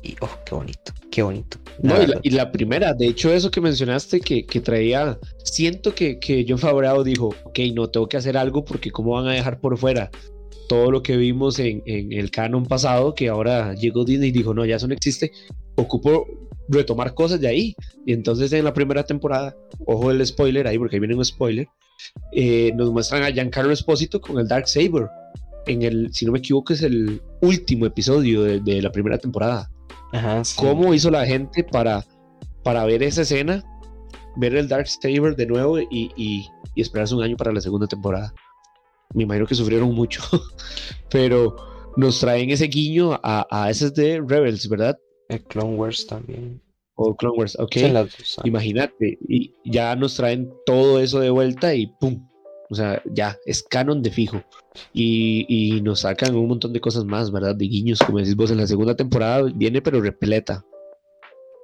y, 0.05 0.15
oh, 0.21 0.29
qué 0.45 0.55
bonito, 0.55 0.93
qué 1.11 1.23
bonito. 1.23 1.57
No, 1.81 1.95
y, 2.23 2.29
la, 2.29 2.51
primera, 2.51 2.93
de 2.93 3.07
hecho, 3.07 3.33
eso 3.33 3.51
que 3.51 3.59
mencionaste 3.59 4.19
que, 4.21 4.45
que 4.45 4.61
traía, 4.61 5.19
siento 5.43 5.93
que, 5.93 6.19
que 6.19 6.45
John 6.47 6.59
Favreau 6.59 7.03
dijo, 7.03 7.35
ok, 7.43 7.59
no, 7.73 7.89
tengo 7.89 8.07
que 8.07 8.17
hacer 8.17 8.37
algo 8.37 8.63
porque 8.63 8.91
cómo 8.91 9.11
van 9.11 9.27
a 9.27 9.33
dejar 9.33 9.59
por 9.59 9.77
fuera 9.77 10.09
todo 10.67 10.91
lo 10.91 11.03
que 11.03 11.17
vimos 11.17 11.59
en, 11.59 11.83
el 11.85 12.31
canon 12.31 12.65
pasado, 12.65 13.13
que 13.13 13.29
ahora 13.29 13.73
llegó 13.73 14.05
Disney 14.05 14.29
y 14.29 14.31
dijo, 14.31 14.53
no, 14.53 14.65
ya 14.65 14.75
eso 14.75 14.87
no 14.87 14.93
existe, 14.93 15.31
ocupo 15.75 16.25
retomar 16.67 17.13
cosas 17.13 17.39
de 17.39 17.47
ahí. 17.47 17.75
Y 18.05 18.13
entonces 18.13 18.51
en 18.53 18.65
la 18.65 18.73
primera 18.73 19.03
temporada, 19.03 19.55
ojo 19.85 20.11
el 20.11 20.25
spoiler 20.25 20.67
ahí, 20.67 20.77
porque 20.77 20.95
ahí 20.95 20.99
viene 20.99 21.15
un 21.15 21.25
spoiler, 21.25 21.67
eh, 22.31 22.71
nos 22.75 22.91
muestran 22.91 23.23
a 23.23 23.31
Giancarlo 23.31 23.71
Espósito 23.71 24.19
con 24.21 24.39
el 24.39 24.47
Dark 24.47 24.67
Saber. 24.67 25.07
en 25.67 25.81
el, 25.81 26.13
si 26.13 26.25
no 26.25 26.31
me 26.31 26.39
equivoco, 26.39 26.73
es 26.73 26.81
el 26.81 27.21
último 27.41 27.85
episodio 27.85 28.43
de, 28.43 28.81
la 28.81 28.91
primera 28.91 29.17
temporada. 29.17 29.69
Ajá, 30.15 30.41
¿Cómo 30.57 30.93
hizo 30.93 31.11
la 31.11 31.25
gente 31.25 31.63
para, 31.63 32.05
para 32.63 32.85
ver 32.85 33.03
esa 33.03 33.23
escena, 33.23 33.63
ver 34.37 34.55
el 34.55 34.67
Dark 34.67 34.87
Saber 34.87 35.35
de 35.35 35.45
nuevo 35.45 35.79
y, 35.79 35.87
y, 36.15 36.47
y 36.73 36.81
esperarse 36.81 37.15
un 37.15 37.23
año 37.23 37.35
para 37.37 37.51
la 37.51 37.61
segunda 37.61 37.87
temporada? 37.87 38.33
Me 39.13 39.23
imagino 39.23 39.45
que 39.45 39.55
sufrieron 39.55 39.93
mucho, 39.93 40.21
pero 41.09 41.55
nos 41.97 42.19
traen 42.19 42.49
ese 42.49 42.67
guiño 42.67 43.13
a, 43.23 43.45
a 43.49 43.69
ese 43.69 43.91
de 43.91 44.21
Rebels, 44.25 44.67
¿verdad? 44.67 44.97
El 45.29 45.43
Clone 45.43 45.75
Wars 45.75 46.05
también. 46.07 46.61
O 46.95 47.15
Clone 47.15 47.37
Wars, 47.37 47.57
ok. 47.59 47.75
Imagínate, 48.45 49.17
y 49.27 49.53
ya 49.65 49.95
nos 49.95 50.15
traen 50.15 50.49
todo 50.65 50.99
eso 50.99 51.19
de 51.19 51.29
vuelta 51.29 51.75
y 51.75 51.87
¡pum! 51.87 52.25
O 52.69 52.75
sea, 52.75 53.01
ya, 53.05 53.37
es 53.45 53.63
canon 53.63 54.01
de 54.01 54.11
fijo. 54.11 54.43
Y, 54.93 55.45
y, 55.47 55.81
nos 55.81 56.01
sacan 56.01 56.35
un 56.35 56.47
montón 56.47 56.73
de 56.73 56.81
cosas 56.81 57.05
más, 57.05 57.31
¿verdad? 57.31 57.55
De 57.55 57.65
guiños, 57.65 57.99
como 57.99 58.17
decís 58.17 58.35
vos, 58.35 58.51
en 58.51 58.57
la 58.57 58.67
segunda 58.67 58.95
temporada 58.95 59.43
viene 59.53 59.81
pero 59.81 60.01
repleta. 60.01 60.65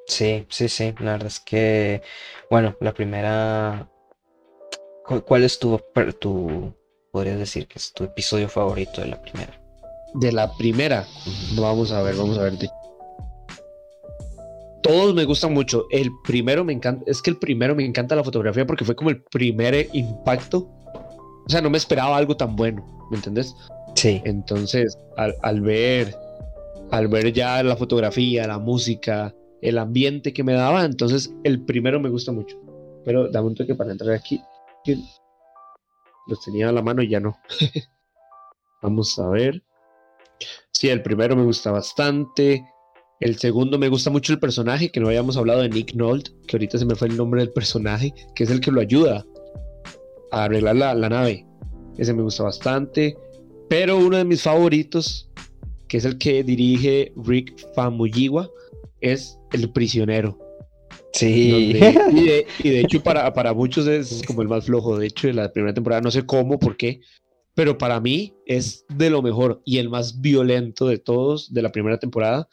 Sí, 0.07 0.45
sí, 0.49 0.67
sí. 0.69 0.93
La 0.99 1.13
verdad 1.13 1.27
es 1.27 1.39
que, 1.39 2.01
bueno, 2.49 2.75
la 2.79 2.93
primera... 2.93 3.89
¿Cuál 5.25 5.43
es 5.43 5.59
tu, 5.59 5.79
tu, 6.19 6.73
podrías 7.11 7.37
decir 7.37 7.67
que 7.67 7.79
es 7.79 7.91
tu 7.91 8.03
episodio 8.03 8.47
favorito 8.47 9.01
de 9.01 9.07
la 9.07 9.21
primera? 9.21 9.59
De 10.13 10.31
la 10.31 10.55
primera, 10.57 11.05
vamos 11.55 11.91
a 11.91 12.01
ver, 12.01 12.15
vamos 12.15 12.37
a 12.37 12.43
ver. 12.43 12.53
Todos 14.83 15.13
me 15.13 15.25
gustan 15.25 15.53
mucho. 15.53 15.85
El 15.89 16.11
primero 16.23 16.63
me 16.63 16.73
encanta, 16.73 17.03
es 17.09 17.21
que 17.21 17.29
el 17.29 17.37
primero 17.37 17.75
me 17.75 17.85
encanta 17.85 18.15
la 18.15 18.23
fotografía 18.23 18.65
porque 18.65 18.85
fue 18.85 18.95
como 18.95 19.09
el 19.09 19.21
primer 19.23 19.89
impacto. 19.93 20.69
O 21.51 21.53
sea, 21.53 21.59
no 21.59 21.69
me 21.69 21.77
esperaba 21.77 22.15
algo 22.15 22.37
tan 22.37 22.55
bueno, 22.55 22.81
¿me 23.11 23.17
entendés? 23.17 23.53
Sí. 23.95 24.21
Entonces, 24.23 24.97
al, 25.17 25.59
ver, 25.59 26.15
al 26.91 27.09
ver 27.09 27.33
ya 27.33 27.61
la 27.61 27.75
fotografía, 27.75 28.47
la 28.47 28.57
música, 28.57 29.35
el 29.61 29.77
ambiente 29.77 30.31
que 30.31 30.45
me 30.45 30.53
daba, 30.53 30.85
entonces 30.85 31.35
el 31.43 31.65
primero 31.65 31.99
me 31.99 32.07
gusta 32.07 32.31
mucho. 32.31 32.57
Pero 33.03 33.29
dame 33.29 33.47
un 33.47 33.55
toque 33.55 33.75
para 33.75 33.91
entrar 33.91 34.15
aquí. 34.15 34.41
Los 36.27 36.41
tenía 36.45 36.69
a 36.69 36.71
la 36.71 36.81
mano 36.81 37.03
y 37.03 37.09
ya 37.09 37.19
no. 37.19 37.37
Vamos 38.81 39.19
a 39.19 39.27
ver. 39.27 39.61
Sí, 40.71 40.87
el 40.87 41.03
primero 41.03 41.35
me 41.35 41.43
gusta 41.43 41.69
bastante. 41.71 42.63
El 43.19 43.37
segundo 43.39 43.77
me 43.77 43.89
gusta 43.89 44.09
mucho 44.09 44.31
el 44.31 44.39
personaje, 44.39 44.89
que 44.89 45.01
no 45.01 45.07
habíamos 45.07 45.35
hablado 45.35 45.59
de 45.59 45.67
Nick 45.69 45.95
Nolte, 45.95 46.31
que 46.47 46.55
ahorita 46.55 46.77
se 46.77 46.85
me 46.85 46.95
fue 46.95 47.09
el 47.09 47.17
nombre 47.17 47.41
del 47.41 47.51
personaje, 47.51 48.13
que 48.35 48.45
es 48.45 48.49
el 48.49 48.61
que 48.61 48.71
lo 48.71 48.79
ayuda 48.79 49.25
a 50.32 50.45
arreglar 50.45 50.75
la, 50.75 51.09
nave. 51.09 51.45
Ese 51.97 52.13
me 52.13 52.21
gusta 52.21 52.43
bastante. 52.43 53.17
Pero 53.69 53.97
uno 53.97 54.17
de 54.17 54.25
mis 54.25 54.41
favoritos, 54.41 55.29
que 55.88 55.97
es 55.97 56.05
el 56.05 56.17
que 56.17 56.43
dirige 56.43 57.13
Rick 57.15 57.55
Famuyiwa, 57.75 58.49
es 58.99 59.38
El 59.51 59.71
Prisionero. 59.71 60.38
Sí. 61.13 61.73
y, 62.11 62.23
de, 62.23 62.79
hecho 62.79 63.01
para, 63.03 63.34
para 63.34 63.53
muchos 63.53 63.88
es 63.88 64.21
como 64.25 64.41
el 64.41 64.47
más 64.47 64.65
flojo. 64.65 64.97
De 64.97 65.07
hecho, 65.07 65.32
la 65.32 65.51
primera 65.51 65.73
temporada 65.73 66.01
no 66.01 66.11
sé 66.11 66.25
cómo, 66.25 66.59
por 66.59 66.77
qué, 66.77 67.01
pero 67.53 67.77
para 67.77 67.99
mí 67.99 68.34
es 68.45 68.86
de 68.89 69.09
lo 69.09 69.21
mejor 69.21 69.61
y 69.65 69.77
el 69.77 69.89
más 69.89 70.21
violento 70.21 70.88
de 70.88 70.97
todos 70.97 71.53
de 71.53 71.61
la 71.61 71.71
primera 71.71 71.99
temporada 71.99 72.47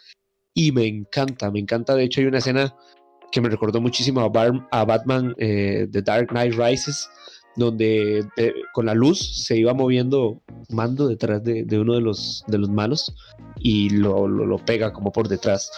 y 0.54 0.72
me 0.72 0.86
encanta, 0.86 1.50
me 1.50 1.60
encanta. 1.60 1.94
De 1.94 2.04
hecho, 2.04 2.20
hay 2.20 2.26
una 2.26 2.38
escena 2.38 2.74
que 3.30 3.40
me 3.40 3.48
recordó 3.48 3.80
muchísimo 3.80 4.20
a, 4.20 4.84
Batman 4.84 5.34
eh, 5.38 5.86
The 5.90 6.02
Dark 6.02 6.28
Knight 6.28 6.54
Rises, 6.54 7.08
donde 7.58 8.24
eh, 8.36 8.54
con 8.72 8.86
la 8.86 8.94
luz 8.94 9.44
se 9.44 9.56
iba 9.56 9.74
moviendo 9.74 10.40
mando 10.70 11.08
detrás 11.08 11.42
de, 11.42 11.66
uno 11.78 11.94
de 11.94 12.00
los, 12.00 12.44
de 12.46 12.58
los 12.58 12.70
malos 12.70 13.14
y 13.58 13.90
lo, 13.90 14.28
lo, 14.28 14.58
pega 14.58 14.92
como 14.92 15.12
por 15.12 15.28
detrás. 15.28 15.70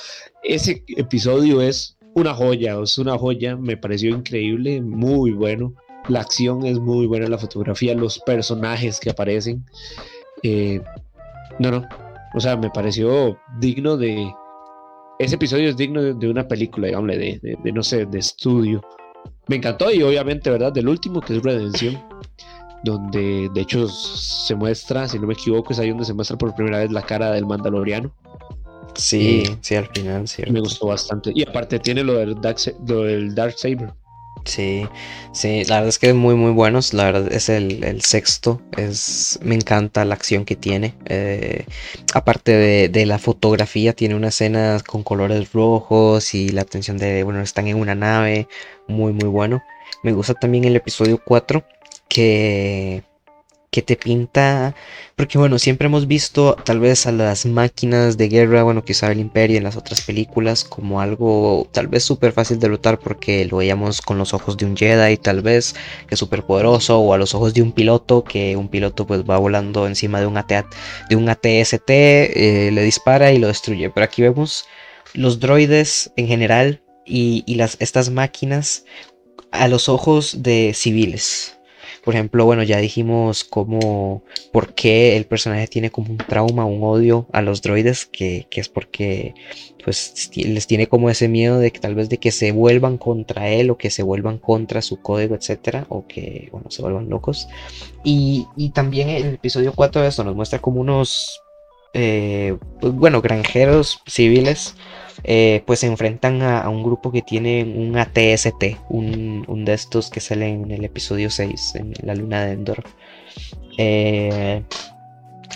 Ese 0.43 0.85
episodio 0.97 1.61
es 1.61 1.97
una 2.15 2.35
joya, 2.35 2.79
es 2.83 2.99
una 2.99 3.17
joya, 3.19 3.57
me 3.57 3.77
pareció 3.77 4.11
increíble, 4.11 4.81
muy 4.81 5.33
bueno. 5.33 5.75
La 6.09 6.21
acción 6.21 6.65
es 6.67 6.79
muy 6.79 7.07
buena, 7.07 7.29
la 7.29 7.39
fotografía, 7.39 7.95
los 7.95 8.19
personajes 8.21 9.01
que 9.01 9.11
aparecen. 9.11 9.65
Eh, 10.43 10.81
no, 11.59 11.71
no. 11.71 11.85
O 12.35 12.41
sea, 12.41 12.57
me 12.57 12.71
pareció 12.71 13.39
digno 13.59 13.97
de, 13.97 14.33
ese 15.21 15.35
episodio 15.35 15.69
es 15.69 15.77
digno 15.77 16.03
de, 16.03 16.29
una 16.31 16.49
película, 16.49 16.87
digamos, 16.87 17.11
de, 17.11 17.59
no 17.75 17.83
sé, 17.83 18.07
de 18.07 18.19
estudio. 18.19 18.81
Me 19.51 19.57
encantó 19.57 19.91
y 19.91 20.01
obviamente, 20.01 20.49
¿verdad? 20.49 20.73
Del 20.73 20.89
último, 20.89 21.21
que 21.21 21.37
es 21.37 21.43
Redención, 21.43 22.01
donde 22.85 23.51
de 23.53 23.61
hecho 23.61 23.89
se 23.89 24.55
muestra, 24.55 25.09
si 25.09 25.19
no 25.19 25.27
me 25.27 25.35
equivoco, 25.35 25.73
es 25.73 25.81
ahí 25.81 25.89
donde 25.89 26.05
se 26.05 26.15
muestra 26.15 26.39
por 26.39 26.55
primera 26.55 26.79
vez 26.79 26.93
la 26.93 27.03
cara 27.03 27.33
del 27.33 27.47
Mandaloriano. 27.47 28.15
Sí, 28.95 29.43
sí, 29.61 29.75
al 29.75 29.89
final, 29.89 30.29
sí. 30.29 30.45
Me 30.49 30.61
gustó 30.61 30.87
bastante. 30.87 31.33
Y 31.35 31.43
aparte 31.43 31.81
tiene 31.81 32.05
lo 32.05 32.13
del 32.13 32.41
Dark, 32.41 32.59
lo 32.87 33.03
del 33.03 33.35
Dark 33.35 33.55
Saber. 33.59 33.93
Sí, 34.45 34.89
sí, 35.33 35.65
la 35.65 35.77
verdad 35.77 35.89
es 35.89 35.99
que 35.99 36.15
muy 36.15 36.35
muy 36.35 36.51
buenos, 36.53 36.95
la 36.95 37.05
verdad 37.05 37.33
es 37.33 37.49
el, 37.49 38.03
sexto, 38.03 38.61
es, 38.77 39.39
me 39.43 39.55
encanta 39.55 40.05
la 40.05 40.15
acción 40.15 40.45
que 40.45 40.57
tiene, 40.57 40.95
eh, 41.07 41.67
aparte 42.15 42.89
de, 42.89 43.07
la 43.07 43.19
fotografía, 43.19 43.93
tiene 43.93 44.15
una 44.15 44.29
escena 44.29 44.79
con 44.87 45.03
colores 45.03 45.53
rojos 45.53 46.35
y 46.35 46.49
la 46.51 46.63
atención 46.63 46.97
de, 46.97 47.23
bueno, 47.23 47.41
están 47.43 47.69
en 47.69 47.77
una 47.77 47.95
nave, 47.95 48.49
muy 48.89 49.13
muy 49.13 49.29
bueno, 49.29 49.63
me 50.03 50.13
gusta 50.13 50.35
también 50.35 50.65
el 50.65 50.77
episodio 50.77 51.21
4 51.25 51.65
que 52.09 53.05
que 53.71 53.83
te 53.83 53.97
pinta, 53.97 54.75
porque 55.15 55.39
bueno, 55.39 55.59
siempre 55.59 55.87
hemos 55.87 56.09
visto 56.09 56.57
tal 56.65 56.81
vez 56.81 57.07
a 57.07 57.13
las 57.13 57.47
máquinas 57.47 58.17
de 58.19 58.29
guerra, 58.29 58.65
bueno, 58.65 58.85
quizá 58.85 59.13
el 59.13 59.21
imperio 59.21 59.59
en 59.59 59.65
las 59.65 59.77
otras 59.77 60.01
películas 60.01 60.65
como 60.65 61.01
algo 61.01 61.69
tal 61.71 61.87
vez 61.87 62.03
súper 62.03 62.33
fácil 62.33 62.59
de 62.59 62.69
lutar 62.69 62.99
porque 62.99 63.45
lo 63.45 63.59
veíamos 63.59 64.01
con 64.03 64.19
los 64.19 64.35
ojos 64.35 64.57
de 64.57 64.67
un 64.67 64.77
Jedi 64.77 65.17
tal 65.19 65.41
vez, 65.43 65.75
que 66.09 66.15
es 66.17 66.19
súper 66.19 66.45
poderoso, 66.45 66.99
o 66.99 67.15
a 67.15 67.19
los 67.19 67.35
ojos 67.35 67.55
de 67.55 67.63
un 67.63 67.73
piloto, 67.73 68.25
que 68.25 68.57
un 68.57 68.69
piloto 68.69 69.07
pues 69.07 69.23
va 69.23 69.39
volando 69.39 69.87
encima 69.87 70.21
de 70.21 70.27
un, 70.27 70.35
de 71.09 71.17
un 71.17 71.29
ATST, 71.29 71.91
eh, 71.91 72.71
le 72.73 72.83
dispara 72.83 73.33
y 73.33 73.39
lo 73.39 73.47
destruye, 73.49 73.91
pero 73.91 74.05
aquí 74.05 74.23
vemos 74.23 74.65
los 75.15 75.39
droides 75.39 76.13
en 76.17 76.27
general 76.27 76.83
y, 77.07 77.45
y 77.47 77.55
las, 77.55 77.77
estas 77.81 78.11
máquinas 78.11 78.85
a 79.53 79.69
los 79.69 79.89
ojos 79.89 80.43
de 80.43 80.73
civiles 80.75 81.60
por 82.05 82.15
ejemplo, 82.15 82.45
bueno, 82.45 82.63
ya 82.63 82.79
dijimos 82.79 83.45
cómo, 83.45 84.23
por 84.53 84.75
qué 84.75 85.17
el 85.17 85.27
personaje 85.27 85.67
tiene 85.67 85.91
como 85.91 86.11
un 86.11 86.19
trauma, 86.19 86.65
un 86.65 86.83
odio 86.83 87.27
a 87.33 87.43
los 87.43 87.63
droides, 87.63 88.07
que, 88.07 88.47
es 88.51 88.69
porque 88.69 89.35
pues 89.83 90.31
les 90.37 90.67
tiene 90.67 90.87
como 90.87 91.09
ese 91.09 91.29
miedo 91.29 91.59
de 91.59 91.71
que 91.71 91.81
tal 91.81 91.95
vez 91.95 92.09
de 92.09 92.19
que 92.19 92.31
se 92.33 92.53
vuelvan 92.53 92.99
contra 92.99 93.49
él 93.49 93.71
o 93.71 93.79
que 93.79 93.91
se 93.91 94.03
vuelvan 94.03 94.39
contra 94.39 94.83
su 94.83 95.01
código, 95.01 95.35
etcétera, 95.35 95.87
o 95.89 96.07
que, 96.07 96.49
bueno, 96.53 96.71
se 96.71 96.83
vuelvan 96.83 97.09
locos. 97.09 97.49
Y, 98.05 98.47
y 98.57 98.71
también 98.71 99.09
el 99.09 99.35
episodio 99.35 99.73
4 99.75 100.03
de 100.03 100.09
esto 100.09 100.25
nos 100.25 100.37
muestra 100.37 100.59
como 100.59 100.81
unos, 100.81 101.41
eh, 101.95 102.57
pues, 102.81 102.93
bueno, 102.93 103.23
granjeros 103.23 104.01
civiles 104.07 104.75
eh, 105.25 105.63
pues 105.67 105.81
se 105.81 105.87
enfrentan 105.87 106.43
a, 106.43 106.69
un 106.69 106.83
grupo 106.83 107.13
que 107.13 107.23
tiene 107.23 107.65
un 107.65 107.97
ATST, 107.97 108.79
un, 108.89 109.65
de 109.65 109.73
estos 109.75 110.11
que 110.11 110.21
sale 110.21 110.49
en 110.49 110.71
el 110.71 110.85
episodio 110.85 111.31
6, 111.31 111.75
en 111.77 111.93
la 112.03 112.15
luna 112.15 112.45
de 112.45 112.53
Endor. 112.53 112.85
Eh, 113.79 114.63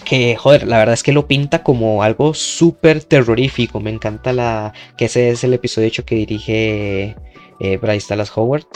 que, 0.04 0.36
joder, 0.36 0.66
la 0.66 0.78
verdad 0.78 0.94
es 0.94 1.02
que 1.02 1.12
lo 1.12 1.26
pinta 1.26 1.62
como 1.62 2.02
algo 2.02 2.34
súper 2.34 3.02
terrorífico. 3.04 3.80
Me 3.80 3.90
encanta 3.90 4.32
la. 4.32 4.72
que 4.96 5.06
ese 5.06 5.30
es 5.30 5.44
el 5.44 5.54
episodio 5.54 5.88
hecho 5.88 6.04
que 6.04 6.16
dirige 6.16 7.16
eh, 7.60 7.76
Bryce 7.78 8.06
Dallas 8.08 8.36
Howard. 8.36 8.66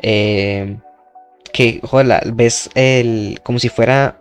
que, 0.00 1.80
joder, 1.82 2.32
ves 2.32 2.70
el. 2.74 3.40
como 3.42 3.58
si 3.58 3.68
fuera. 3.68 4.20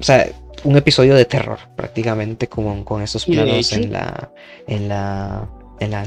O 0.00 0.02
sea, 0.02 0.28
un 0.64 0.76
episodio 0.76 1.14
de 1.14 1.24
terror, 1.24 1.58
prácticamente, 1.76 2.48
como 2.48 2.84
con 2.84 3.02
esos 3.02 3.24
planos 3.24 3.72
en 3.72 3.92
la. 3.92 4.32
en 4.66 4.88
la. 4.88 5.48
En 5.80 5.92
la, 5.92 6.04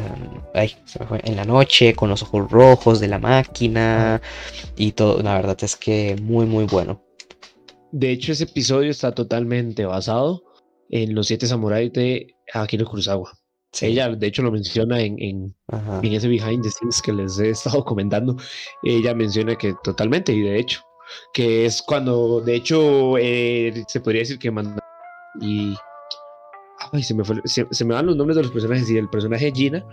en 0.54 1.36
la 1.38 1.46
noche, 1.46 1.96
con 1.96 2.10
los 2.10 2.24
ojos 2.24 2.52
rojos 2.52 3.00
de 3.00 3.08
la 3.08 3.20
máquina 3.20 4.22
y 4.76 4.92
todo, 4.92 5.24
la 5.24 5.36
verdad 5.36 5.58
es 5.62 5.78
que 5.78 6.18
muy, 6.22 6.46
muy 6.46 6.66
bueno. 6.66 7.02
De 7.94 8.12
hecho, 8.12 8.34
ese 8.34 8.44
episodio 8.44 8.92
está 8.92 9.14
totalmente 9.14 9.86
basado 9.86 10.44
en 10.90 11.16
los 11.16 11.28
siete 11.28 11.48
samuráis 11.48 11.94
de 11.94 12.36
Akira 12.54 12.84
Kurosawa. 12.84 13.32
Ella, 13.80 14.10
de 14.10 14.28
hecho, 14.28 14.42
lo 14.42 14.52
menciona 14.52 15.00
en, 15.00 15.16
en, 15.20 15.56
en, 16.04 16.14
ese 16.14 16.28
behind 16.28 16.62
the 16.64 16.70
scenes 16.70 17.02
que 17.02 17.14
les 17.14 17.40
he 17.40 17.52
estado 17.52 17.86
comentando. 17.86 18.36
Ella 18.84 19.16
menciona 19.16 19.56
que 19.56 19.74
totalmente, 19.84 20.34
y 20.34 20.42
de 20.42 20.60
hecho, 20.60 20.82
que 21.34 21.66
es 21.66 21.82
cuando, 21.82 22.42
de 22.42 22.56
hecho, 22.56 23.18
eh, 23.18 23.84
se 23.88 24.02
podría 24.02 24.22
decir 24.22 24.40
que 24.40 24.52
manda 24.52 24.80
y 25.40 25.76
ay, 26.92 27.04
se, 27.04 27.14
me 27.14 27.24
se, 27.46 27.86
me 27.86 27.94
van 27.94 28.06
los 28.06 28.16
nombres 28.16 28.36
de 28.36 28.44
los 28.44 28.52
personajes 28.52 28.90
y 28.90 28.98
el 28.98 29.10
personaje 29.10 29.52
Gina 29.54 29.84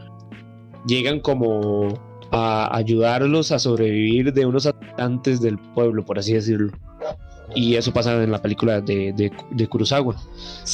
llegan 0.86 1.20
como 1.20 2.00
a 2.30 2.76
ayudarlos 2.76 3.52
a 3.52 3.58
sobrevivir 3.58 4.32
de 4.32 4.46
unos 4.46 4.66
atacantes 4.66 5.40
del 5.40 5.58
pueblo, 5.74 6.04
por 6.04 6.18
así 6.18 6.34
decirlo. 6.34 6.72
Y 7.55 7.76
eso 7.76 7.92
pasa 7.92 8.22
en 8.22 8.30
la 8.30 8.40
película 8.40 8.80
de, 8.80 9.12
de, 9.12 9.66
Kurosawa. 9.68 10.16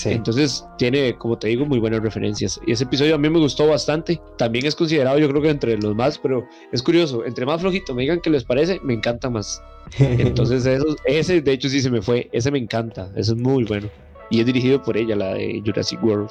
Entonces 0.05 0.64
tiene, 0.77 1.16
como 1.16 1.39
te 1.39 1.49
digo, 1.49 1.64
muy 1.66 1.79
buenas 1.79 2.03
referencias. 2.03 2.61
Y 2.66 2.72
ese 2.72 2.85
episodio 2.85 3.14
a 3.14 3.18
mí 3.18 3.29
me 3.31 3.39
gustó 3.39 3.68
bastante. 3.68 4.20
También 4.37 4.66
es 4.66 4.75
considerado, 4.75 5.18
yo 5.18 5.29
creo 5.29 5.43
que 5.43 5.51
entre 5.51 5.77
los 5.79 5.95
más, 5.95 6.18
pero 6.18 6.47
es 6.72 6.83
curioso. 6.83 7.25
Entre 7.25 7.47
más 7.47 7.61
flojito 7.61 7.95
me 7.95 8.03
digan 8.03 8.20
que 8.20 8.31
les 8.31 8.45
parece, 8.45 8.81
me 8.83 8.95
encanta 8.95 9.31
más. 9.31 9.62
Entonces 9.99 10.66
ese 11.05 11.41
de 11.41 11.53
hecho 11.53 11.68
sí 11.68 11.81
se 11.81 11.91
me 11.91 12.03
fue. 12.03 12.29
Ese 12.33 12.51
me 12.51 12.59
encanta. 12.59 13.11
Ese 13.12 13.33
es 13.33 13.39
muy 13.39 13.64
bueno. 13.64 13.89
Y 14.31 14.41
es 14.41 14.47
dirigido 14.47 14.83
por 14.83 14.97
ella, 14.97 15.14
la 15.16 15.35
de 15.35 15.62
Jurassic 15.64 16.03
World. 16.03 16.31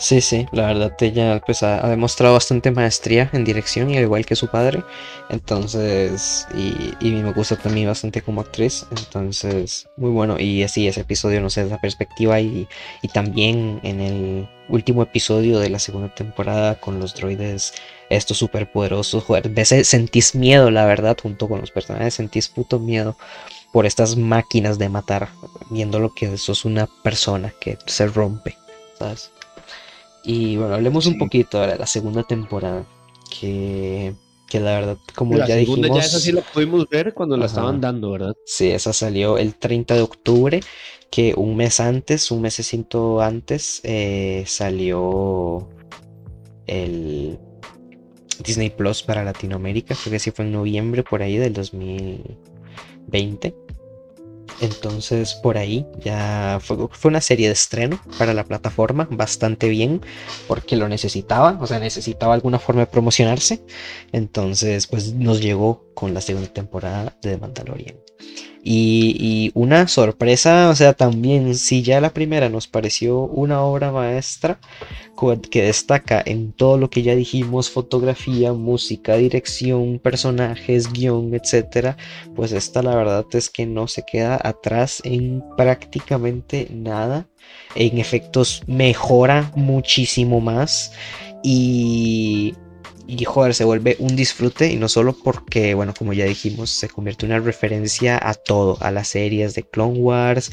Sí, 0.00 0.20
sí, 0.20 0.46
la 0.52 0.68
verdad 0.68 0.92
ella 1.00 1.42
pues 1.44 1.64
ha, 1.64 1.88
demostrado 1.88 2.34
bastante 2.34 2.70
maestría 2.70 3.28
en 3.32 3.44
dirección 3.44 3.88
al 3.88 4.02
igual 4.02 4.24
que 4.24 4.36
su 4.36 4.46
padre. 4.46 4.84
Entonces, 5.28 6.46
y, 6.54 6.94
y, 7.00 7.10
me 7.10 7.32
gusta 7.32 7.56
también 7.56 7.88
bastante 7.88 8.22
como 8.22 8.40
actriz. 8.40 8.86
Entonces, 8.96 9.88
muy 9.96 10.10
bueno. 10.10 10.38
Y 10.38 10.62
así 10.62 10.86
ese 10.86 11.00
episodio, 11.00 11.40
no 11.40 11.50
sé, 11.50 11.62
esa 11.66 11.80
perspectiva 11.80 12.40
y, 12.40 12.68
y 13.02 13.08
también 13.08 13.80
en 13.82 14.00
el 14.00 14.48
último 14.68 15.02
episodio 15.02 15.58
de 15.58 15.68
la 15.68 15.80
segunda 15.80 16.14
temporada 16.14 16.76
con 16.76 17.00
los 17.00 17.14
droides 17.16 17.74
estos 18.08 18.38
super 18.38 18.70
poderosos. 18.70 19.24
Joder, 19.24 19.48
veces 19.48 19.88
sentís 19.88 20.36
miedo, 20.36 20.70
la 20.70 20.86
verdad, 20.86 21.16
junto 21.20 21.48
con 21.48 21.60
los 21.60 21.72
personajes, 21.72 22.14
sentís 22.14 22.48
puto 22.48 22.78
miedo 22.78 23.16
por 23.72 23.84
estas 23.84 24.16
máquinas 24.16 24.78
de 24.78 24.88
matar, 24.88 25.28
viendo 25.70 25.98
lo 25.98 26.14
que 26.14 26.38
sos 26.38 26.64
una 26.64 26.88
persona 27.02 27.52
que 27.60 27.78
se 27.86 28.06
rompe, 28.06 28.56
¿sabes? 28.98 29.32
Y 30.28 30.56
bueno, 30.58 30.74
hablemos 30.74 31.06
un 31.06 31.16
poquito 31.16 31.58
de 31.58 31.78
la 31.78 31.86
segunda 31.86 32.22
temporada. 32.22 32.84
Que, 33.40 34.12
que 34.46 34.60
la 34.60 34.72
verdad, 34.72 34.98
como 35.14 35.38
la 35.38 35.48
ya 35.48 35.54
segunda 35.54 35.88
ya 35.88 36.00
esa 36.00 36.20
sí 36.20 36.32
la 36.32 36.42
pudimos 36.42 36.86
ver 36.90 37.14
cuando 37.14 37.38
la 37.38 37.46
estaban 37.46 37.80
dando, 37.80 38.10
¿verdad? 38.10 38.34
Sí, 38.44 38.68
esa 38.68 38.92
salió 38.92 39.38
el 39.38 39.54
30 39.54 39.94
de 39.94 40.02
octubre. 40.02 40.60
Que 41.10 41.32
un 41.34 41.56
mes 41.56 41.80
antes, 41.80 42.30
un 42.30 42.42
mesecito 42.42 43.22
antes, 43.22 43.80
eh, 43.84 44.44
salió 44.46 45.66
el 46.66 47.38
Disney 48.44 48.68
Plus 48.68 49.02
para 49.02 49.24
Latinoamérica. 49.24 49.94
Creo 49.94 50.12
que 50.12 50.18
sí 50.18 50.30
fue 50.30 50.44
en 50.44 50.52
noviembre 50.52 51.04
por 51.04 51.22
ahí 51.22 51.38
del 51.38 51.54
2020. 51.54 53.54
Entonces 54.60 55.34
por 55.34 55.56
ahí 55.58 55.86
ya 56.02 56.58
fue, 56.60 56.88
una 57.04 57.20
serie 57.20 57.46
de 57.46 57.52
estreno 57.52 58.00
para 58.18 58.34
la 58.34 58.44
plataforma 58.44 59.06
bastante 59.10 59.68
bien 59.68 60.00
porque 60.46 60.76
lo 60.76 60.88
necesitaba, 60.88 61.58
o 61.60 61.66
sea, 61.66 61.78
necesitaba 61.78 62.34
alguna 62.34 62.58
forma 62.58 62.82
de 62.82 62.86
promocionarse. 62.86 63.62
Entonces 64.12 64.86
pues 64.86 65.12
nos 65.12 65.40
llegó 65.40 65.84
con 65.94 66.14
la 66.14 66.20
segunda 66.20 66.52
temporada 66.52 67.16
de 67.22 67.32
The 67.32 67.38
Mandalorian. 67.38 68.07
Y, 68.62 69.50
una 69.54 69.88
sorpresa, 69.88 70.68
o 70.68 70.74
sea, 70.74 70.92
también 70.92 71.54
si 71.54 71.82
ya 71.82 72.00
la 72.00 72.10
primera 72.10 72.48
nos 72.48 72.66
pareció 72.66 73.20
una 73.20 73.62
obra 73.62 73.92
maestra 73.92 74.60
que 75.50 75.62
destaca 75.62 76.22
en 76.24 76.52
todo 76.52 76.78
lo 76.78 76.90
que 76.90 77.02
ya 77.02 77.16
dijimos, 77.16 77.70
fotografía, 77.70 78.52
música, 78.52 79.16
dirección, 79.16 79.98
personajes, 79.98 80.92
guion, 80.92 81.34
etcétera, 81.34 81.96
pues 82.36 82.52
esta 82.52 82.82
la 82.82 82.94
verdad 82.94 83.26
es 83.32 83.48
que 83.50 83.66
no 83.66 83.88
se 83.88 84.04
queda 84.04 84.38
atrás 84.42 85.00
en 85.04 85.42
prácticamente 85.56 86.68
nada. 86.70 87.26
En 87.74 87.98
efectos 87.98 88.62
mejora 88.66 89.50
muchísimo 89.56 90.40
más 90.40 90.92
y 91.42 92.54
y 93.10 93.24
joder, 93.24 93.54
se 93.54 93.64
vuelve 93.64 93.96
un 94.00 94.14
disfrute 94.14 94.70
y 94.70 94.76
no 94.76 94.86
solo 94.86 95.16
porque, 95.24 95.72
bueno, 95.72 95.94
como 95.98 96.12
ya 96.12 96.26
dijimos, 96.26 96.68
se 96.68 96.90
convierte 96.90 97.24
una 97.24 97.38
referencia 97.38 98.20
a 98.22 98.34
todo, 98.34 98.76
a 98.80 98.90
las 98.90 99.08
series 99.08 99.54
de 99.54 99.62
Clone 99.62 99.98
Wars 99.98 100.52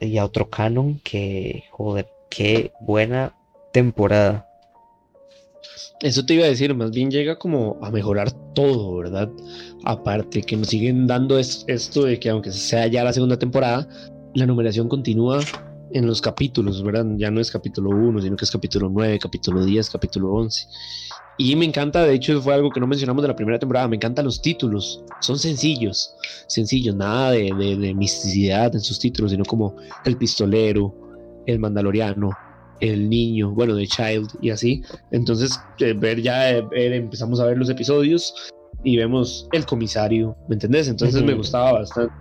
y 0.00 0.16
a 0.16 0.24
otro 0.24 0.48
canon 0.48 1.00
que, 1.00 1.64
joder, 1.72 2.06
qué 2.30 2.72
buena 2.80 3.34
temporada. 3.72 4.46
Eso 6.00 6.24
te 6.24 6.34
iba 6.34 6.44
a 6.44 6.48
decir, 6.48 6.72
más 6.72 6.92
bien 6.92 7.10
llega 7.10 7.36
como 7.36 7.78
a 7.82 7.90
mejorar 7.90 8.30
todo, 8.54 8.96
¿verdad? 8.96 9.28
Aparte 9.84 10.42
que 10.42 10.56
nos 10.56 10.68
siguen 10.68 11.08
dando 11.08 11.36
esto 11.36 12.04
de 12.04 12.20
que 12.20 12.30
aunque 12.30 12.52
sea 12.52 12.86
ya 12.86 13.02
la 13.02 13.12
segunda 13.12 13.38
temporada, 13.40 13.88
la 14.34 14.46
numeración 14.46 14.88
continúa 14.88 15.40
en 15.92 16.06
los 16.06 16.20
capítulos, 16.20 16.80
¿verdad? 16.84 17.04
Ya 17.16 17.32
no 17.32 17.40
es 17.40 17.50
capítulo 17.50 17.90
1, 17.90 18.22
sino 18.22 18.36
que 18.36 18.44
es 18.44 18.50
capítulo 18.52 18.88
9, 18.88 19.18
capítulo 19.18 19.64
10, 19.64 19.90
capítulo 19.90 20.32
11. 20.34 20.68
Y 21.42 21.56
me 21.56 21.64
encanta, 21.64 22.04
de 22.04 22.12
hecho, 22.12 22.38
fue 22.42 22.52
algo 22.52 22.70
que 22.70 22.80
no 22.80 22.86
mencionamos 22.86 23.22
de 23.22 23.28
la 23.28 23.34
primera 23.34 23.58
temporada. 23.58 23.88
Me 23.88 23.96
encantan 23.96 24.26
los 24.26 24.42
títulos. 24.42 25.02
Son 25.20 25.38
sencillos, 25.38 26.14
sencillos, 26.48 26.94
nada 26.94 27.30
de, 27.30 27.50
de, 27.54 27.94
misticidad 27.94 28.74
en 28.74 28.82
sus 28.82 28.98
títulos, 28.98 29.30
sino 29.30 29.46
como 29.46 29.74
El 30.04 30.18
Pistolero, 30.18 30.94
El 31.46 31.58
Mandaloriano, 31.58 32.28
El 32.78 33.08
Niño, 33.08 33.52
bueno, 33.52 33.74
The 33.74 33.86
Child 33.86 34.32
y 34.42 34.50
así. 34.50 34.82
Entonces, 35.12 35.58
eh, 35.78 35.94
ver 35.94 36.20
ya, 36.20 36.58
eh, 36.58 36.68
empezamos 36.72 37.40
a 37.40 37.46
ver 37.46 37.56
los 37.56 37.70
episodios 37.70 38.34
y 38.84 38.98
vemos 38.98 39.48
El 39.52 39.64
Comisario, 39.64 40.36
¿me 40.46 40.56
entendés? 40.56 40.88
Entonces 40.88 41.22
me 41.22 41.32
gustaba 41.32 41.72
bastante. 41.72 42.12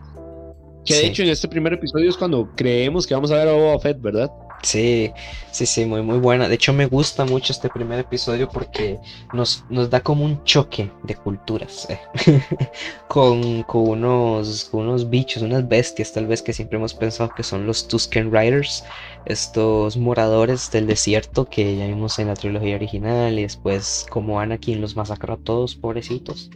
Que 0.85 0.93
de 0.93 1.07
hecho 1.07 1.23
en 1.23 1.29
este 1.29 1.49
primer 1.49 1.73
episodio 1.73 2.09
es 2.09 2.15
cuando 2.15 2.49
creemos 2.55 3.05
que 3.05 3.15
vamos 3.15 3.31
a 3.31 3.35
ver 3.35 3.49
a 3.49 3.51
Boba 3.51 3.79
Fett, 3.79 3.99
¿verdad? 3.99 4.31
Sí, 4.61 5.13
sí, 5.51 5.65
sí, 5.65 5.85
muy, 5.85 6.01
muy 6.01 6.17
buena. 6.19 6.49
De 6.49 6.55
hecho, 6.55 6.73
me 6.73 6.85
gusta 6.85 7.23
mucho 7.25 7.53
este 7.53 7.69
primer 7.69 7.99
episodio 7.99 8.49
porque 8.49 8.99
nos, 9.33 9.63
nos 9.69 9.89
da 9.89 10.01
como 10.01 10.25
un 10.25 10.43
choque 10.43 10.91
de 11.03 11.15
culturas 11.15 11.87
eh, 11.89 11.99
con, 13.07 13.65
unos, 13.73 14.69
unos 14.73 15.09
bichos, 15.09 15.43
unas 15.43 15.67
bestias, 15.67 16.11
tal 16.11 16.27
vez 16.27 16.41
que 16.41 16.53
siempre 16.53 16.77
hemos 16.77 16.93
pensado 16.93 17.31
que 17.33 17.43
son 17.43 17.65
los 17.65 17.87
Tusken 17.87 18.31
Riders, 18.33 18.83
estos 19.25 19.95
moradores 19.95 20.69
del 20.71 20.87
desierto 20.87 21.45
que 21.45 21.77
ya 21.77 21.87
vimos 21.87 22.19
en 22.19 22.27
la 22.27 22.33
trilogía 22.35 22.75
original 22.75 23.39
y 23.39 23.43
después 23.43 24.05
como 24.09 24.39
Anakin 24.41 24.81
los 24.81 24.95
masacró 24.95 25.35
a 25.35 25.37
todos, 25.37 25.75
pobrecitos. 25.75 26.49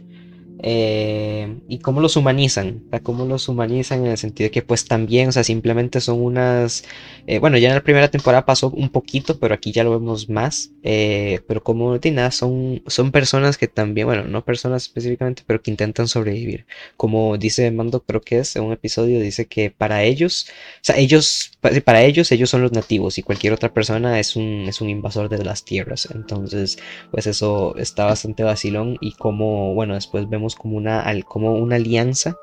Eh, 0.66 1.60
y 1.68 1.78
cómo 1.80 2.00
los 2.00 2.16
humanizan, 2.16 2.84
cómo 3.02 3.26
los 3.26 3.50
humanizan 3.50 4.06
en 4.06 4.12
el 4.12 4.16
sentido 4.16 4.46
de 4.46 4.50
que 4.50 4.62
pues 4.62 4.86
también, 4.86 5.28
o 5.28 5.32
sea, 5.32 5.44
simplemente 5.44 6.00
son 6.00 6.22
unas, 6.22 6.84
eh, 7.26 7.38
bueno, 7.38 7.58
ya 7.58 7.68
en 7.68 7.74
la 7.74 7.82
primera 7.82 8.10
temporada 8.10 8.46
pasó 8.46 8.70
un 8.70 8.88
poquito, 8.88 9.38
pero 9.38 9.54
aquí 9.54 9.72
ya 9.72 9.84
lo 9.84 9.90
vemos 9.90 10.30
más, 10.30 10.72
eh, 10.82 11.40
pero 11.46 11.62
como 11.62 11.98
nada, 12.02 12.30
son, 12.30 12.82
son 12.86 13.12
personas 13.12 13.58
que 13.58 13.68
también, 13.68 14.06
bueno, 14.06 14.24
no 14.24 14.42
personas 14.42 14.84
específicamente, 14.84 15.42
pero 15.46 15.60
que 15.60 15.70
intentan 15.70 16.08
sobrevivir. 16.08 16.64
Como 16.96 17.36
dice 17.36 17.70
Mando, 17.70 18.00
creo 18.02 18.22
que 18.22 18.38
es 18.38 18.56
en 18.56 18.64
un 18.64 18.72
episodio, 18.72 19.20
dice 19.20 19.44
que 19.44 19.70
para 19.70 20.02
ellos, 20.02 20.46
o 20.48 20.78
sea, 20.80 20.96
ellos, 20.96 21.52
para 21.84 22.02
ellos, 22.04 22.32
ellos 22.32 22.48
son 22.48 22.62
los 22.62 22.72
nativos 22.72 23.18
y 23.18 23.22
cualquier 23.22 23.52
otra 23.52 23.74
persona 23.74 24.18
es 24.18 24.34
un, 24.34 24.64
es 24.66 24.80
un 24.80 24.88
invasor 24.88 25.28
de 25.28 25.44
las 25.44 25.64
tierras. 25.66 26.08
Entonces, 26.14 26.78
pues 27.10 27.26
eso 27.26 27.76
está 27.76 28.06
bastante 28.06 28.44
vacilón 28.44 28.96
y 29.02 29.12
como, 29.12 29.74
bueno, 29.74 29.94
después 29.94 30.26
vemos 30.28 30.53
como 30.54 30.76
una, 30.76 31.04
como 31.26 31.54
una 31.54 31.76
alianza 31.76 32.36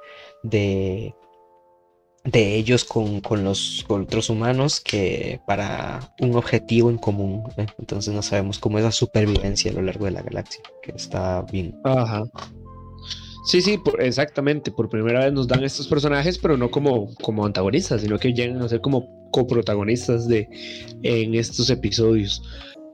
de, 0.44 1.14
de 2.24 2.56
ellos 2.56 2.84
con, 2.84 3.22
los 3.44 3.86
otros 3.88 4.30
humanos 4.30 4.80
que 4.80 5.40
para 5.48 6.14
un 6.20 6.36
objetivo 6.36 6.90
en 6.90 6.98
común. 6.98 7.44
¿eh? 7.58 7.66
Entonces 7.80 8.14
no 8.14 8.22
sabemos 8.22 8.60
cómo 8.60 8.78
es 8.78 8.84
la 8.84 8.92
supervivencia 8.92 9.72
a 9.72 9.76
lo 9.76 9.82
largo 9.82 10.06
de 10.06 10.12
la 10.12 10.22
galaxia, 10.22 10.62
que 10.84 10.92
está 10.92 11.42
bien. 11.44 11.80
Ajá. 11.84 12.24
Sí, 13.46 13.62
sí, 13.62 13.80
exactamente. 14.00 14.72
Por 14.72 14.90
primera 14.90 15.26
vez 15.26 15.34
nos 15.34 15.48
dan 15.48 15.64
estos 15.64 15.88
personajes, 15.88 16.38
pero 16.38 16.58
no 16.58 16.70
como, 16.70 17.14
como 17.16 17.46
antagonistas, 17.46 18.02
sino 18.02 18.20
que 18.20 18.34
llegan 18.34 18.62
a 18.62 18.70
ser 18.70 18.82
como 18.82 19.30
coprotagonistas 19.32 20.28
de, 20.28 20.48
en 21.02 21.34
estos 21.34 21.70
episodios 21.70 22.44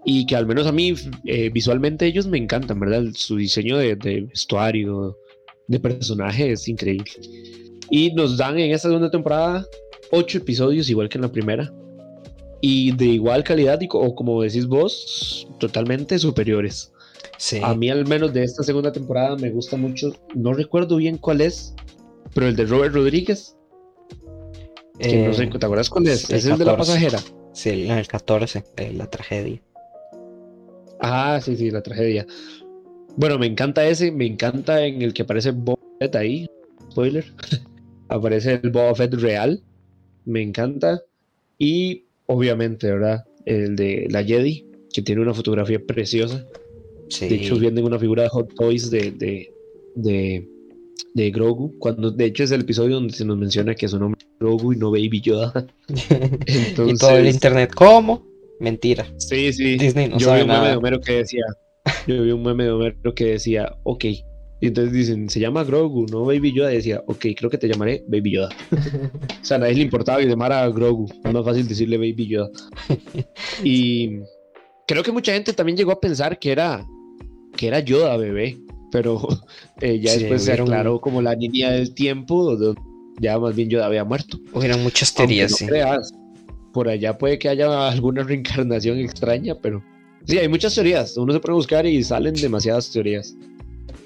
y 0.09 0.25
que 0.25 0.37
al 0.37 0.47
menos 0.47 0.65
a 0.65 0.71
mí 0.71 0.93
eh, 1.25 1.49
visualmente 1.49 2.05
ellos 2.05 2.27
me 2.27 2.37
encantan, 2.37 2.79
¿verdad? 2.79 3.03
Su 3.13 3.35
diseño 3.35 3.77
de, 3.77 3.93
vestuario, 3.95 5.17
de 5.67 5.81
personaje 5.81 6.49
es 6.49 6.69
increíble. 6.69 7.11
Y 7.89 8.13
nos 8.13 8.37
dan 8.37 8.57
en 8.57 8.71
esta 8.71 8.87
segunda 8.87 9.11
temporada 9.11 9.65
ocho 10.13 10.37
episodios 10.37 10.89
igual 10.89 11.09
que 11.09 11.17
en 11.17 11.23
la 11.23 11.31
primera. 11.31 11.73
Y 12.61 12.93
de 12.93 13.03
igual 13.03 13.43
calidad 13.43 13.81
y, 13.81 13.89
o 13.91 14.15
como 14.15 14.41
decís 14.41 14.65
vos, 14.65 15.45
totalmente 15.59 16.17
superiores. 16.17 16.93
Sí. 17.37 17.59
A 17.61 17.75
mí 17.75 17.89
al 17.89 18.07
menos 18.07 18.31
de 18.31 18.45
esta 18.45 18.63
segunda 18.63 18.93
temporada 18.93 19.35
me 19.35 19.49
gusta 19.49 19.75
mucho, 19.75 20.15
no 20.33 20.53
recuerdo 20.53 20.95
bien 20.95 21.17
cuál 21.17 21.41
es, 21.41 21.75
pero 22.33 22.47
el 22.47 22.55
de 22.55 22.63
Robert 22.63 22.95
Rodríguez. 22.95 23.57
no 24.99 25.33
sé, 25.33 25.43
eh, 25.43 25.49
¿te 25.59 25.65
acuerdas 25.65 25.89
cuál 25.89 26.07
es? 26.07 26.29
es 26.29 26.45
el 26.45 26.57
de 26.57 26.63
la 26.63 26.77
pasajera. 26.77 27.19
Sí, 27.51 27.89
el 27.89 28.07
14, 28.07 28.63
la 28.93 29.09
tragedia. 29.09 29.61
Ah, 30.99 31.39
sí, 31.41 31.55
sí, 31.55 31.71
la 31.71 31.81
tragedia. 31.81 32.25
Bueno, 33.15 33.39
me 33.39 33.47
encanta 33.47 33.87
ese, 33.87 34.11
me 34.11 34.25
encanta 34.25 34.85
en 34.85 35.01
el 35.01 35.13
que 35.13 35.23
aparece 35.23 35.51
Boba 35.51 35.79
Fett 35.99 36.15
ahí. 36.15 36.47
Spoiler. 36.91 37.25
aparece 38.09 38.59
el 38.61 38.69
Boba 38.69 38.93
Fett 38.95 39.13
real. 39.15 39.61
Me 40.25 40.41
encanta. 40.41 41.01
Y 41.57 42.05
obviamente, 42.27 42.91
¿verdad? 42.91 43.25
El 43.45 43.75
de 43.75 44.07
la 44.09 44.23
Jedi, 44.23 44.65
que 44.93 45.01
tiene 45.01 45.21
una 45.21 45.33
fotografía 45.33 45.79
preciosa. 45.79 46.45
De 47.19 47.35
hecho, 47.35 47.57
vienen 47.57 47.85
una 47.85 47.97
figura 47.97 48.23
de 48.23 48.29
Hot 48.29 48.53
Toys 48.55 48.91
de, 48.91 49.11
de, 49.95 50.47
de 51.13 51.31
Grogu, 51.31 51.73
cuando 51.79 52.11
de 52.11 52.25
hecho 52.25 52.43
es 52.43 52.51
el 52.51 52.61
episodio 52.61 52.95
donde 52.95 53.13
se 53.13 53.23
nos 53.23 53.37
menciona 53.37 53.73
que 53.73 53.87
su 53.87 53.97
nombre 53.97 54.19
es 54.21 54.27
Grogu 54.39 54.73
y 54.73 54.77
no 54.77 54.91
Baby 54.91 55.21
Yoda. 55.21 55.65
y 55.87 56.97
todo 56.97 57.17
el 57.17 57.27
internet, 57.27 57.71
¿cómo? 57.73 58.26
Mentira. 58.59 59.05
Sí, 59.17 59.53
sí. 59.53 59.77
Disney 59.77 60.09
no 60.09 60.17
Yo 60.17 60.33
vi 60.33 60.41
un 60.41 60.47
meme 60.47 60.67
de 60.69 60.75
Homero 60.75 60.99
que 60.99 61.13
decía, 61.13 61.43
yo 62.07 62.23
vi 62.23 62.31
un 62.31 62.43
meme 62.43 62.65
de 62.65 62.71
Homero 62.71 63.13
que 63.15 63.25
decía, 63.25 63.71
ok. 63.83 64.05
Y 64.59 64.67
entonces 64.67 64.91
dicen, 64.91 65.29
se 65.29 65.39
llama 65.39 65.63
Grogu, 65.63 66.07
no 66.07 66.25
Baby 66.25 66.53
Yoda. 66.53 66.73
Y 66.73 66.77
decía, 66.77 67.03
ok, 67.05 67.25
creo 67.37 67.49
que 67.49 67.59
te 67.59 67.67
llamaré 67.67 68.03
Baby 68.07 68.31
Yoda. 68.31 68.49
o 69.41 69.45
sea, 69.45 69.57
a 69.57 69.59
nadie 69.59 69.75
le 69.75 69.83
importaba 69.83 70.19
que 70.19 70.25
llamara 70.25 70.63
a 70.63 70.69
Grogu. 70.69 71.07
Es 71.23 71.33
más 71.33 71.45
fácil 71.45 71.67
decirle 71.67 71.97
Baby 71.97 72.27
Yoda. 72.27 72.49
y 73.63 74.19
creo 74.87 75.03
que 75.03 75.11
mucha 75.11 75.33
gente 75.33 75.53
también 75.53 75.77
llegó 75.77 75.91
a 75.91 75.99
pensar 75.99 76.39
que 76.39 76.51
era, 76.51 76.85
que 77.55 77.67
era 77.67 77.79
Yoda 77.81 78.17
bebé. 78.17 78.57
Pero 78.91 79.27
eh, 79.81 79.99
ya 79.99 80.13
después 80.13 80.43
se 80.43 80.53
aclaró 80.53 80.99
como 81.01 81.21
la 81.21 81.35
línea 81.35 81.71
del 81.71 81.93
tiempo, 81.93 82.57
ya 83.19 83.37
más 83.37 83.55
bien 83.55 83.69
Yoda 83.69 83.85
había 83.85 84.03
muerto. 84.03 84.39
Hubieron 84.53 84.81
muchas 84.81 85.13
teorías, 85.13 85.51
sí. 85.51 85.67
Por 86.77 86.87
allá 86.87 87.17
puede 87.17 87.39
que 87.39 87.49
haya 87.49 87.89
alguna 87.89 88.21
reencarnación 88.21 88.99
extraña, 88.99 89.55
pero 89.59 89.83
Sí, 90.27 90.37
hay 90.37 90.47
muchas 90.47 90.75
teorías. 90.75 91.17
Uno 91.17 91.33
se 91.33 91.39
puede 91.39 91.55
buscar 91.55 91.87
y 91.87 92.03
salen 92.03 92.35
demasiadas 92.35 92.91
teorías. 92.91 93.35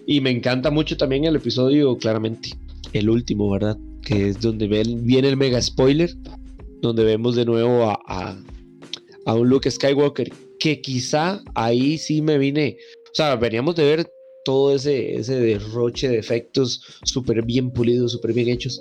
Y 0.06 0.22
me 0.22 0.30
encanta 0.30 0.72
mucho 0.72 0.96
también 0.96 1.26
el 1.26 1.36
episodio, 1.36 1.98
claramente, 1.98 2.52
el 2.94 3.10
último, 3.10 3.50
¿verdad? 3.50 3.78
Que 4.06 4.30
es 4.30 4.40
donde 4.40 4.68
viene 4.68 5.28
el 5.28 5.36
mega 5.36 5.62
spoiler, 5.62 6.16
donde 6.82 7.04
vemos 7.04 7.36
de 7.36 7.44
nuevo 7.44 7.90
a, 7.90 8.00
a, 9.26 9.34
un 9.34 9.50
Luke 9.50 9.70
Skywalker, 9.70 10.32
que 10.60 10.80
quizá 10.80 11.42
ahí 11.56 11.98
sí 11.98 12.22
me 12.22 12.38
vine, 12.38 12.78
o 13.12 13.16
sea, 13.16 13.36
veníamos 13.36 13.76
de 13.76 13.84
ver 13.84 14.10
todo 14.46 14.74
ese, 14.74 15.16
ese 15.16 15.36
derroche 15.42 16.08
de 16.08 16.20
efectos 16.20 16.82
súper 17.04 17.44
bien 17.44 17.72
pulidos, 17.72 18.14
súper 18.14 18.32
bien 18.32 18.48
hechos. 18.48 18.80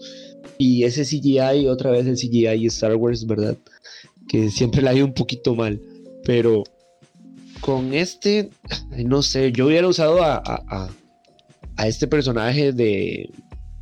Y 0.59 0.85
ese 0.85 1.05
CGI, 1.05 1.67
otra 1.67 1.91
vez 1.91 2.07
el 2.07 2.17
CGI 2.17 2.67
Star 2.67 2.95
Wars, 2.97 3.27
¿verdad? 3.27 3.57
Que 4.31 4.49
siempre 4.51 4.81
la 4.81 4.91
hay 4.91 5.03
un 5.03 5.13
poquito 5.13 5.57
mal. 5.57 5.81
Pero 6.25 6.63
con 7.61 7.93
este, 7.93 8.51
no 8.97 9.23
sé, 9.23 9.51
yo 9.51 9.67
hubiera 9.67 9.89
usado 9.89 10.23
a, 10.23 10.41
a, 10.47 11.87
este 11.87 12.07
personaje 12.07 12.73
de 12.73 13.29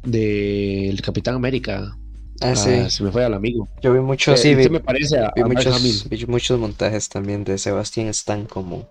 del 0.04 1.02
Capitán 1.02 1.34
América. 1.34 1.94
Ah, 2.40 2.56
sí. 2.56 2.88
Se 2.88 3.02
me 3.02 3.10
fue 3.10 3.24
al 3.24 3.34
amigo. 3.34 3.68
Yo 3.82 3.92
vi 3.92 4.00
muchos, 4.00 4.40
sí, 4.40 4.54
vi, 4.54 4.70
me 4.70 4.80
parece 4.80 5.18
a, 5.18 5.32
muchos, 5.44 6.08
vi 6.08 6.24
muchos 6.26 6.58
montajes 6.58 7.10
también 7.10 7.44
de 7.44 7.58
Sebastián 7.58 8.06
Stan 8.08 8.46
como 8.46 8.88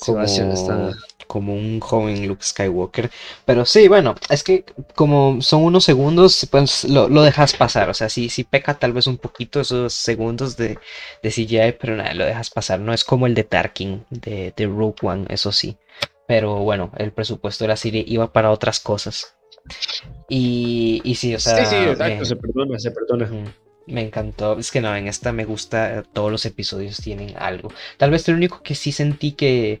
como, 0.00 0.24
un 1.36 1.80
joven 1.80 2.26
Luke 2.26 2.44
Skywalker. 2.44 3.10
Pero 3.44 3.64
sí, 3.64 3.88
bueno, 3.88 4.14
es 4.30 4.42
que 4.42 4.64
como 4.94 5.40
son 5.42 5.64
unos 5.64 5.84
segundos, 5.84 6.46
pues 6.50 6.84
lo, 6.84 7.08
dejas 7.22 7.54
pasar. 7.54 7.90
O 7.90 7.94
sea, 7.94 8.08
sí, 8.08 8.28
sí 8.28 8.44
peca 8.44 8.74
tal 8.78 8.92
vez 8.92 9.06
un 9.06 9.18
poquito 9.18 9.60
esos 9.60 9.92
segundos 9.92 10.56
de, 10.56 10.78
de 11.22 11.30
CGI, 11.30 11.76
pero 11.80 11.96
nada, 11.96 12.14
lo 12.14 12.24
dejas 12.24 12.50
pasar. 12.50 12.80
No 12.80 12.92
es 12.92 13.04
como 13.04 13.26
el 13.26 13.34
de 13.34 13.44
Tarkin, 13.44 14.04
de, 14.10 14.52
de 14.56 14.66
Rogue 14.66 14.96
One, 15.02 15.26
eso 15.28 15.52
sí. 15.52 15.76
Pero 16.26 16.56
bueno, 16.56 16.92
el 16.98 17.12
presupuesto 17.12 17.64
de 17.64 17.68
la 17.68 17.76
serie 17.76 18.04
iba 18.06 18.32
para 18.32 18.50
otras 18.50 18.80
cosas. 18.80 19.34
Y, 20.28 21.00
y 21.04 21.14
sí, 21.14 21.34
o 21.34 21.40
sea. 21.40 21.64
Sí, 21.64 21.76
sí, 21.76 21.76
exacto, 21.76 22.24
se 22.24 22.36
perdona, 22.36 22.78
se 22.78 22.90
perdona. 22.90 23.30
Me 23.86 24.02
encantó. 24.02 24.58
Es 24.58 24.70
que 24.70 24.82
no, 24.82 24.94
en 24.94 25.08
esta 25.08 25.32
me 25.32 25.44
gusta. 25.44 26.02
Todos 26.12 26.30
los 26.30 26.44
episodios 26.44 26.98
tienen 26.98 27.34
algo. 27.38 27.72
Tal 27.96 28.10
vez 28.10 28.28
el 28.28 28.34
único 28.34 28.62
que 28.62 28.74
sí 28.74 28.92
sentí 28.92 29.32
que, 29.32 29.78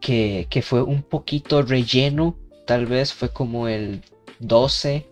que, 0.00 0.46
que 0.50 0.62
fue 0.62 0.82
un 0.82 1.02
poquito 1.02 1.62
relleno. 1.62 2.38
Tal 2.66 2.86
vez 2.86 3.12
fue 3.12 3.32
como 3.32 3.68
el 3.68 4.02
12 4.38 5.10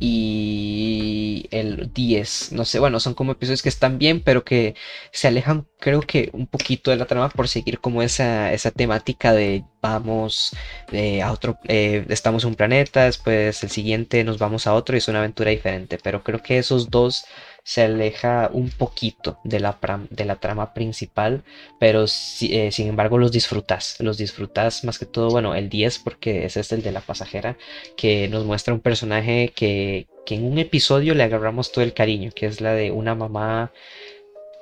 y 0.00 1.46
el 1.50 1.92
10. 1.92 2.52
No 2.52 2.64
sé, 2.64 2.78
bueno, 2.80 2.98
son 3.00 3.14
como 3.14 3.32
episodios 3.32 3.62
que 3.62 3.68
están 3.68 3.98
bien, 3.98 4.22
pero 4.22 4.44
que 4.44 4.74
se 5.12 5.28
alejan, 5.28 5.66
creo 5.78 6.00
que 6.00 6.30
un 6.32 6.46
poquito 6.46 6.90
de 6.90 6.96
la 6.96 7.04
trama 7.04 7.28
por 7.28 7.48
seguir 7.48 7.80
como 7.80 8.02
esa, 8.02 8.52
esa 8.52 8.70
temática 8.70 9.32
de 9.34 9.64
vamos 9.82 10.56
eh, 10.92 11.22
a 11.22 11.32
otro, 11.32 11.58
eh, 11.68 12.06
estamos 12.08 12.44
en 12.44 12.50
un 12.50 12.56
planeta, 12.56 13.04
después 13.04 13.62
el 13.62 13.70
siguiente 13.70 14.24
nos 14.24 14.38
vamos 14.38 14.66
a 14.66 14.74
otro 14.74 14.96
y 14.96 14.98
es 14.98 15.08
una 15.08 15.18
aventura 15.20 15.50
diferente. 15.50 15.98
Pero 16.02 16.22
creo 16.24 16.42
que 16.42 16.58
esos 16.58 16.90
dos 16.90 17.24
se 17.64 17.82
aleja 17.82 18.50
un 18.52 18.70
poquito 18.70 19.38
de 19.44 19.60
la, 19.60 19.78
de 20.10 20.24
la 20.24 20.36
trama 20.36 20.74
principal, 20.74 21.42
pero 21.78 22.04
eh, 22.04 22.70
sin 22.72 22.88
embargo 22.88 23.18
los 23.18 23.32
disfrutas, 23.32 23.96
los 24.00 24.18
disfrutas 24.18 24.84
más 24.84 24.98
que 24.98 25.06
todo, 25.06 25.30
bueno, 25.30 25.54
el 25.54 25.68
10 25.68 25.98
porque 26.00 26.44
ese 26.44 26.60
es 26.60 26.72
el 26.72 26.82
de 26.82 26.92
la 26.92 27.00
pasajera, 27.00 27.56
que 27.96 28.28
nos 28.28 28.44
muestra 28.44 28.74
un 28.74 28.80
personaje 28.80 29.52
que, 29.54 30.08
que 30.26 30.36
en 30.36 30.44
un 30.44 30.58
episodio 30.58 31.14
le 31.14 31.22
agarramos 31.22 31.72
todo 31.72 31.84
el 31.84 31.94
cariño, 31.94 32.30
que 32.34 32.46
es 32.46 32.60
la 32.60 32.74
de 32.74 32.90
una 32.90 33.14
mamá 33.14 33.72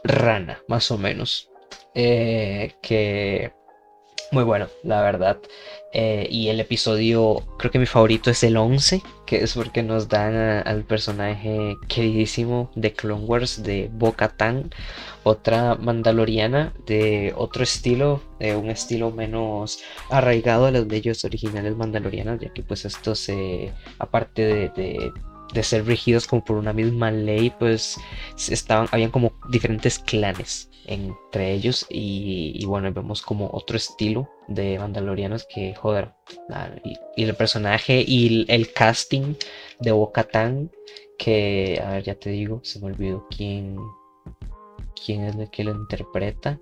rana, 0.05 0.63
más 0.69 0.91
o 0.91 0.99
menos, 0.99 1.51
eh, 1.95 2.75
que 2.83 3.53
muy 4.31 4.45
bueno, 4.45 4.69
la 4.83 5.01
verdad. 5.03 5.39
Eh, 5.93 6.27
y 6.31 6.49
el 6.49 6.61
episodio, 6.61 7.43
creo 7.59 7.71
que 7.71 7.79
mi 7.79 7.87
favorito 7.87 8.31
es 8.31 8.43
el 8.45 8.57
11, 8.57 9.03
que 9.29 9.45
es 9.45 9.53
porque 9.53 9.83
nos 9.83 10.09
dan 10.09 10.35
al 10.35 10.85
personaje 10.85 11.77
queridísimo 11.87 12.71
de 12.75 12.95
Clone 12.95 13.27
Wars 13.27 13.63
de 13.63 13.91
Bo-Katan, 13.93 14.71
otra 15.23 15.75
mandaloriana 15.75 16.73
de 16.87 17.35
otro 17.37 17.63
estilo, 17.63 18.23
de 18.41 18.57
un 18.57 18.71
estilo 18.71 19.11
menos 19.11 19.81
arraigado 20.09 20.65
a 20.65 20.71
los 20.71 20.89
de 20.89 20.97
ellos 20.97 21.27
originales 21.27 21.77
mandalorianos, 21.77 22.41
ya 22.41 22.55
que 22.55 22.63
pues 22.63 22.87
esto 22.87 23.15
se, 23.15 23.71
aparte 23.99 24.71
de, 24.75 25.13
de 25.53 25.63
ser 25.63 25.85
rigidos 25.85 26.27
como 26.27 26.43
por 26.43 26.57
una 26.57 26.73
misma 26.73 27.11
ley, 27.11 27.51
pues 27.51 27.99
estaban, 28.49 28.89
habían 28.93 29.11
como 29.11 29.35
diferentes 29.51 29.99
clanes 29.99 30.68
entre 30.89 31.53
ellos 31.53 31.87
y, 31.89 32.65
bueno, 32.67 32.93
vemos 32.93 33.23
como 33.23 33.51
otro 33.53 33.77
estilo 33.77 34.29
de 34.49 34.79
Mandalorianos 34.79 35.47
que, 35.53 35.75
joder, 35.75 36.13
y, 37.17 37.25
el 37.25 37.35
personaje 37.35 38.05
y 38.07 38.47
el, 38.49 38.73
casting 38.73 39.35
de 39.81 39.93
Bo-Katan, 39.93 40.71
que, 41.19 41.83
a 41.85 41.93
ver, 41.93 42.05
ya 42.05 42.15
te 42.15 42.31
digo, 42.31 42.61
se 42.65 42.81
me 42.81 42.87
olvidó 42.87 43.27
quién, 43.35 43.77
quién 45.05 45.25
es 45.25 45.37
el 45.37 45.51
que 45.51 45.65
lo 45.65 45.73
interpreta. 45.73 46.59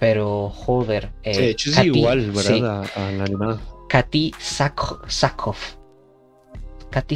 Pero, 0.00 0.50
joder. 0.50 1.12
Eh, 1.22 1.36
de 1.36 1.50
hecho 1.50 1.70
es 1.70 1.84
igual, 1.84 2.30
¿verdad? 2.32 2.84
A, 2.96 3.12
la 3.12 3.24
animada. 3.24 3.60
Katy 3.88 4.32
Sakov. 4.38 4.98
Katy 5.06 5.83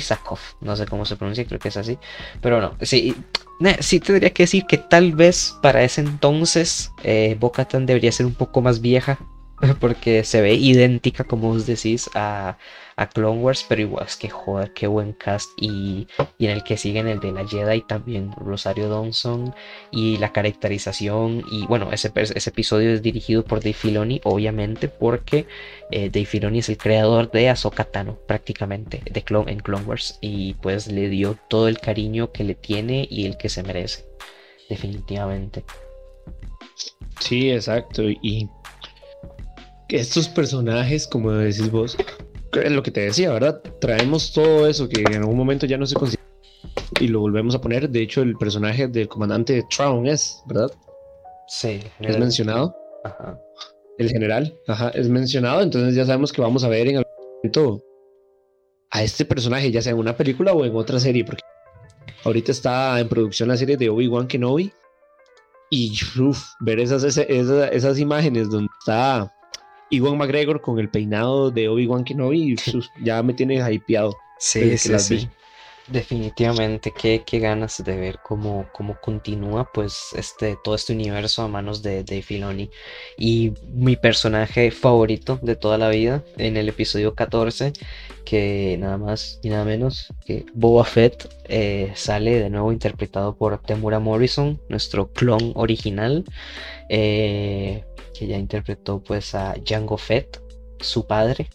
Sakov, 0.01 0.39
no 0.61 0.76
sé 0.76 0.87
cómo 0.87 1.05
se 1.05 1.16
pronuncia, 1.16 1.45
creo 1.47 1.59
que 1.59 1.68
es 1.68 1.76
así. 1.76 1.99
Pero 2.41 2.61
no, 2.61 2.74
sí, 2.83 3.14
sí 3.81 4.01
tendría 4.01 4.31
que 4.31 4.45
decir 4.45 4.64
que 4.66 4.79
tal 4.79 5.12
vez 5.12 5.57
para 5.62 5.83
ese 5.83 6.01
entonces 6.01 6.93
eh, 7.03 7.37
debería 7.87 8.12
ser 8.12 8.26
un 8.26 8.35
poco 8.35 8.61
más 8.61 8.81
vieja. 8.81 9.18
Porque 9.81 10.22
se 10.22 10.41
ve 10.41 10.55
idéntica, 10.55 11.24
como 11.24 11.51
os 11.51 11.66
decís, 11.66 12.09
a, 12.14 12.57
a 12.99 13.09
Clone 13.09 13.40
Wars, 13.40 13.64
pero 13.68 13.80
igual 13.80 14.05
es 14.07 14.16
que 14.16 14.28
joder, 14.28 14.72
qué 14.74 14.88
buen 14.88 15.12
cast. 15.12 15.51
Y, 15.57 16.09
en 16.40 16.51
el 16.51 16.64
que 16.64 16.76
sigue 16.76 16.99
en 16.99 17.07
el 17.07 17.20
de 17.20 17.32
la 17.32 17.46
Jedi 17.46 17.82
también 17.82 18.32
Rosario 18.32 18.88
Dawson 18.88 19.55
y 19.92 20.18
la 20.18 20.32
caracterización. 20.32 21.44
Y 21.51 21.64
bueno, 21.66 21.92
ese, 21.92 22.11
ese 22.14 22.51
episodio 22.51 22.92
es 22.92 23.01
dirigido 23.01 23.44
por 23.44 23.61
Dave 23.61 23.72
Filoni, 23.72 24.20
obviamente, 24.24 24.88
porque 24.88 25.46
eh, 25.92 26.11
Dave 26.11 26.26
Filoni 26.26 26.59
es 26.59 26.68
el 26.68 26.76
creador 26.76 27.30
de 27.30 27.49
Ahsoka 27.49 27.84
Tano, 27.84 28.18
prácticamente, 28.26 29.01
de 29.09 29.22
Clone, 29.22 29.53
en 29.53 29.61
Clone 29.61 29.84
Wars. 29.84 30.18
Y 30.20 30.55
pues 30.55 30.88
le 30.88 31.09
dio 31.09 31.38
todo 31.49 31.68
el 31.68 31.78
cariño 31.78 32.32
que 32.32 32.42
le 32.42 32.57
tiene 32.57 33.07
y 33.09 33.26
el 33.26 33.36
que 33.36 33.49
se 33.49 33.62
merece, 33.62 34.07
definitivamente. 34.68 35.64
Sí, 37.20 37.51
exacto. 37.51 38.03
Y 38.03 38.49
estos 39.88 40.28
personajes, 40.28 41.07
como 41.07 41.30
decís 41.30 41.70
vos, 41.70 41.96
es 42.53 42.72
lo 42.72 42.82
que 42.82 42.90
te 42.90 43.01
decía, 43.01 43.32
¿verdad? 43.32 43.61
Traemos 43.80 44.32
todo 44.32 44.66
eso 44.66 44.88
que 44.88 45.03
en 45.03 45.16
algún 45.16 45.36
momento 45.36 45.66
ya 45.66 45.76
no 45.76 45.86
se 45.86 45.94
consigue 45.94 46.22
y 47.01 47.09
lo 47.09 47.20
volvemos 47.20 47.55
a 47.55 47.61
poner. 47.61 47.88
De 47.88 48.03
hecho, 48.03 48.22
el 48.22 48.36
personaje 48.36 48.88
del 48.88 49.09
comandante 49.09 49.64
Traun 49.74 50.07
es, 50.07 50.42
¿verdad? 50.46 50.70
Sí. 51.49 51.80
Es 52.01 52.18
mencionado. 52.18 52.74
Ajá. 53.05 53.38
El 53.99 54.11
general, 54.11 54.57
ajá, 54.66 54.90
es 54.90 55.09
mencionado. 55.09 55.62
Entonces 55.62 55.94
ya 55.94 56.05
sabemos 56.05 56.32
que 56.32 56.40
vamos 56.40 56.64
a 56.64 56.68
ver 56.68 56.88
en 56.88 56.99
algún 56.99 57.12
momento 57.36 57.82
a 58.90 59.03
este 59.03 59.24
personaje, 59.24 59.70
ya 59.70 59.82
sea 59.82 59.92
en 59.92 59.99
una 59.99 60.16
película 60.16 60.53
o 60.53 60.64
en 60.64 60.74
otra 60.74 60.99
serie, 60.99 61.24
porque 61.24 61.42
ahorita 62.24 62.53
está 62.53 62.99
en 63.01 63.09
producción 63.09 63.49
la 63.49 63.57
serie 63.57 63.76
de 63.76 63.88
Obi-Wan 63.88 64.28
Kenobi. 64.28 64.72
Y 65.70 65.92
ver 66.61 66.80
esas, 66.80 67.05
esas, 67.05 67.72
esas 67.72 67.99
imágenes 67.99 68.49
donde 68.49 68.70
está 68.80 69.30
Iwan 69.91 70.18
McGregor 70.18 70.61
con 70.61 70.78
el 70.78 70.89
peinado 70.89 71.51
de 71.51 71.68
Obi-Wan 71.68 72.05
Kenobi 72.05 72.57
ya 73.03 73.22
me 73.22 73.34
tiene 73.34 73.57
hypeado. 73.72 74.16
Sí, 74.39 74.78
sí, 74.78 74.99
sí. 74.99 75.28
Definitivamente, 75.91 76.93
qué, 76.93 77.22
qué 77.24 77.39
ganas 77.39 77.82
de 77.82 77.97
ver 77.97 78.18
cómo, 78.22 78.66
cómo 78.72 79.01
continúa 79.01 79.70
pues 79.72 80.11
este, 80.14 80.59
todo 80.62 80.74
este 80.74 80.93
universo 80.93 81.43
a 81.43 81.49
manos 81.49 81.82
de 81.82 82.05
Dave 82.05 82.20
Filoni. 82.20 82.70
Y 83.16 83.55
mi 83.72 83.97
personaje 83.97 84.70
favorito 84.70 85.39
de 85.41 85.57
toda 85.57 85.78
la 85.78 85.89
vida 85.89 86.22
en 86.36 86.59
el 86.59 86.68
episodio 86.68 87.14
14, 87.14 87.72
que 88.26 88.76
nada 88.78 88.99
más 88.99 89.41
y 89.43 89.49
nada 89.49 89.64
menos 89.64 90.12
que 90.26 90.45
Boba 90.53 90.84
Fett 90.84 91.34
eh, 91.45 91.91
sale 91.95 92.39
de 92.39 92.51
nuevo 92.51 92.70
interpretado 92.70 93.34
por 93.36 93.59
Temura 93.62 93.99
Morrison, 93.99 94.61
nuestro 94.68 95.11
clon 95.11 95.53
original, 95.55 96.26
eh, 96.91 97.84
que 98.19 98.27
ya 98.27 98.37
interpretó 98.37 99.03
pues 99.03 99.35
a 99.35 99.55
Jango 99.64 99.97
Fett, 99.97 100.43
su 100.81 101.07
padre, 101.07 101.49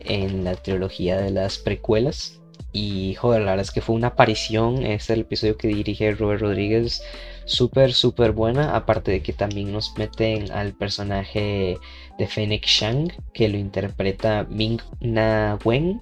en 0.00 0.44
la 0.44 0.54
trilogía 0.54 1.18
de 1.18 1.30
las 1.30 1.58
precuelas. 1.58 2.40
Y 2.72 3.14
joder, 3.14 3.42
la 3.42 3.52
verdad 3.52 3.62
es 3.62 3.70
que 3.70 3.80
fue 3.80 3.94
una 3.94 4.08
aparición. 4.08 4.84
Es 4.84 5.08
el 5.08 5.20
episodio 5.20 5.56
que 5.56 5.68
dirige 5.68 6.10
Robert 6.12 6.42
Rodríguez. 6.42 7.02
Súper, 7.44 7.92
súper 7.92 8.32
buena. 8.32 8.74
Aparte 8.74 9.12
de 9.12 9.22
que 9.22 9.32
también 9.32 9.72
nos 9.72 9.96
meten 9.96 10.50
al 10.50 10.74
personaje 10.74 11.78
de 12.18 12.26
Fennec 12.26 12.66
Shang, 12.66 13.12
que 13.32 13.48
lo 13.48 13.58
interpreta 13.58 14.44
Ming 14.50 14.80
Na 15.00 15.58
Wen. 15.64 16.00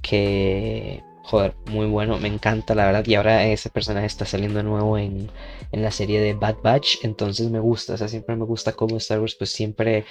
Que 0.00 1.02
joder, 1.28 1.54
muy 1.66 1.86
bueno, 1.86 2.18
me 2.18 2.28
encanta 2.28 2.74
la 2.74 2.86
verdad. 2.86 3.06
Y 3.06 3.14
ahora 3.14 3.46
ese 3.46 3.68
personaje 3.68 4.06
está 4.06 4.24
saliendo 4.24 4.62
nuevo 4.62 4.96
en, 4.96 5.30
la 5.72 5.90
serie 5.90 6.20
de 6.20 6.32
Bad 6.32 6.56
Batch, 6.62 7.04
entonces 7.04 7.50
me 7.50 7.60
gusta, 7.60 7.92
o 7.94 7.96
sea, 7.98 8.08
siempre 8.08 8.34
me 8.34 8.46
gusta 8.46 8.72
cómo 8.72 8.96
Star 8.96 9.20
Wars 9.20 9.34
pues 9.34 9.50
siempre 9.50 10.06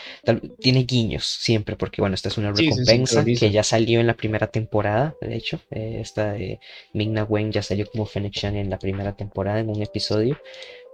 tiene 0.60 0.84
guiños, 0.84 1.26
siempre, 1.26 1.76
porque 1.76 2.02
bueno, 2.02 2.14
esta 2.14 2.30
es 2.30 2.38
una 2.38 2.52
recompensa 2.52 3.26
que 3.26 3.50
ya 3.50 3.64
salió 3.64 4.00
en 4.00 4.06
la 4.06 4.14
primera 4.14 4.48
temporada, 4.48 5.16
de 5.20 5.36
hecho, 5.36 5.60
eh, 5.72 5.98
esta 6.00 6.34
de 6.34 6.60
Ming-Na 6.94 7.24
Wen 7.24 7.52
ya 7.52 7.64
salió 7.64 7.90
como 7.90 8.06
Fennec 8.06 8.44
en 8.44 8.70
la 8.70 8.78
primera 8.78 9.16
temporada 9.16 9.60
en 9.60 9.70
un 9.70 9.82
episodio. 9.82 10.38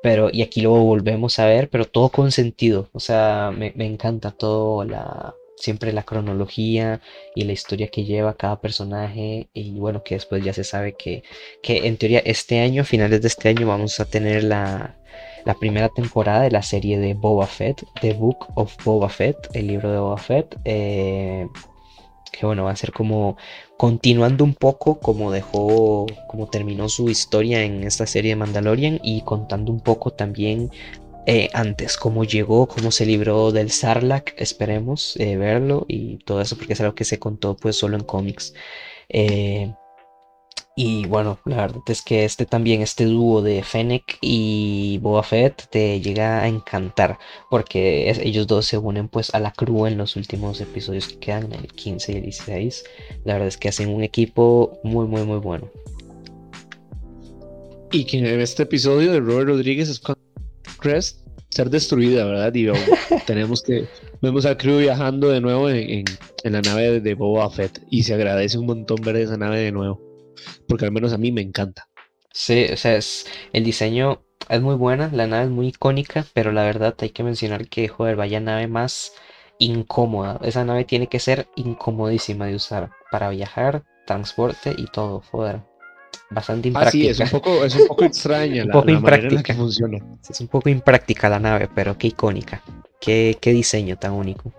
Pero, 0.01 0.29
y 0.31 0.41
aquí 0.41 0.61
lo 0.61 0.71
volvemos 0.71 1.39
a 1.39 1.45
ver, 1.45 1.69
pero 1.69 1.85
todo 1.85 2.09
con 2.09 2.31
sentido. 2.31 2.89
O 2.91 2.99
sea, 2.99 3.51
me, 3.55 3.71
me 3.75 3.85
encanta 3.85 4.31
todo 4.31 4.83
la, 4.83 5.33
siempre 5.63 5.93
la 5.93 6.03
cronología 6.03 6.99
y 7.35 7.45
la 7.45 7.53
historia 7.53 7.87
que 7.87 8.03
lleva 8.03 8.35
cada 8.35 8.59
personaje 8.59 9.47
y 9.53 9.71
bueno 9.79 10.03
que 10.03 10.15
después 10.15 10.43
ya 10.43 10.51
se 10.53 10.65
sabe 10.65 10.95
que, 10.97 11.23
que 11.61 11.87
en 11.87 11.97
teoría 11.97 12.19
este 12.25 12.59
año, 12.59 12.83
finales 12.83 13.21
de 13.21 13.29
este 13.29 13.49
año 13.49 13.67
vamos 13.67 13.99
a 14.01 14.05
tener 14.05 14.43
la, 14.43 14.97
la 15.45 15.53
primera 15.53 15.87
temporada 15.89 16.41
de 16.41 16.51
la 16.51 16.63
serie 16.63 16.99
de 16.99 17.13
Boba 17.13 17.47
Fett, 17.47 17.85
The 18.01 18.13
Book 18.13 18.47
of 18.55 18.75
Boba 18.83 19.07
Fett, 19.07 19.37
el 19.53 19.67
libro 19.67 19.89
de 19.91 19.99
Boba 19.99 20.17
Fett, 20.17 20.57
eh, 20.65 21.47
que 22.33 22.45
bueno, 22.45 22.65
va 22.65 22.71
a 22.71 22.75
ser 22.75 22.91
como 22.91 23.37
continuando 23.77 24.43
un 24.43 24.55
poco 24.55 24.99
como 24.99 25.31
dejó, 25.31 26.07
como 26.27 26.47
terminó 26.47 26.89
su 26.89 27.09
historia 27.09 27.63
en 27.63 27.83
esta 27.83 28.05
serie 28.05 28.31
de 28.31 28.35
Mandalorian 28.35 28.99
y 29.01 29.21
contando 29.21 29.71
un 29.71 29.79
poco 29.79 30.11
también 30.11 30.71
eh, 31.25 31.49
antes, 31.53 31.97
cómo 31.97 32.25
llegó, 32.25 32.67
cómo 32.67 32.91
se 32.91 33.05
libró 33.05 33.51
del 33.51 33.71
Sarlacc, 33.71 34.33
esperemos 34.37 35.15
eh, 35.17 35.37
verlo 35.37 35.85
y 35.87 36.17
todo 36.17 36.41
eso 36.41 36.57
porque 36.57 36.73
es 36.73 36.81
algo 36.81 36.95
que 36.95 37.05
se 37.05 37.19
contó 37.19 37.55
pues 37.55 37.77
solo 37.77 37.95
en 37.95 38.03
cómics. 38.03 38.53
Eh, 39.09 39.73
y 40.75 41.05
bueno, 41.05 41.39
la 41.45 41.57
verdad 41.57 41.81
es 41.87 42.01
que 42.01 42.25
este 42.25 42.45
también, 42.45 42.81
este 42.81 43.05
dúo 43.05 43.41
de 43.43 43.61
Fennec 43.63 44.17
y 44.21 44.97
Boba 45.01 45.21
Fett 45.23 45.67
te 45.69 46.01
llega 46.01 46.41
a 46.41 46.47
encantar 46.47 47.19
porque 47.49 48.09
ellos 48.09 48.47
dos 48.47 48.65
se 48.65 48.77
unen 48.79 49.07
pues 49.07 49.33
a 49.35 49.39
la 49.39 49.51
crew 49.51 49.85
en 49.85 49.97
los 49.97 50.15
últimos 50.15 50.59
episodios 50.61 51.07
que 51.07 51.19
quedan, 51.19 51.53
el 51.53 51.67
15 51.67 52.11
y 52.13 52.15
el 52.15 52.23
16. 52.23 52.83
La 53.23 53.33
verdad 53.33 53.49
es 53.49 53.57
que 53.57 53.69
hacen 53.69 53.89
un 53.89 54.03
equipo 54.03 54.79
muy, 54.83 55.05
muy, 55.05 55.23
muy 55.23 55.37
bueno. 55.37 55.69
Y 57.91 58.05
que 58.05 58.17
en 58.17 58.41
este 58.41 58.63
episodio 58.63 59.11
de 59.11 59.19
Robert 59.19 59.49
Rodríguez 59.49 59.87
es 59.87 59.99
cuando 59.99 60.22
Crest 60.83 61.23
ser 61.47 61.69
destruida, 61.69 62.25
¿verdad? 62.25 62.53
Y 62.53 62.67
tenemos 63.25 63.63
que, 63.63 63.87
vemos 64.21 64.45
a 64.45 64.57
crew 64.57 64.79
viajando 64.79 65.29
de 65.29 65.39
nuevo 65.39 65.69
en, 65.69 66.03
la 66.43 66.61
nave 66.61 66.99
de 66.99 67.13
Boba 67.13 67.49
Fett 67.49 67.81
y 67.89 68.03
se 68.03 68.13
agradece 68.13 68.57
un 68.57 68.65
montón 68.65 69.01
ver 69.01 69.15
esa 69.15 69.37
nave 69.37 69.59
de 69.59 69.71
nuevo, 69.71 70.01
porque 70.67 70.85
al 70.85 70.91
menos 70.91 71.13
a 71.13 71.17
mí 71.17 71.31
me 71.31 71.41
encanta. 71.41 71.87
Sí, 72.33 72.67
o 72.73 72.75
sea, 72.75 72.97
es, 72.97 73.25
el 73.53 73.63
diseño 73.63 74.23
es 74.49 74.61
muy 74.61 74.75
buena, 74.75 75.09
la 75.13 75.25
nave 75.25 75.45
es 75.45 75.49
muy 75.51 75.67
icónica, 75.67 76.25
pero 76.33 76.51
la 76.51 76.63
verdad 76.63 76.95
hay 76.99 77.11
que 77.11 77.23
mencionar 77.23 77.69
que, 77.69 77.87
joder, 77.87 78.17
vaya 78.17 78.41
nave 78.41 78.67
más 78.67 79.13
incómoda. 79.57 80.41
Esa 80.43 80.65
nave 80.65 80.83
tiene 80.83 81.07
que 81.07 81.19
ser 81.19 81.47
incomodísima 81.55 82.47
de 82.47 82.55
usar 82.55 82.89
para 83.09 83.29
viajar, 83.29 83.83
transporte 84.05 84.75
y 84.77 84.87
todo, 84.87 85.21
joder 85.31 85.72
bastante 86.33 86.67
impráctica. 86.69 87.11
es 87.11 87.19
un 87.19 87.29
poco, 87.29 87.65
es 87.65 87.75
un 87.75 87.87
poco 87.87 88.05
extraña 88.05 88.65
la, 88.65 88.91
impráctica. 88.91 89.43
que 89.43 89.53
funciona. 89.53 89.99
Es 90.29 90.39
un 90.39 90.47
poco 90.47 90.69
impráctica 90.69 91.29
la 91.29 91.39
nave, 91.39 91.69
pero 91.73 91.97
qué 91.97 92.07
icónica. 92.07 92.61
Qué, 92.99 93.37
qué 93.39 93.51
diseño 93.51 93.97
tan 93.97 94.13
único. 94.13 94.51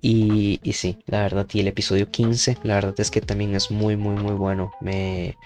Y, 0.00 0.60
y, 0.62 0.72
sí, 0.74 0.98
la 1.06 1.22
verdad, 1.22 1.46
y 1.52 1.60
el 1.60 1.68
episodio 1.68 2.10
15, 2.10 2.58
la 2.62 2.74
verdad 2.74 2.94
es 2.98 3.10
que 3.10 3.22
también 3.22 3.54
es 3.54 3.70
muy, 3.70 3.96
muy, 3.96 4.16
muy 4.16 4.34
bueno. 4.34 4.72
Me, 4.80 5.36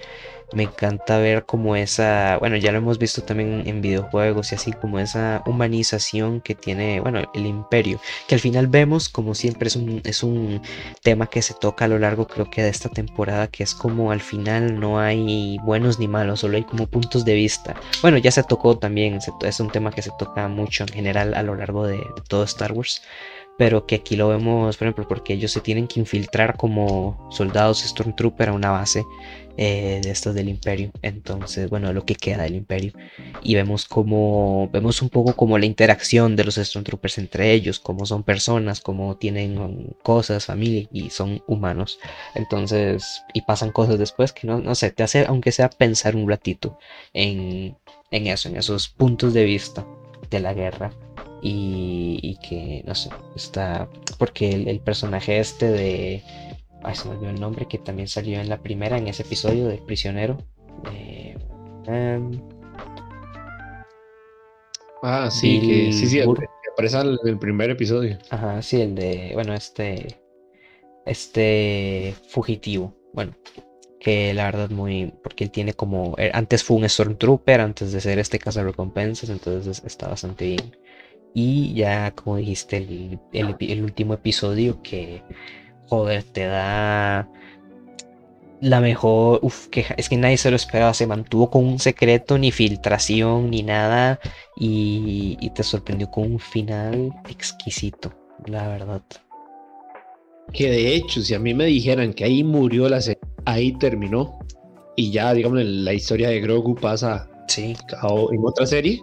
me 0.52 0.64
encanta 0.64 1.18
ver 1.18 1.44
como 1.44 1.76
esa, 1.76 2.38
bueno, 2.38 2.56
ya 2.56 2.72
lo 2.72 2.78
hemos 2.78 2.98
visto 2.98 3.22
también 3.22 3.64
en 3.66 3.80
videojuegos 3.80 4.52
y 4.52 4.54
así 4.54 4.72
como 4.72 4.98
esa 4.98 5.42
humanización 5.46 6.40
que 6.40 6.54
tiene, 6.54 7.00
bueno, 7.00 7.30
el 7.34 7.46
imperio, 7.46 8.00
que 8.26 8.34
al 8.34 8.40
final 8.40 8.66
vemos 8.66 9.08
como 9.08 9.34
siempre 9.34 9.68
es 9.68 9.76
un, 9.76 10.00
es 10.04 10.22
un 10.22 10.62
tema 11.02 11.26
que 11.28 11.42
se 11.42 11.54
toca 11.54 11.84
a 11.84 11.88
lo 11.88 11.98
largo 11.98 12.26
creo 12.26 12.50
que 12.50 12.62
de 12.62 12.70
esta 12.70 12.88
temporada, 12.88 13.48
que 13.48 13.62
es 13.62 13.74
como 13.74 14.10
al 14.10 14.20
final 14.20 14.80
no 14.80 14.98
hay 14.98 15.58
buenos 15.64 15.98
ni 15.98 16.08
malos, 16.08 16.40
solo 16.40 16.56
hay 16.56 16.64
como 16.64 16.86
puntos 16.86 17.24
de 17.24 17.34
vista. 17.34 17.74
Bueno, 18.02 18.18
ya 18.18 18.30
se 18.30 18.42
tocó 18.42 18.78
también, 18.78 19.18
es 19.42 19.60
un 19.60 19.70
tema 19.70 19.90
que 19.90 20.02
se 20.02 20.10
toca 20.18 20.48
mucho 20.48 20.84
en 20.84 20.88
general 20.88 21.34
a 21.34 21.42
lo 21.42 21.54
largo 21.54 21.86
de, 21.86 21.96
de 21.96 22.22
todo 22.26 22.44
Star 22.44 22.72
Wars 22.72 23.02
pero 23.58 23.86
que 23.86 23.96
aquí 23.96 24.14
lo 24.14 24.28
vemos, 24.28 24.76
por 24.76 24.86
ejemplo, 24.86 25.08
porque 25.08 25.34
ellos 25.34 25.50
se 25.50 25.60
tienen 25.60 25.88
que 25.88 25.98
infiltrar 25.98 26.56
como 26.56 27.28
soldados 27.30 27.80
Stormtrooper 27.80 28.50
a 28.50 28.52
una 28.52 28.70
base 28.70 29.04
eh, 29.56 30.00
de 30.00 30.10
estos 30.12 30.32
del 30.36 30.48
imperio. 30.48 30.92
Entonces, 31.02 31.68
bueno, 31.68 31.92
lo 31.92 32.04
que 32.04 32.14
queda 32.14 32.44
del 32.44 32.54
imperio. 32.54 32.92
Y 33.42 33.56
vemos 33.56 33.84
como, 33.86 34.70
vemos 34.72 35.02
un 35.02 35.08
poco 35.08 35.34
como 35.34 35.58
la 35.58 35.66
interacción 35.66 36.36
de 36.36 36.44
los 36.44 36.54
Stormtroopers 36.54 37.18
entre 37.18 37.52
ellos, 37.52 37.80
cómo 37.80 38.06
son 38.06 38.22
personas, 38.22 38.80
cómo 38.80 39.16
tienen 39.16 39.96
cosas, 40.04 40.46
familia 40.46 40.86
y 40.92 41.10
son 41.10 41.42
humanos. 41.48 41.98
Entonces, 42.36 43.24
y 43.34 43.42
pasan 43.42 43.72
cosas 43.72 43.98
después 43.98 44.32
que 44.32 44.46
no, 44.46 44.60
no 44.60 44.76
sé, 44.76 44.92
te 44.92 45.02
hace, 45.02 45.26
aunque 45.26 45.50
sea 45.50 45.68
pensar 45.68 46.14
un 46.14 46.28
ratito 46.28 46.78
en, 47.12 47.76
en 48.12 48.26
eso, 48.28 48.48
en 48.48 48.56
esos 48.56 48.88
puntos 48.88 49.34
de 49.34 49.42
vista 49.42 49.84
de 50.30 50.38
la 50.38 50.54
guerra. 50.54 50.92
Y, 51.40 52.36
que, 52.42 52.82
no 52.86 52.94
sé, 52.94 53.10
está, 53.36 53.88
porque 54.18 54.50
el 54.50 54.80
personaje 54.80 55.38
este 55.38 55.70
de 55.70 56.22
Ay, 56.82 56.94
se 56.94 57.08
me 57.08 57.14
olvidó 57.14 57.30
el 57.30 57.40
nombre 57.40 57.66
que 57.66 57.78
también 57.78 58.08
salió 58.08 58.40
en 58.40 58.48
la 58.48 58.58
primera, 58.58 58.98
en 58.98 59.08
ese 59.08 59.22
episodio 59.22 59.66
de 59.66 59.78
Prisionero. 59.78 60.38
Em, 61.86 62.40
ah, 65.02 65.30
sí, 65.30 65.60
que, 65.60 65.92
sí, 65.92 66.06
sí, 66.06 66.20
aparece 66.20 66.98
en 66.98 67.18
el 67.24 67.38
primer 67.38 67.70
episodio. 67.70 68.18
Ajá, 68.30 68.62
sí, 68.62 68.80
el 68.80 68.94
de, 68.94 69.30
bueno, 69.34 69.54
este, 69.54 70.20
este 71.04 72.14
fugitivo. 72.28 72.94
Bueno, 73.12 73.34
que 73.98 74.32
la 74.34 74.44
verdad 74.44 74.70
muy, 74.70 75.12
porque 75.22 75.44
él 75.44 75.50
tiene 75.50 75.72
como, 75.72 76.14
eh, 76.18 76.30
antes 76.32 76.62
fue 76.62 76.76
un 76.76 76.88
Stormtrooper, 76.88 77.60
antes 77.60 77.92
de 77.92 78.00
ser 78.00 78.20
este 78.20 78.38
recompensas 78.38 79.30
entonces 79.30 79.82
está 79.84 80.06
bastante 80.06 80.46
bien. 80.46 80.76
Y 81.34 81.74
ya, 81.74 82.10
como 82.12 82.36
dijiste, 82.36 83.18
el 83.32 83.82
último 83.82 84.14
episodio 84.14 84.82
que 84.82 85.22
joder, 85.88 86.22
te 86.22 86.46
da 86.46 87.28
la 88.60 88.80
mejor. 88.80 89.40
Uf, 89.42 89.68
que 89.68 89.84
es 89.96 90.08
que 90.08 90.16
nadie 90.16 90.36
se 90.36 90.50
lo 90.50 90.56
esperaba. 90.56 90.94
Se 90.94 91.06
mantuvo 91.06 91.50
con 91.50 91.64
un 91.64 91.78
secreto, 91.78 92.38
ni 92.38 92.52
filtración, 92.52 93.50
ni 93.50 93.62
nada. 93.62 94.20
Y, 94.56 95.36
te 95.54 95.62
sorprendió 95.62 96.10
con 96.10 96.32
un 96.32 96.38
final 96.38 97.12
exquisito, 97.28 98.12
la 98.46 98.68
verdad. 98.68 99.02
Que 100.52 100.70
de 100.70 100.94
hecho, 100.94 101.20
si 101.20 101.34
a 101.34 101.38
mí 101.38 101.52
me 101.52 101.66
dijeran 101.66 102.14
que 102.14 102.24
ahí 102.24 102.42
murió 102.44 102.88
la 102.88 103.00
serie, 103.00 103.20
ahí 103.44 103.72
terminó. 103.78 104.38
Y 104.96 105.12
ya, 105.12 105.32
digamos, 105.32 105.62
la 105.62 105.92
historia 105.92 106.28
de 106.28 106.40
Grogu 106.40 106.74
pasa 106.74 107.28
sí. 107.48 107.76
en 108.32 108.40
otra 108.44 108.66
serie 108.66 109.00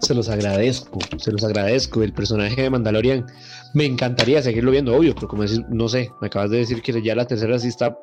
se 0.00 0.14
los 0.14 0.28
agradezco, 0.28 0.98
se 1.16 1.32
los 1.32 1.44
agradezco. 1.44 2.02
El 2.02 2.12
personaje 2.12 2.62
de 2.62 2.70
Mandalorian 2.70 3.26
me 3.74 3.84
encantaría 3.84 4.42
seguirlo 4.42 4.70
viendo, 4.70 4.96
obvio, 4.96 5.14
pero 5.14 5.28
como 5.28 5.42
decir, 5.42 5.64
no 5.68 5.88
sé, 5.88 6.10
me 6.20 6.28
acabas 6.28 6.50
de 6.50 6.58
decir 6.58 6.82
que 6.82 7.02
ya 7.02 7.14
la 7.14 7.26
tercera 7.26 7.58
sí 7.58 7.68
está 7.68 7.98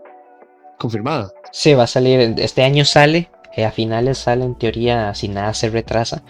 confirmada. 0.80 1.32
Sí, 1.52 1.74
va 1.74 1.84
a 1.84 1.88
salir, 1.88 2.36
este 2.38 2.64
año 2.64 2.86
sale, 2.86 3.30
eh, 3.56 3.66
a 3.66 3.72
finales 3.72 4.18
sale 4.18 4.46
en 4.46 4.56
teoría, 4.56 5.14
si 5.16 5.28
nada 5.28 5.54
se 5.54 5.70
retrasa, 5.70 6.24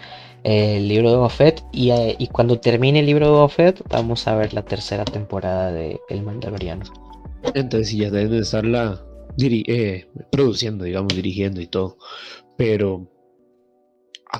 el 0.44 0.86
libro 0.86 1.10
de 1.10 1.16
Buffett 1.16 1.64
y, 1.72 1.90
eh, 1.90 2.14
y, 2.18 2.28
cuando 2.28 2.60
termine 2.60 3.00
el 3.00 3.06
libro 3.06 3.26
de 3.26 3.40
Buffett 3.42 3.82
vamos 3.90 4.28
a 4.28 4.36
ver 4.36 4.54
la 4.54 4.62
tercera 4.62 5.04
temporada 5.04 5.72
de 5.72 5.98
El 6.08 6.22
Mandaloriano. 6.22 6.84
Entonces, 7.54 7.88
si 7.88 7.98
ya 7.98 8.10
debe 8.10 8.38
estar 8.38 8.64
la, 8.64 9.00
eh, 9.38 10.06
produciendo, 10.30 10.84
digamos, 10.84 11.14
dirigiendo 11.14 11.60
y 11.60 11.66
todo. 11.66 11.98
Pero 12.56 13.08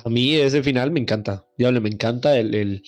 a 0.03 0.09
mí 0.09 0.35
ese 0.35 0.63
final 0.63 0.91
me 0.91 0.99
encanta. 0.99 1.45
Diablo, 1.57 1.81
me 1.81 1.89
encanta 1.89 2.37
el, 2.37 2.53
el, 2.55 2.83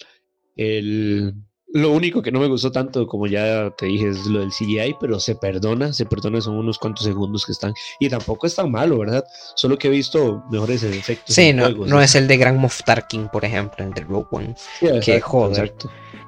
el, 0.55 1.33
Lo 1.73 1.91
único 1.91 2.21
que 2.21 2.31
no 2.31 2.39
me 2.39 2.47
gustó 2.47 2.71
tanto, 2.71 3.07
como 3.07 3.27
ya 3.27 3.73
te 3.77 3.87
dije, 3.87 4.09
es 4.09 4.25
lo 4.25 4.39
del 4.39 4.51
CGI, 4.51 4.95
pero 4.99 5.19
se 5.19 5.35
perdona, 5.35 5.93
se 5.93 6.05
perdona, 6.05 6.41
son 6.41 6.57
unos 6.57 6.77
cuantos 6.79 7.05
segundos 7.05 7.45
que 7.45 7.51
están. 7.51 7.73
Y 7.99 8.09
tampoco 8.09 8.47
es 8.47 8.55
tan 8.55 8.71
malo, 8.71 8.99
¿verdad? 8.99 9.23
Solo 9.55 9.77
que 9.77 9.87
he 9.87 9.91
visto 9.91 10.43
mejores 10.51 10.83
efectos. 10.83 11.35
Sí, 11.35 11.53
no, 11.53 11.69
no 11.69 12.01
es 12.01 12.15
el 12.15 12.27
de 12.27 12.37
Grand 12.37 12.59
Moff 12.59 12.81
Tarkin, 12.83 13.29
por 13.29 13.45
ejemplo, 13.45 13.85
el 13.85 13.93
de 13.93 14.01
Rogue 14.01 14.27
One. 14.31 14.55
que 15.03 15.19
joder. 15.21 15.73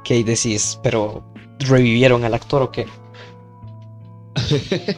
Que 0.03 0.23
decís, 0.23 0.79
pero 0.81 1.23
¿revivieron 1.59 2.23
al 2.23 2.33
actor 2.33 2.63
o 2.63 2.71
qué? 2.71 2.87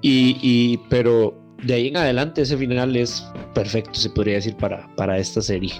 y, 0.00 0.38
y, 0.40 0.78
pero 0.88 1.43
de 1.64 1.74
ahí 1.74 1.88
en 1.88 1.96
adelante 1.96 2.42
ese 2.42 2.56
final 2.56 2.94
es 2.96 3.26
perfecto, 3.54 3.94
se 3.94 4.10
podría 4.10 4.34
decir, 4.34 4.56
para, 4.56 4.88
para 4.96 5.18
esta 5.18 5.40
serie. 5.42 5.72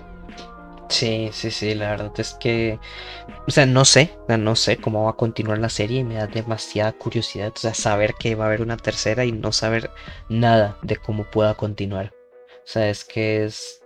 Sí, 0.89 1.31
sí, 1.33 1.51
sí, 1.51 1.75
la 1.75 1.91
verdad 1.91 2.13
es 2.19 2.35
que, 2.35 2.79
o 3.47 3.51
sea, 3.51 3.67
no 3.67 3.85
sé, 3.85 4.17
no 4.29 4.55
sé 4.55 4.77
cómo 4.77 5.05
va 5.05 5.11
a 5.11 5.17
continuar 5.17 5.59
la 5.59 5.69
serie 5.69 6.01
y 6.01 6.05
me 6.05 6.15
da 6.17 6.27
demasiada 6.27 6.93
curiosidad, 6.93 7.53
o 7.55 7.59
sea, 7.59 7.75
saber 7.75 8.15
que 8.15 8.35
va 8.35 8.45
a 8.45 8.47
haber 8.49 8.63
una 8.63 8.77
tercera 8.77 9.25
y 9.25 9.33
no 9.33 9.51
saber 9.53 9.91
nada 10.29 10.79
de 10.83 10.97
cómo 10.97 11.25
pueda 11.25 11.55
continuar. 11.55 12.13
O 12.59 12.67
sea, 12.67 12.89
es 12.89 13.05
que 13.05 13.45
es, 13.45 13.83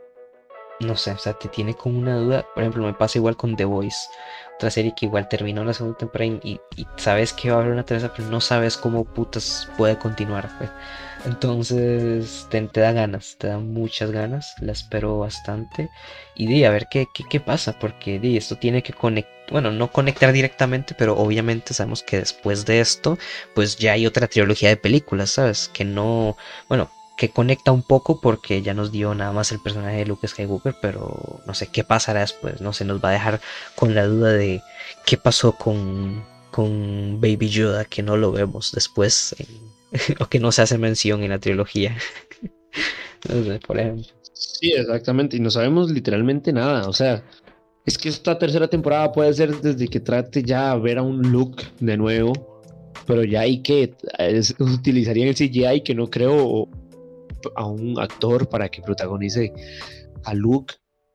no 0.80 0.96
sé, 0.96 1.12
o 1.12 1.18
sea, 1.18 1.34
te 1.34 1.48
tiene 1.48 1.74
como 1.74 1.98
una 1.98 2.16
duda, 2.16 2.46
por 2.54 2.62
ejemplo, 2.62 2.84
me 2.84 2.94
pasa 2.94 3.18
igual 3.18 3.36
con 3.36 3.56
The 3.56 3.64
Voice, 3.64 4.08
otra 4.56 4.70
serie 4.70 4.94
que 4.96 5.06
igual 5.06 5.28
terminó 5.28 5.64
la 5.64 5.72
segunda 5.72 5.98
temporada 5.98 6.32
y, 6.42 6.60
sabes 6.96 7.32
que 7.32 7.50
va 7.50 7.56
a 7.56 7.60
haber 7.60 7.72
una 7.72 7.84
tercera, 7.84 8.12
pero 8.14 8.28
no 8.28 8.40
sabes 8.40 8.76
cómo 8.76 9.04
putas 9.04 9.68
puede 9.76 9.96
continuar, 9.98 10.50
pues. 10.58 10.70
Entonces 11.24 12.46
te, 12.50 12.60
da 12.80 12.92
ganas, 12.92 13.36
te 13.38 13.48
da 13.48 13.58
muchas 13.58 14.10
ganas, 14.10 14.54
la 14.60 14.72
espero 14.72 15.18
bastante. 15.18 15.90
Y 16.34 16.46
di 16.46 16.64
a 16.64 16.70
ver 16.70 16.86
qué, 16.90 17.06
qué, 17.12 17.40
pasa, 17.40 17.78
porque 17.78 18.18
di, 18.18 18.36
esto 18.36 18.56
tiene 18.56 18.82
que 18.82 18.92
conectar, 18.92 19.32
bueno, 19.50 19.70
no 19.70 19.90
conectar 19.90 20.32
directamente, 20.32 20.94
pero 20.96 21.16
obviamente 21.16 21.74
sabemos 21.74 22.02
que 22.02 22.18
después 22.18 22.64
de 22.66 22.80
esto, 22.80 23.18
pues 23.54 23.76
ya 23.76 23.92
hay 23.92 24.06
otra 24.06 24.28
trilogía 24.28 24.68
de 24.68 24.76
películas, 24.76 25.30
¿sabes? 25.30 25.68
Que 25.72 25.84
no, 25.84 26.36
bueno, 26.68 26.90
que 27.16 27.30
conecta 27.30 27.72
un 27.72 27.82
poco 27.82 28.20
porque 28.20 28.62
ya 28.62 28.74
nos 28.74 28.92
dio 28.92 29.14
nada 29.14 29.32
más 29.32 29.50
el 29.52 29.60
personaje 29.60 29.98
de 29.98 30.06
Luke 30.06 30.28
Skywalker, 30.28 30.76
pero 30.80 31.40
no 31.46 31.54
sé 31.54 31.66
qué 31.66 31.82
pasará 31.84 32.20
después, 32.20 32.60
no 32.60 32.72
se 32.72 32.84
nos 32.84 33.04
va 33.04 33.10
a 33.10 33.12
dejar 33.12 33.40
con 33.74 33.94
la 33.94 34.04
duda 34.06 34.32
de 34.32 34.62
qué 35.04 35.16
pasó 35.18 35.52
con, 35.52 36.24
con 36.52 37.20
Baby 37.20 37.48
Yoda, 37.48 37.84
que 37.84 38.02
no 38.04 38.16
lo 38.16 38.30
vemos 38.30 38.72
después 38.72 39.34
o 40.20 40.26
que 40.26 40.40
no 40.40 40.52
se 40.52 40.62
hace 40.62 40.78
mención 40.78 41.22
en 41.22 41.30
la 41.30 41.38
trilogía. 41.38 41.96
por 43.66 43.78
ejemplo. 43.78 44.06
Sí, 44.32 44.72
exactamente, 44.72 45.36
y 45.36 45.40
no 45.40 45.50
sabemos 45.50 45.90
literalmente 45.90 46.52
nada, 46.52 46.88
o 46.88 46.92
sea, 46.92 47.24
es 47.84 47.98
que 47.98 48.08
esta 48.08 48.38
tercera 48.38 48.68
temporada 48.68 49.10
puede 49.12 49.32
ser 49.34 49.60
desde 49.60 49.88
que 49.88 49.98
trate 49.98 50.42
ya 50.42 50.74
ver 50.76 50.98
a 50.98 51.02
un 51.02 51.32
Luke 51.32 51.64
de 51.80 51.96
nuevo, 51.96 52.62
pero 53.06 53.24
ya 53.24 53.40
hay 53.40 53.62
que 53.62 53.94
utilizarían 54.58 55.28
el 55.28 55.34
CGI 55.34 55.80
que 55.82 55.94
no 55.94 56.08
creo 56.10 56.68
a 57.56 57.66
un 57.66 57.98
actor 57.98 58.48
para 58.48 58.68
que 58.68 58.82
protagonice 58.82 59.52
a 60.24 60.34
Luke. 60.34 60.74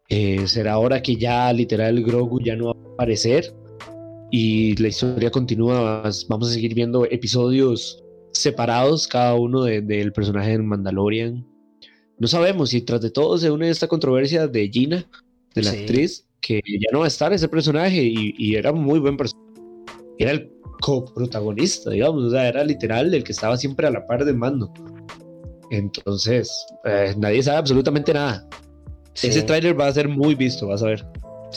Eh, 0.10 0.48
será 0.48 0.74
ahora 0.74 1.02
que 1.02 1.16
ya 1.16 1.52
literal 1.54 2.04
Grogu 2.04 2.42
ya 2.42 2.56
no 2.56 2.66
va 2.66 2.72
a 2.72 2.94
aparecer 2.94 3.54
y 4.32 4.76
la 4.78 4.88
historia 4.88 5.30
continúa. 5.30 6.04
Vamos 6.28 6.50
a 6.50 6.54
seguir 6.54 6.74
viendo 6.74 7.06
episodios 7.06 8.03
separados 8.34 9.08
cada 9.08 9.36
uno 9.36 9.64
del 9.64 10.12
personaje 10.12 10.52
del 10.52 10.64
Mandalorian. 10.64 11.46
No 12.18 12.28
sabemos 12.28 12.70
si 12.70 12.82
tras 12.82 13.02
de 13.02 13.10
todo 13.10 13.38
se 13.38 13.52
une 13.52 13.70
esta 13.70 13.88
controversia 13.88 14.48
de 14.48 14.70
Gina, 14.70 15.08
de 15.56 15.62
la 15.62 15.72
actriz, 15.72 16.26
que 16.42 16.62
ya 16.66 16.90
no 16.92 17.00
va 17.00 17.06
a 17.06 17.08
estar 17.08 17.32
ese 17.34 17.48
personaje 17.48 18.02
y, 18.04 18.56
era 18.56 18.72
muy 18.72 19.00
buen 19.00 19.18
personaje. 19.18 19.44
Era 20.18 20.32
el 20.32 20.52
coprotagonista, 20.82 21.92
digamos, 21.92 22.24
o 22.24 22.30
sea, 22.30 22.48
era 22.48 22.64
literal 22.64 23.14
el 23.14 23.24
que 23.24 23.32
estaba 23.32 23.56
siempre 23.58 23.88
a 23.88 23.92
la 23.92 24.06
par 24.06 24.26
de 24.26 24.34
mando. 24.34 24.72
Entonces, 25.72 26.52
eh, 26.86 27.16
nadie 27.18 27.42
sabe 27.42 27.58
absolutamente 27.58 28.14
nada. 28.14 28.48
Ese 29.16 29.44
tráiler 29.44 29.80
va 29.80 29.88
a 29.88 29.94
ser 29.94 30.08
muy 30.08 30.36
visto, 30.36 30.68
vas 30.68 30.84
a 30.84 30.88
ver. 30.88 31.06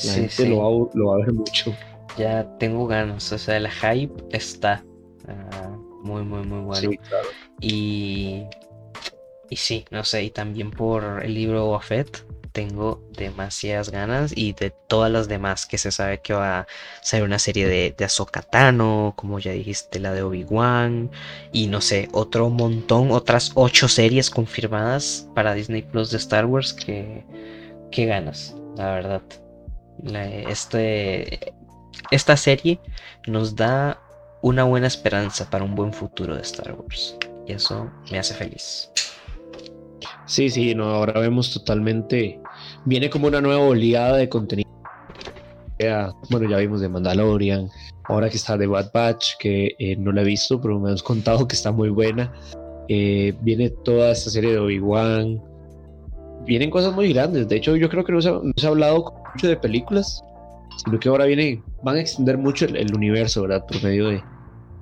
La 0.05 0.13
gente 0.13 0.49
lo 0.49 0.59
va, 0.59 0.91
lo 0.95 1.07
va, 1.09 1.15
a 1.15 1.19
ver 1.19 1.33
mucho. 1.33 1.75
Ya 2.19 2.47
tengo 2.59 2.87
ganas, 2.87 3.33
o 3.33 3.39
sea, 3.39 3.57
el 3.57 3.69
hype 3.69 4.15
está. 4.31 4.85
Ah, 5.27 5.77
muy, 6.07 6.23
muy, 6.23 6.47
muy 6.47 6.61
bueno. 6.61 6.91
Y, 7.61 8.45
y 9.51 9.57
sí, 9.57 9.85
no 9.91 10.05
sé, 10.05 10.25
y 10.25 10.31
también 10.31 10.71
por 10.71 11.23
el 11.25 11.35
libro 11.35 11.71
Wafet 11.71 12.25
tengo 12.57 13.03
demasiadas 13.13 13.91
ganas 13.91 14.33
y 14.35 14.55
de 14.55 14.71
todas 14.71 15.13
las 15.13 15.29
demás 15.29 15.67
que 15.67 15.77
se 15.77 15.93
sabe 15.93 16.23
que 16.23 16.33
va 16.33 16.61
a 16.61 16.67
ser 17.03 17.23
una 17.23 17.39
serie 17.39 17.69
de, 17.69 17.95
de 17.95 18.05
Ahsoka 18.07 18.41
Tano, 18.41 19.13
como 19.15 19.39
ya 19.39 19.53
dijiste, 19.53 20.01
la 20.01 20.15
de 20.15 20.23
Obi-Wan 20.23 21.11
y 21.53 21.67
no 21.67 21.83
sé, 21.83 22.09
otro 22.13 22.49
montón, 22.49 23.11
otras 23.11 23.53
ocho 23.57 23.89
series 23.89 24.31
confirmadas 24.31 25.29
para 25.35 25.53
Disney 25.53 25.83
Plus 25.83 26.11
de 26.11 26.17
Star 26.17 26.47
Wars 26.47 26.73
que, 26.73 27.27
que 27.91 28.07
ganas, 28.07 28.57
la 28.77 28.93
verdad. 28.93 29.23
este, 30.49 31.53
esta 32.11 32.39
serie 32.39 32.81
nos 33.27 33.55
da 33.55 34.01
una 34.47 34.63
buena 34.63 34.87
esperanza 34.87 35.51
para 35.51 35.65
un 35.65 35.75
buen 35.75 35.93
futuro 35.93 36.37
de 36.37 36.43
Star 36.43 36.73
Wars. 36.73 37.17
Y 37.49 37.53
eso 37.53 37.91
me 38.13 38.21
hace 38.21 38.33
feliz. 38.33 38.89
Sí, 40.25 40.51
sí, 40.51 40.73
no, 40.73 40.85
ahora 40.85 41.19
vemos 41.19 41.53
totalmente. 41.53 42.41
Viene 42.85 43.11
como 43.11 43.27
una 43.27 43.41
nueva 43.41 43.63
oleada 43.63 44.19
de 44.19 44.29
contenido. 44.29 44.71
bueno, 46.31 46.49
ya 46.49 46.59
vimos 46.59 46.81
de 46.81 46.89
Mandalorian. 46.89 47.69
Ahora 48.05 48.31
que 48.31 48.37
está 48.37 48.57
de 48.57 48.69
Bad 48.69 48.93
Batch, 48.95 49.37
que 49.41 49.75
eh, 49.81 49.97
no 49.97 50.13
la 50.13 50.23
he 50.23 50.25
visto, 50.25 50.61
pero 50.61 50.79
me 50.79 50.93
has 50.93 51.03
contado 51.03 51.49
que 51.49 51.57
está 51.57 51.73
muy 51.73 51.89
buena. 51.89 52.33
Eh, 52.87 53.35
viene 53.41 53.71
toda 53.71 54.13
esta 54.13 54.31
serie 54.31 54.53
de 54.53 54.59
Obi-Wan. 54.61 55.43
Vienen 56.45 56.71
cosas 56.71 56.95
muy 56.95 57.13
grandes. 57.13 57.49
De 57.49 57.57
hecho, 57.57 57.75
yo 57.75 57.89
creo 57.89 58.05
que 58.05 58.13
no 58.13 58.23
se 58.23 58.29
ha, 58.29 58.69
hablado 58.69 59.13
mucho 59.35 59.49
de 59.49 59.57
películas, 59.57 60.23
sino 60.85 61.01
que 61.01 61.09
ahora 61.09 61.25
viene, 61.25 61.61
van 61.83 61.97
a 61.97 62.01
extender 62.01 62.39
mucho 62.39 62.67
el 62.67 62.95
universo, 62.95 63.43
¿verdad? 63.43 63.67
Por 63.67 63.83
medio 63.83 64.07
de, 64.07 64.23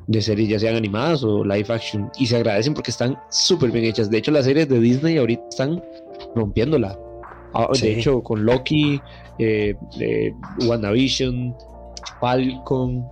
de 0.07 0.23
series, 0.23 0.49
ya 0.49 0.59
sean 0.59 0.77
animadas 0.77 1.25
o 1.25 1.45
live 1.45 1.67
action, 1.69 2.11
y 2.19 2.27
se 2.27 2.37
agradecen 2.37 2.75
porque 2.75 2.91
están 2.91 3.19
súper 3.31 3.71
bien 3.71 3.85
hechas. 3.85 4.11
De 4.11 4.19
hecho, 4.19 4.31
las 4.31 4.45
series 4.45 4.69
de 4.69 4.81
Disney 4.81 5.17
ahorita 5.17 5.43
están 5.49 5.83
rompiéndola. 6.35 6.99
Ah, 7.55 7.69
de 7.81 7.99
hecho, 7.99 8.23
con 8.23 8.45
Loki, 8.45 9.01
eh, 9.39 9.75
eh, 10.01 10.33
WandaVision, 10.67 11.55
Falcon, 12.21 13.05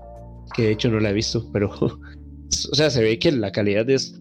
que 0.55 0.63
de 0.63 0.73
hecho 0.73 0.91
no 0.91 0.99
la 0.99 1.11
he 1.11 1.13
visto, 1.13 1.49
pero, 1.53 1.71
o 1.81 2.75
sea, 2.75 2.91
se 2.91 3.03
ve 3.03 3.19
que 3.19 3.31
la 3.33 3.53
calidad 3.53 3.89
es 3.89 4.21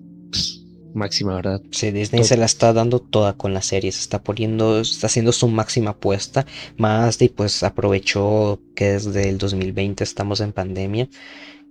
máxima, 0.94 1.36
¿verdad? 1.36 1.62
Sí, 1.72 1.92
Disney 1.92 2.24
se 2.24 2.38
la 2.38 2.46
está 2.46 2.74
dando 2.74 3.00
toda 3.00 3.34
con 3.34 3.54
las 3.54 3.66
series, 3.66 4.00
está 4.00 4.22
poniendo, 4.22 4.82
está 4.82 5.08
haciendo 5.08 5.32
su 5.32 5.48
máxima 5.48 5.92
apuesta, 5.92 6.46
más 6.78 7.18
de 7.18 7.30
pues 7.30 7.64
aprovechó 7.64 8.60
que 8.76 8.94
desde 8.94 9.30
el 9.30 9.38
2020 9.38 10.04
estamos 10.04 10.42
en 10.42 10.54
pandemia 10.54 11.10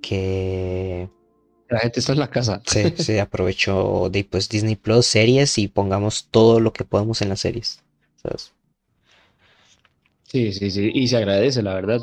que 0.01 1.09
la 1.69 1.81
gente 1.81 2.01
está 2.01 2.13
en 2.13 2.19
la 2.21 2.31
casa. 2.31 2.63
Sí, 2.67 2.95
sí, 2.97 3.19
aprovecho 3.21 4.09
de 4.11 4.25
pues 4.25 4.49
Disney 4.49 4.77
Plus 4.77 5.07
series 5.07 5.59
y 5.59 5.69
pongamos 5.69 6.29
todo 6.31 6.61
lo 6.61 6.73
que 6.73 6.85
podamos 6.85 7.23
en 7.23 7.29
las 7.31 7.41
series. 7.41 7.81
Sí, 10.25 10.53
sí, 10.53 10.71
sí. 10.71 10.91
Y 10.95 11.09
se 11.09 11.17
agradece, 11.17 11.63
la 11.63 11.75
verdad. 11.75 12.01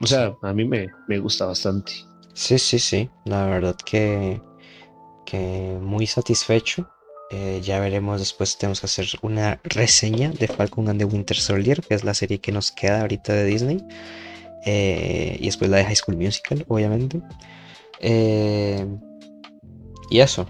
O 0.00 0.06
sea, 0.06 0.34
a 0.42 0.52
mí 0.52 0.64
me, 0.64 0.88
me 1.08 1.18
gusta 1.18 1.46
bastante. 1.46 1.92
Sí, 2.34 2.58
sí, 2.58 2.78
sí. 2.78 3.10
La 3.24 3.46
verdad 3.46 3.76
que, 3.84 4.40
que 5.26 5.78
muy 5.80 6.06
satisfecho. 6.06 6.88
Eh, 7.30 7.60
ya 7.62 7.80
veremos 7.80 8.20
después, 8.20 8.58
tenemos 8.58 8.80
que 8.80 8.86
hacer 8.86 9.06
una 9.22 9.58
reseña 9.64 10.30
de 10.32 10.48
Falcon 10.48 10.88
and 10.90 10.98
the 10.98 11.06
Winter 11.06 11.36
Soldier, 11.36 11.80
que 11.80 11.94
es 11.94 12.04
la 12.04 12.12
serie 12.14 12.40
que 12.40 12.52
nos 12.52 12.72
queda 12.72 13.00
ahorita 13.02 13.32
de 13.32 13.44
Disney. 13.44 13.78
Eh, 14.64 15.36
y 15.40 15.46
después 15.46 15.70
la 15.70 15.78
de 15.78 15.84
High 15.84 15.96
School 15.96 16.16
Musical, 16.16 16.64
obviamente. 16.68 17.20
Eh, 18.00 18.86
y 20.10 20.20
eso. 20.20 20.46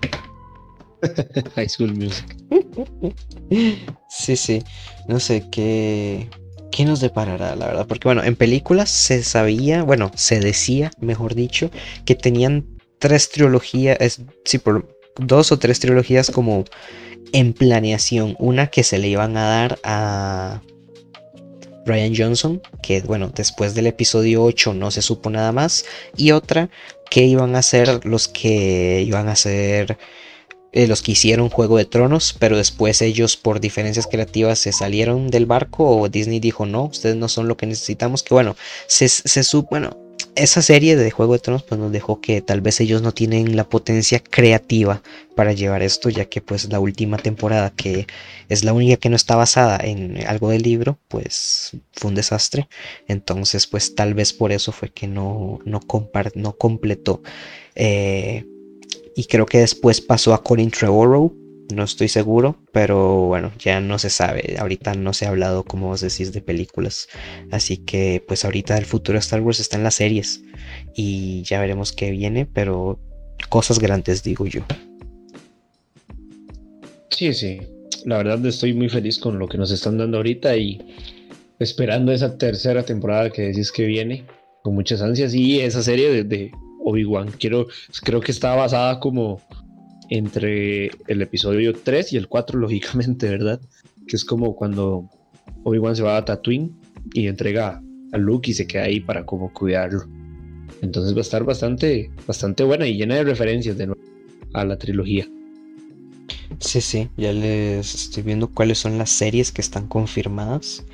High 1.55 1.69
School 1.69 1.95
Musical. 1.95 2.37
sí, 4.09 4.37
sí. 4.37 4.63
No 5.09 5.21
sé 5.21 5.49
qué. 5.51 6.29
¿Qué 6.71 6.87
nos 6.87 7.01
deparará, 7.01 7.55
la 7.55 7.67
verdad? 7.67 7.87
Porque, 7.87 8.09
bueno, 8.09 8.25
en 8.25 8.35
películas 8.35 8.89
se 8.89 9.23
sabía, 9.23 9.83
bueno, 9.83 10.11
se 10.15 10.41
decía, 10.41 10.91
mejor 11.01 11.35
dicho, 11.35 11.71
que 12.07 12.15
tenían 12.15 12.67
tres 12.99 13.29
trilogías, 13.31 13.99
es, 14.01 14.23
sí, 14.47 14.57
por 14.57 14.97
dos 15.17 15.53
o 15.53 15.59
tres 15.59 15.81
trilogías 15.81 16.31
como 16.31 16.65
en 17.33 17.53
planeación. 17.53 18.37
Una 18.39 18.69
que 18.69 18.85
se 18.85 18.99
le 18.99 19.09
iban 19.09 19.37
a 19.37 19.49
dar 19.49 19.79
a 19.85 20.63
Ryan 21.87 22.15
Johnson, 22.17 22.63
que 22.83 23.01
bueno, 23.03 23.31
después 23.35 23.75
del 23.75 23.87
episodio 23.87 24.43
8 24.45 24.75
no 24.75 24.91
se 24.91 25.03
supo 25.03 25.31
nada 25.31 25.53
más, 25.53 25.85
y 26.17 26.33
otra 26.33 26.71
que 27.11 27.25
iban 27.25 27.57
a 27.57 27.63
ser 27.63 28.05
los 28.07 28.29
que 28.29 29.03
iban 29.07 29.29
a 29.29 29.37
ser 29.37 29.99
eh, 30.73 30.87
los 30.87 31.03
que 31.03 31.13
hicieron 31.13 31.51
Juego 31.51 31.77
de 31.77 31.85
Tronos, 31.85 32.35
pero 32.39 32.57
después 32.57 33.03
ellos 33.03 33.37
por 33.37 33.61
diferencias 33.61 34.07
creativas 34.07 34.59
se 34.59 34.73
salieron 34.73 35.29
del 35.29 35.45
barco 35.45 35.87
o 35.87 36.09
Disney 36.09 36.41
dijo 36.41 36.65
no, 36.65 36.85
ustedes 36.85 37.17
no 37.17 37.29
son 37.29 37.47
lo 37.47 37.59
que 37.59 37.67
necesitamos, 37.67 38.23
que 38.23 38.33
bueno, 38.33 38.57
se, 38.87 39.09
se 39.09 39.43
bueno, 39.71 40.02
esa 40.35 40.63
serie 40.63 40.97
de 40.97 41.11
Juego 41.11 41.35
de 41.35 41.39
Tronos 41.41 41.63
pues 41.63 41.81
nos 41.81 41.93
dejó 41.93 42.21
que 42.21 42.41
tal 42.41 42.61
vez 42.61 42.81
ellos 42.81 43.03
no 43.03 43.13
tienen 43.13 43.57
la 43.57 43.69
potencia 43.69 44.19
creativa 44.21 45.03
para 45.37 45.53
llevar 45.53 45.83
esto, 45.83 46.09
ya 46.09 46.27
que 46.27 46.41
pues 46.41 46.71
la 46.71 46.81
última 46.81 47.19
temporada 47.19 47.71
que 47.71 48.07
es 48.49 48.65
la 48.65 48.73
única 48.73 48.97
que 48.97 49.09
no 49.09 49.17
está 49.17 49.37
basada 49.37 49.79
en 49.83 50.27
algo 50.27 50.51
del 50.51 50.63
libro, 50.63 50.99
pues 51.09 51.73
fue 51.93 52.11
un 52.11 52.15
desastre. 52.15 52.69
Entonces 53.09 53.67
pues 53.67 53.95
tal 53.95 54.15
vez 54.15 54.33
por 54.33 54.53
eso 54.53 54.73
fue 54.73 54.91
que 54.91 55.07
no, 55.07 55.59
no, 55.65 55.81
no 56.35 56.53
completó. 56.57 57.23
Eh, 57.75 58.47
y 59.15 59.25
creo 59.25 59.47
que 59.47 59.59
después 59.59 60.01
pasó 60.01 60.33
a 60.33 60.43
Colin 60.43 60.71
Trevorrow, 60.71 61.37
no 61.75 61.85
estoy 61.85 62.09
seguro, 62.09 62.57
pero 62.73 63.27
bueno, 63.27 63.53
ya 63.59 63.81
no 63.81 63.99
se 63.99 64.11
sabe. 64.11 64.57
Ahorita 64.59 64.95
no 64.95 65.13
se 65.13 65.27
ha 65.27 65.31
hablado, 65.31 65.65
como 65.65 65.89
vos 65.89 66.01
decís, 66.01 66.33
de 66.33 66.43
películas. 66.43 67.09
Así 67.51 67.79
que 67.79 68.23
pues 68.27 68.45
ahorita 68.45 68.77
el 68.77 68.85
futuro 68.85 69.17
de 69.17 69.21
Star 69.21 69.41
Wars 69.41 69.61
está 69.61 69.77
en 69.77 69.85
las 69.85 69.95
series. 69.95 70.43
Y 70.95 71.43
ya 71.43 71.61
veremos 71.61 71.93
qué 71.93 72.11
viene, 72.11 72.47
pero 72.47 72.99
cosas 73.49 73.79
grandes, 73.79 74.23
digo 74.23 74.47
yo. 74.47 74.63
Sí, 77.11 77.33
sí. 77.33 77.61
La 78.05 78.19
verdad 78.19 78.45
estoy 78.47 78.75
muy 78.75 78.89
feliz 78.89 79.19
con 79.19 79.39
lo 79.39 79.49
que 79.49 79.59
nos 79.59 79.71
están 79.71 79.97
dando 79.99 80.17
ahorita 80.17 80.57
y 80.57 80.81
esperando 81.59 82.13
esa 82.13 82.37
tercera 82.37 82.83
temporada 82.83 83.31
que 83.31 83.43
decís 83.43 83.71
que 83.71 83.87
viene 83.87 84.25
con 84.63 84.75
muchas 84.75 85.03
ansias 85.03 85.33
y 85.35 85.61
esa 85.61 85.83
serie 85.83 86.11
de, 86.11 86.25
de 86.25 86.53
Obi-Wan. 86.85 87.31
Creo 87.39 87.67
que 88.21 88.33
está 88.33 88.55
basada 88.55 88.99
como 88.99 89.41
entre 90.15 90.91
el 91.07 91.23
episodio 91.23 91.73
3 91.73 92.13
y 92.13 92.17
el 92.19 92.29
4, 92.29 92.59
lógicamente, 92.59 93.29
¿verdad? 93.29 93.61
Que 94.07 94.17
es 94.17 94.25
como 94.25 94.55
cuando 94.55 95.09
Obi-Wan 95.65 95.97
se 95.97 96.03
va 96.03 96.17
a 96.17 96.25
Tatooine 96.25 96.73
y 97.15 97.27
entrega 97.29 97.83
a 98.13 98.19
Luke 98.19 98.51
y 98.51 98.55
se 98.55 98.67
queda 98.67 98.85
ahí 98.85 99.01
para 99.01 99.25
como 99.25 99.53
cuidarlo. 99.53 100.05
Entonces 100.83 101.15
va 101.15 101.19
a 101.19 101.23
estar 101.23 101.45
bastante, 101.45 102.11
bastante 102.27 102.65
buena 102.65 102.87
y 102.87 102.97
llena 102.97 103.15
de 103.15 103.25
referencias 103.25 103.79
de 103.79 103.87
nuevo 103.87 104.03
a 104.53 104.65
la 104.65 104.77
trilogía. 104.77 105.27
Sí, 106.59 106.81
sí, 106.81 107.09
ya 107.17 107.33
les 107.33 107.95
estoy 107.95 108.23
viendo 108.23 108.49
cuáles 108.49 108.79
son 108.79 108.99
las 108.99 109.11
series 109.11 109.51
que 109.51 109.63
están 109.63 109.89
confirmadas. 109.89 110.85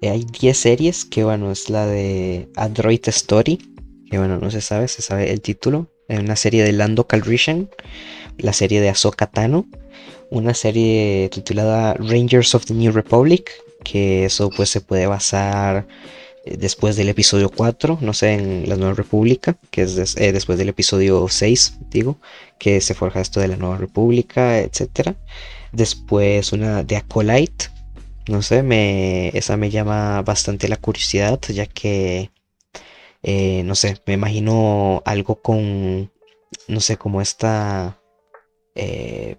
Eh, 0.00 0.08
hay 0.08 0.24
10 0.24 0.56
series, 0.56 1.04
que 1.04 1.24
bueno, 1.24 1.50
es 1.50 1.68
la 1.68 1.86
de 1.86 2.48
Android 2.56 3.00
Story, 3.06 3.58
que 4.10 4.18
bueno, 4.18 4.38
no 4.38 4.50
se 4.50 4.60
sabe, 4.60 4.88
se 4.88 5.02
sabe 5.02 5.30
el 5.30 5.40
título. 5.40 5.90
Es 6.08 6.20
una 6.20 6.36
serie 6.36 6.64
de 6.64 6.72
Lando 6.72 7.06
Calrissian, 7.06 7.68
la 8.38 8.52
serie 8.52 8.80
de 8.80 8.88
Ahsoka 8.88 9.26
Tano, 9.26 9.66
una 10.30 10.54
serie 10.54 11.28
titulada 11.30 11.94
Rangers 11.94 12.54
of 12.54 12.66
the 12.66 12.74
New 12.74 12.92
Republic, 12.92 13.50
que 13.84 14.24
eso 14.24 14.50
pues 14.50 14.70
se 14.70 14.80
puede 14.80 15.06
basar 15.06 15.86
eh, 16.44 16.56
después 16.58 16.96
del 16.96 17.08
episodio 17.08 17.50
4, 17.50 17.98
no 18.00 18.12
sé, 18.12 18.34
en 18.34 18.68
la 18.68 18.76
Nueva 18.76 18.94
República, 18.94 19.56
que 19.70 19.82
es 19.82 20.16
eh, 20.16 20.32
después 20.32 20.58
del 20.58 20.68
episodio 20.70 21.26
6, 21.28 21.78
digo, 21.90 22.18
que 22.58 22.80
se 22.80 22.94
forja 22.94 23.20
esto 23.20 23.40
de 23.40 23.48
la 23.48 23.56
Nueva 23.56 23.78
República, 23.78 24.58
etc. 24.60 25.14
Después 25.72 26.52
una 26.52 26.82
de 26.82 26.96
Acolyte, 26.96 27.66
no 28.28 28.42
sé, 28.42 28.62
me, 28.62 29.28
esa 29.36 29.56
me 29.56 29.70
llama 29.70 30.22
bastante 30.22 30.68
la 30.68 30.76
curiosidad, 30.76 31.40
ya 31.48 31.66
que, 31.66 32.30
eh, 33.22 33.62
no 33.64 33.74
sé, 33.74 33.98
me 34.06 34.14
imagino 34.14 35.02
algo 35.04 35.36
con, 35.42 36.10
no 36.68 36.80
sé, 36.80 36.96
como 36.96 37.20
esta 37.20 37.98
eh, 38.74 39.36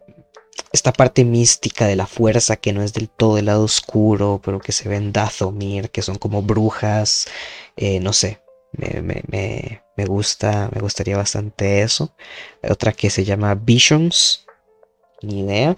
esta 0.71 0.93
parte 0.93 1.25
mística 1.25 1.87
de 1.87 1.95
la 1.95 2.07
fuerza 2.07 2.57
que 2.57 2.73
no 2.73 2.81
es 2.81 2.93
del 2.93 3.09
todo 3.09 3.37
el 3.37 3.45
lado 3.45 3.63
oscuro, 3.63 4.41
pero 4.43 4.59
que 4.59 4.71
se 4.71 4.89
ve 4.89 4.97
en 4.97 5.11
Dathomir, 5.11 5.89
que 5.89 6.01
son 6.01 6.15
como 6.17 6.41
brujas, 6.41 7.27
eh, 7.75 7.99
no 7.99 8.13
sé, 8.13 8.41
me, 8.73 10.05
gusta, 10.05 10.69
me 10.73 10.81
gustaría 10.81 11.17
bastante 11.17 11.81
eso. 11.81 12.15
Otra 12.69 12.91
que 12.91 13.09
se 13.09 13.23
llama 13.23 13.55
Visions, 13.55 14.45
ni 15.21 15.41
idea 15.41 15.77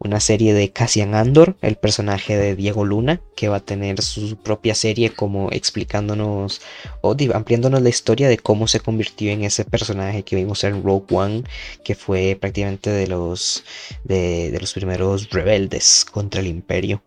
una 0.00 0.18
serie 0.18 0.54
de 0.54 0.72
Cassian 0.72 1.14
Andor, 1.14 1.56
el 1.60 1.76
personaje 1.76 2.36
de 2.36 2.56
Diego 2.56 2.86
Luna, 2.86 3.20
que 3.36 3.48
va 3.48 3.56
a 3.56 3.64
tener 3.64 4.00
su 4.00 4.38
propia 4.38 4.74
serie 4.74 5.10
como 5.10 5.50
explicándonos 5.52 6.62
o 7.02 7.14
ampliándonos 7.34 7.82
la 7.82 7.90
historia 7.90 8.28
de 8.28 8.38
cómo 8.38 8.66
se 8.66 8.80
convirtió 8.80 9.30
en 9.30 9.44
ese 9.44 9.66
personaje 9.66 10.22
que 10.22 10.36
vimos 10.36 10.64
en 10.64 10.82
Rogue 10.82 11.14
One, 11.14 11.44
que 11.84 11.94
fue 11.94 12.36
prácticamente 12.40 12.88
de 12.88 13.08
los, 13.08 13.62
de, 14.04 14.56
los 14.58 14.72
primeros 14.72 15.28
rebeldes 15.28 16.06
contra 16.10 16.40
el 16.40 16.46
imperio. 16.46 17.02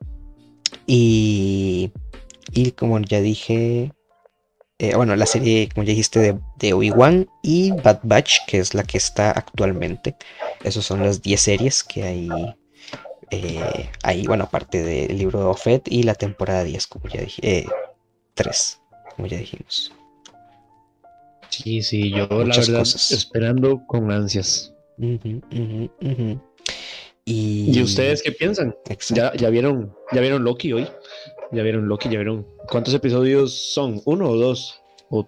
Y, 0.86 1.91
y 2.52 2.72
como 2.74 3.00
ya 3.00 3.22
dije, 3.22 3.91
eh, 4.78 4.96
bueno, 4.96 5.16
la 5.16 5.26
serie, 5.26 5.68
como 5.74 5.84
ya 5.84 5.91
dijiste, 5.91 6.20
de, 6.20 6.39
de 6.60 6.74
Obi-Wan 6.74 7.28
y 7.41 7.72
Bad 7.72 8.02
Batch, 8.04 8.38
que 8.46 8.60
es 8.60 8.76
la 8.76 8.84
que 8.84 9.00
está 9.00 9.32
actualmente. 9.32 10.16
Esas 10.64 10.86
son 10.86 11.02
las 11.02 11.24
10 11.24 11.41
series 11.41 11.84
que 11.84 12.04
hay 12.04 12.30
eh, 13.32 13.89
ahí, 14.03 14.26
bueno, 14.26 14.45
aparte 14.45 14.84
del 14.84 15.17
libro 15.17 15.39
de 15.39 15.45
Ofet 15.45 15.88
y 15.91 16.03
la 16.03 16.15
temporada 16.15 16.63
10, 16.63 16.88
como 16.88 17.07
ya 17.07 17.21
dije, 17.21 17.67
3, 18.34 18.80
eh, 18.82 19.09
como 19.15 19.28
ya 19.28 19.38
dijimos. 19.38 19.91
Sí, 21.49 21.82
sí, 21.84 22.09
yo 22.09 22.28
la 22.28 22.57
verdad 22.57 22.82
esperando 23.11 23.86
con 23.86 24.11
ansias. 24.11 24.74
Y... 27.26 27.82
ustedes 27.82 28.21
qué 28.21 28.32
piensan? 28.32 28.76
¿Ya, 29.09 29.34
¿Ya, 29.34 29.49
vieron, 29.49 29.95
¿Ya 30.11 30.21
vieron 30.21 30.43
Loki 30.43 30.74
hoy? 30.74 30.88
¿Ya 31.51 31.63
vieron 31.63 31.88
Loki? 31.88 32.09
¿Ya 32.09 32.17
vieron? 32.17 32.47
¿Cuántos 32.69 32.93
episodios 32.93 33.53
son? 33.53 34.01
¿Uno 34.05 34.30
o 34.30 34.36
dos? 34.36 34.82
¿O 35.09 35.28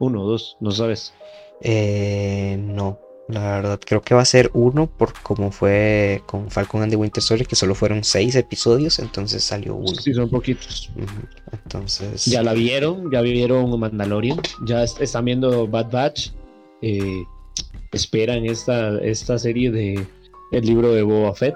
uno 0.00 0.22
o 0.22 0.28
dos? 0.28 0.56
¿No 0.60 0.70
sabes? 0.72 1.14
Eh, 1.60 2.56
no. 2.58 2.98
La 3.30 3.40
verdad, 3.40 3.80
creo 3.84 4.02
que 4.02 4.14
va 4.14 4.22
a 4.22 4.24
ser 4.24 4.50
uno 4.54 4.86
por 4.88 5.12
como 5.22 5.52
fue 5.52 6.22
con 6.26 6.50
Falcon 6.50 6.82
and 6.82 6.90
the 6.90 6.96
Winter 6.96 7.22
Soldier, 7.22 7.46
que 7.46 7.54
solo 7.54 7.74
fueron 7.74 8.02
seis 8.02 8.34
episodios, 8.34 8.98
entonces 8.98 9.44
salió 9.44 9.76
uno. 9.76 9.94
Sí, 9.94 10.12
son 10.12 10.28
poquitos. 10.28 10.90
Entonces. 11.52 12.24
Ya 12.26 12.42
la 12.42 12.54
vieron, 12.54 13.10
ya 13.12 13.20
vieron 13.20 13.78
Mandalorian, 13.78 14.40
ya 14.66 14.82
están 14.82 15.24
viendo 15.24 15.66
Bad 15.68 15.90
Batch. 15.90 16.30
Eh, 16.82 17.22
esperan 17.92 18.46
esta, 18.46 18.98
esta 18.98 19.38
serie 19.38 19.70
de 19.70 20.06
el 20.52 20.64
libro 20.64 20.92
de 20.92 21.02
Boba 21.02 21.34
Fett. 21.34 21.54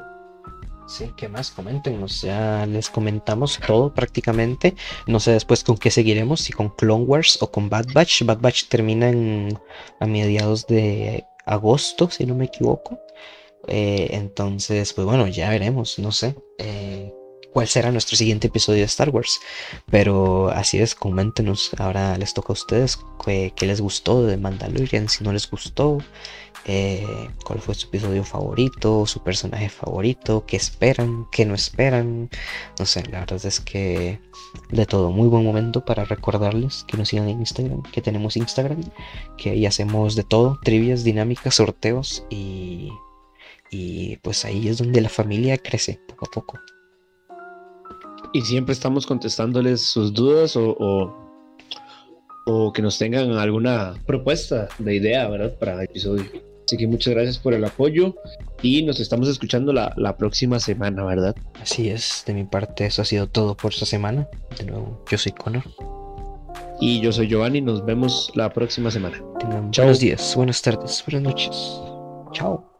Sí, 0.86 1.10
¿qué 1.16 1.28
más? 1.28 1.50
Coméntenos. 1.50 2.22
Ya 2.22 2.66
les 2.66 2.90
comentamos 2.90 3.58
todo 3.66 3.92
prácticamente. 3.94 4.74
No 5.06 5.18
sé 5.18 5.32
después 5.32 5.64
con 5.64 5.78
qué 5.78 5.90
seguiremos, 5.90 6.40
si 6.40 6.52
con 6.52 6.68
Clone 6.68 7.04
Wars 7.04 7.38
o 7.40 7.50
con 7.50 7.70
Bad 7.70 7.86
Batch. 7.94 8.22
Bad 8.24 8.40
Batch 8.40 8.64
termina 8.68 9.08
en, 9.08 9.58
a 9.98 10.06
mediados 10.06 10.66
de 10.66 11.24
agosto, 11.46 12.10
si 12.10 12.26
no 12.26 12.34
me 12.34 12.46
equivoco. 12.46 13.00
Eh, 13.66 14.08
entonces, 14.12 14.92
pues 14.92 15.06
bueno, 15.06 15.26
ya 15.26 15.48
veremos, 15.48 15.98
no 15.98 16.12
sé 16.12 16.34
eh, 16.58 17.12
cuál 17.52 17.66
será 17.68 17.90
nuestro 17.92 18.16
siguiente 18.16 18.48
episodio 18.48 18.80
de 18.80 18.86
Star 18.86 19.10
Wars. 19.10 19.40
Pero 19.90 20.50
así 20.50 20.78
es, 20.78 20.94
coméntenos. 20.94 21.70
Ahora 21.78 22.18
les 22.18 22.34
toca 22.34 22.48
a 22.48 22.54
ustedes 22.54 22.98
qué, 23.24 23.52
les 23.60 23.80
gustó 23.80 24.24
de 24.24 24.36
Mandalorian, 24.36 25.08
si 25.08 25.24
no 25.24 25.32
les 25.32 25.48
gustó. 25.48 25.98
Eh, 26.66 27.28
cuál 27.44 27.60
fue 27.60 27.74
su 27.74 27.88
episodio 27.88 28.24
favorito, 28.24 29.04
su 29.04 29.22
personaje 29.22 29.68
favorito, 29.68 30.44
qué 30.46 30.56
esperan, 30.56 31.26
qué 31.30 31.44
no 31.44 31.54
esperan. 31.54 32.30
No 32.78 32.86
sé, 32.86 33.02
la 33.10 33.20
verdad 33.20 33.44
es 33.44 33.60
que 33.60 34.18
de 34.70 34.86
todo, 34.86 35.10
muy 35.10 35.28
buen 35.28 35.44
momento 35.44 35.84
para 35.84 36.04
recordarles 36.04 36.84
que 36.88 36.96
nos 36.96 37.08
sigan 37.08 37.28
en 37.28 37.40
Instagram, 37.40 37.82
que 37.82 38.00
tenemos 38.00 38.36
Instagram, 38.36 38.80
que 39.36 39.50
ahí 39.50 39.66
hacemos 39.66 40.16
de 40.16 40.24
todo, 40.24 40.58
trivias, 40.62 41.04
dinámicas, 41.04 41.56
sorteos 41.56 42.24
y, 42.30 42.88
y 43.70 44.16
pues 44.18 44.44
ahí 44.46 44.68
es 44.68 44.78
donde 44.78 45.02
la 45.02 45.10
familia 45.10 45.58
crece 45.58 46.00
poco 46.08 46.26
a 46.26 46.30
poco. 46.30 46.58
Y 48.32 48.40
siempre 48.42 48.72
estamos 48.72 49.06
contestándoles 49.06 49.82
sus 49.82 50.12
dudas 50.12 50.56
o, 50.56 51.14
o, 52.46 52.72
que 52.72 52.82
nos 52.82 52.98
tengan 52.98 53.32
alguna 53.32 53.94
propuesta 54.06 54.68
de 54.78 54.96
idea, 54.96 55.28
¿verdad? 55.28 55.56
Para 55.58 55.74
el 55.74 55.82
episodio. 55.82 56.53
Así 56.64 56.76
que 56.76 56.86
muchas 56.86 57.14
gracias 57.14 57.38
por 57.38 57.52
el 57.52 57.64
apoyo 57.64 58.14
y 58.62 58.82
nos 58.82 58.98
estamos 59.00 59.28
escuchando 59.28 59.72
la, 59.72 59.92
la, 59.96 60.16
próxima 60.16 60.58
semana, 60.58 61.04
¿verdad? 61.04 61.36
Así 61.60 61.90
es, 61.90 62.24
de 62.26 62.34
mi 62.34 62.44
parte 62.44 62.86
eso 62.86 63.02
ha 63.02 63.04
sido 63.04 63.28
todo 63.28 63.54
por 63.54 63.72
esta 63.72 63.86
semana. 63.86 64.28
De 64.58 64.64
nuevo, 64.64 65.04
yo 65.10 65.18
soy 65.18 65.32
Connor. 65.32 65.64
Y 66.80 67.00
yo 67.00 67.12
soy 67.12 67.28
Giovanni, 67.28 67.60
nos 67.60 67.84
vemos 67.84 68.32
la 68.34 68.52
próxima 68.52 68.90
semana. 68.90 69.22
Tengan 69.38 69.70
buenos 69.70 70.00
días, 70.00 70.34
buenas 70.34 70.62
tardes, 70.62 71.04
buenas 71.06 71.22
noches. 71.22 71.80
Chao. 72.32 72.73